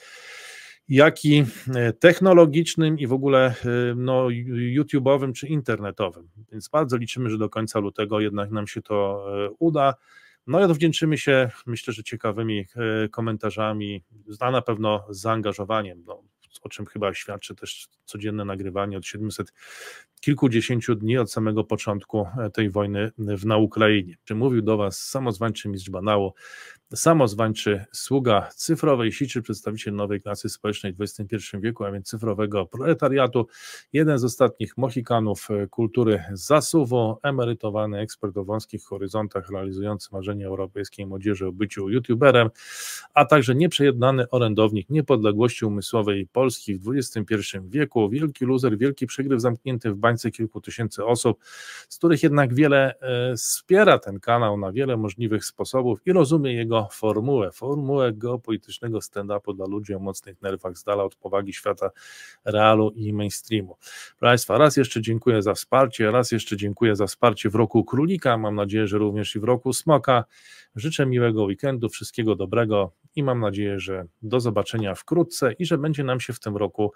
jak 0.89 1.25
i 1.25 1.45
e, 1.75 1.93
technologicznym 1.93 2.99
i 2.99 3.07
w 3.07 3.13
ogóle 3.13 3.55
no, 3.97 4.27
YouTube'owym 4.77 5.33
czy 5.33 5.47
internetowym. 5.47 6.29
Więc 6.53 6.69
bardzo 6.69 6.97
liczymy, 6.97 7.31
że 7.31 7.39
do 7.39 7.49
końca 7.49 7.79
lutego 7.79 8.21
jednak 8.21 8.51
nam 8.51 8.67
się 8.67 8.83
to 8.83 9.27
uda. 9.59 9.95
No 10.47 10.61
i 10.61 10.63
odwdzięczymy 10.63 11.19
się, 11.19 11.51
myślę, 11.67 11.93
że 11.93 12.05
ciekawymi 12.05 12.67
e, 12.77 13.09
komentarzami, 13.09 14.05
a 14.41 14.51
na 14.51 14.63
pewno 14.63 15.07
zaangażowaniem, 15.11 16.05
no, 16.07 16.23
o 16.63 16.69
czym 16.69 16.87
chyba 16.87 17.15
świadczy 17.15 17.55
też 17.55 17.89
codzienne 18.05 18.45
nagrywanie 18.45 18.99
od 18.99 19.07
700 19.07 19.53
kilkudziesięciu 20.25 20.95
dni 20.95 21.19
od 21.19 21.33
samego 21.33 21.65
początku 21.65 22.27
e, 22.39 22.51
tej 22.51 22.71
wojny 22.71 23.11
w, 23.19 23.47
na 23.47 23.57
Ukrainie. 23.57 24.17
Czy 24.25 24.35
mówił 24.35 24.63
do 24.63 24.77
Was 24.77 24.99
samozwańczy 25.09 25.69
mistrz 25.69 25.91
banału, 25.91 26.35
samozwańczy 26.95 27.85
sługa 27.93 28.49
cyfrowej 28.55 29.13
sieci, 29.13 29.43
przedstawiciel 29.43 29.95
nowej 29.95 30.23
klasy 30.23 30.49
społecznej 30.49 30.93
w 30.93 31.01
XXI 31.01 31.37
wieku, 31.61 31.85
a 31.85 31.93
więc 31.93 32.07
cyfrowego 32.07 32.67
proletariatu, 32.67 33.47
jeden 33.93 34.19
z 34.19 34.25
ostatnich 34.25 34.77
mohikanów 34.77 35.49
e, 35.51 35.67
kultury 35.67 36.25
zasuwu, 36.33 37.17
emerytowany 37.23 37.99
ekspert 37.99 38.37
o 38.37 38.45
wąskich 38.45 38.85
horyzontach, 38.85 39.51
realizujący 39.51 40.09
marzenie 40.13 40.47
europejskiej 40.47 41.07
młodzieży 41.07 41.47
o 41.47 41.53
byciu 41.53 41.91
youtuberem, 41.91 42.51
a 43.15 43.25
także 43.25 43.55
nieprzejednany 43.55 44.31
orędownik 44.31 44.91
niepodległości 44.91 45.65
umysłowej 45.65 46.29
Polski 46.33 46.79
w 46.79 46.89
XXI 46.89 47.59
wieku, 47.69 48.09
wielki 48.09 48.47
loser, 48.47 48.79
wielki 48.79 49.07
przegryw 49.07 49.41
zamknięty 49.41 49.91
w 49.91 49.97
bańce 49.97 50.14
kilku 50.31 50.61
tysięcy 50.61 51.05
osób, 51.05 51.45
z 51.89 51.99
których 51.99 52.23
jednak 52.23 52.55
wiele 52.55 52.95
e, 53.01 53.37
wspiera 53.37 53.99
ten 53.99 54.21
kanał 54.21 54.59
na 54.59 54.73
wiele 54.73 54.97
możliwych 54.97 55.45
sposobów 55.45 56.01
i 56.07 56.13
rozumie 56.13 56.53
jego 56.53 56.89
formułę, 56.93 57.53
formułę 57.53 58.13
geopolitycznego 58.13 58.99
stand-upu 58.99 59.57
dla 59.57 59.67
ludzi 59.67 59.95
o 59.95 59.99
mocnych 59.99 60.43
nerwach 60.43 60.79
z 60.79 60.85
dala 60.85 61.05
od 61.05 61.15
powagi 61.15 61.53
świata 61.53 61.91
realu 62.45 62.91
i 62.91 63.13
mainstreamu. 63.13 63.77
Proszę 63.79 64.31
Państwa, 64.31 64.59
raz 64.59 64.77
jeszcze 64.77 65.03
dziękuję 65.03 65.43
za 65.43 65.55
wsparcie, 65.55 66.11
raz 66.11 66.33
jeszcze 66.33 66.57
dziękuję 66.57 66.97
za 66.97 67.07
wsparcie 67.07 67.51
w 67.51 67.55
roku 67.55 67.85
Królika, 67.85 68.39
mam 68.39 68.55
nadzieję, 68.55 68.87
że 68.87 68.99
również 68.99 69.37
i 69.37 69.41
w 69.41 69.45
roku 69.45 69.73
Smoka. 69.73 70.25
Życzę 70.77 71.07
miłego 71.07 71.45
weekendu, 71.45 71.89
wszystkiego 71.89 72.35
dobrego 72.35 72.93
i 73.17 73.23
mam 73.23 73.41
nadzieję, 73.41 73.81
że 73.81 74.07
do 74.23 74.41
zobaczenia 74.41 74.95
wkrótce 74.95 75.53
i 75.53 75.67
że 75.67 75.79
będzie 75.79 76.05
nam 76.05 76.21
się 76.21 76.33
w 76.33 76.41
tym 76.41 76.57
roku 76.57 76.93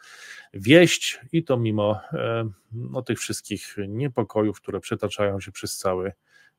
wieść 0.55 1.21
i 1.33 1.45
to 1.45 1.57
mimo 1.57 2.01
e, 2.13 2.51
no, 2.99 3.03
tych 3.03 3.19
wszystkich 3.19 3.77
niepokojów, 3.89 4.61
które 4.61 4.81
przetaczają 4.81 5.41
się 5.41 5.53
przez 5.53 5.77
cały 5.77 6.13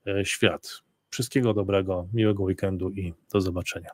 e, 0.07 0.25
świat. 0.25 0.81
Wszystkiego 1.09 1.53
dobrego, 1.53 2.07
miłego 2.13 2.43
weekendu 2.43 2.89
i 2.89 3.13
do 3.33 3.41
zobaczenia. 3.41 3.89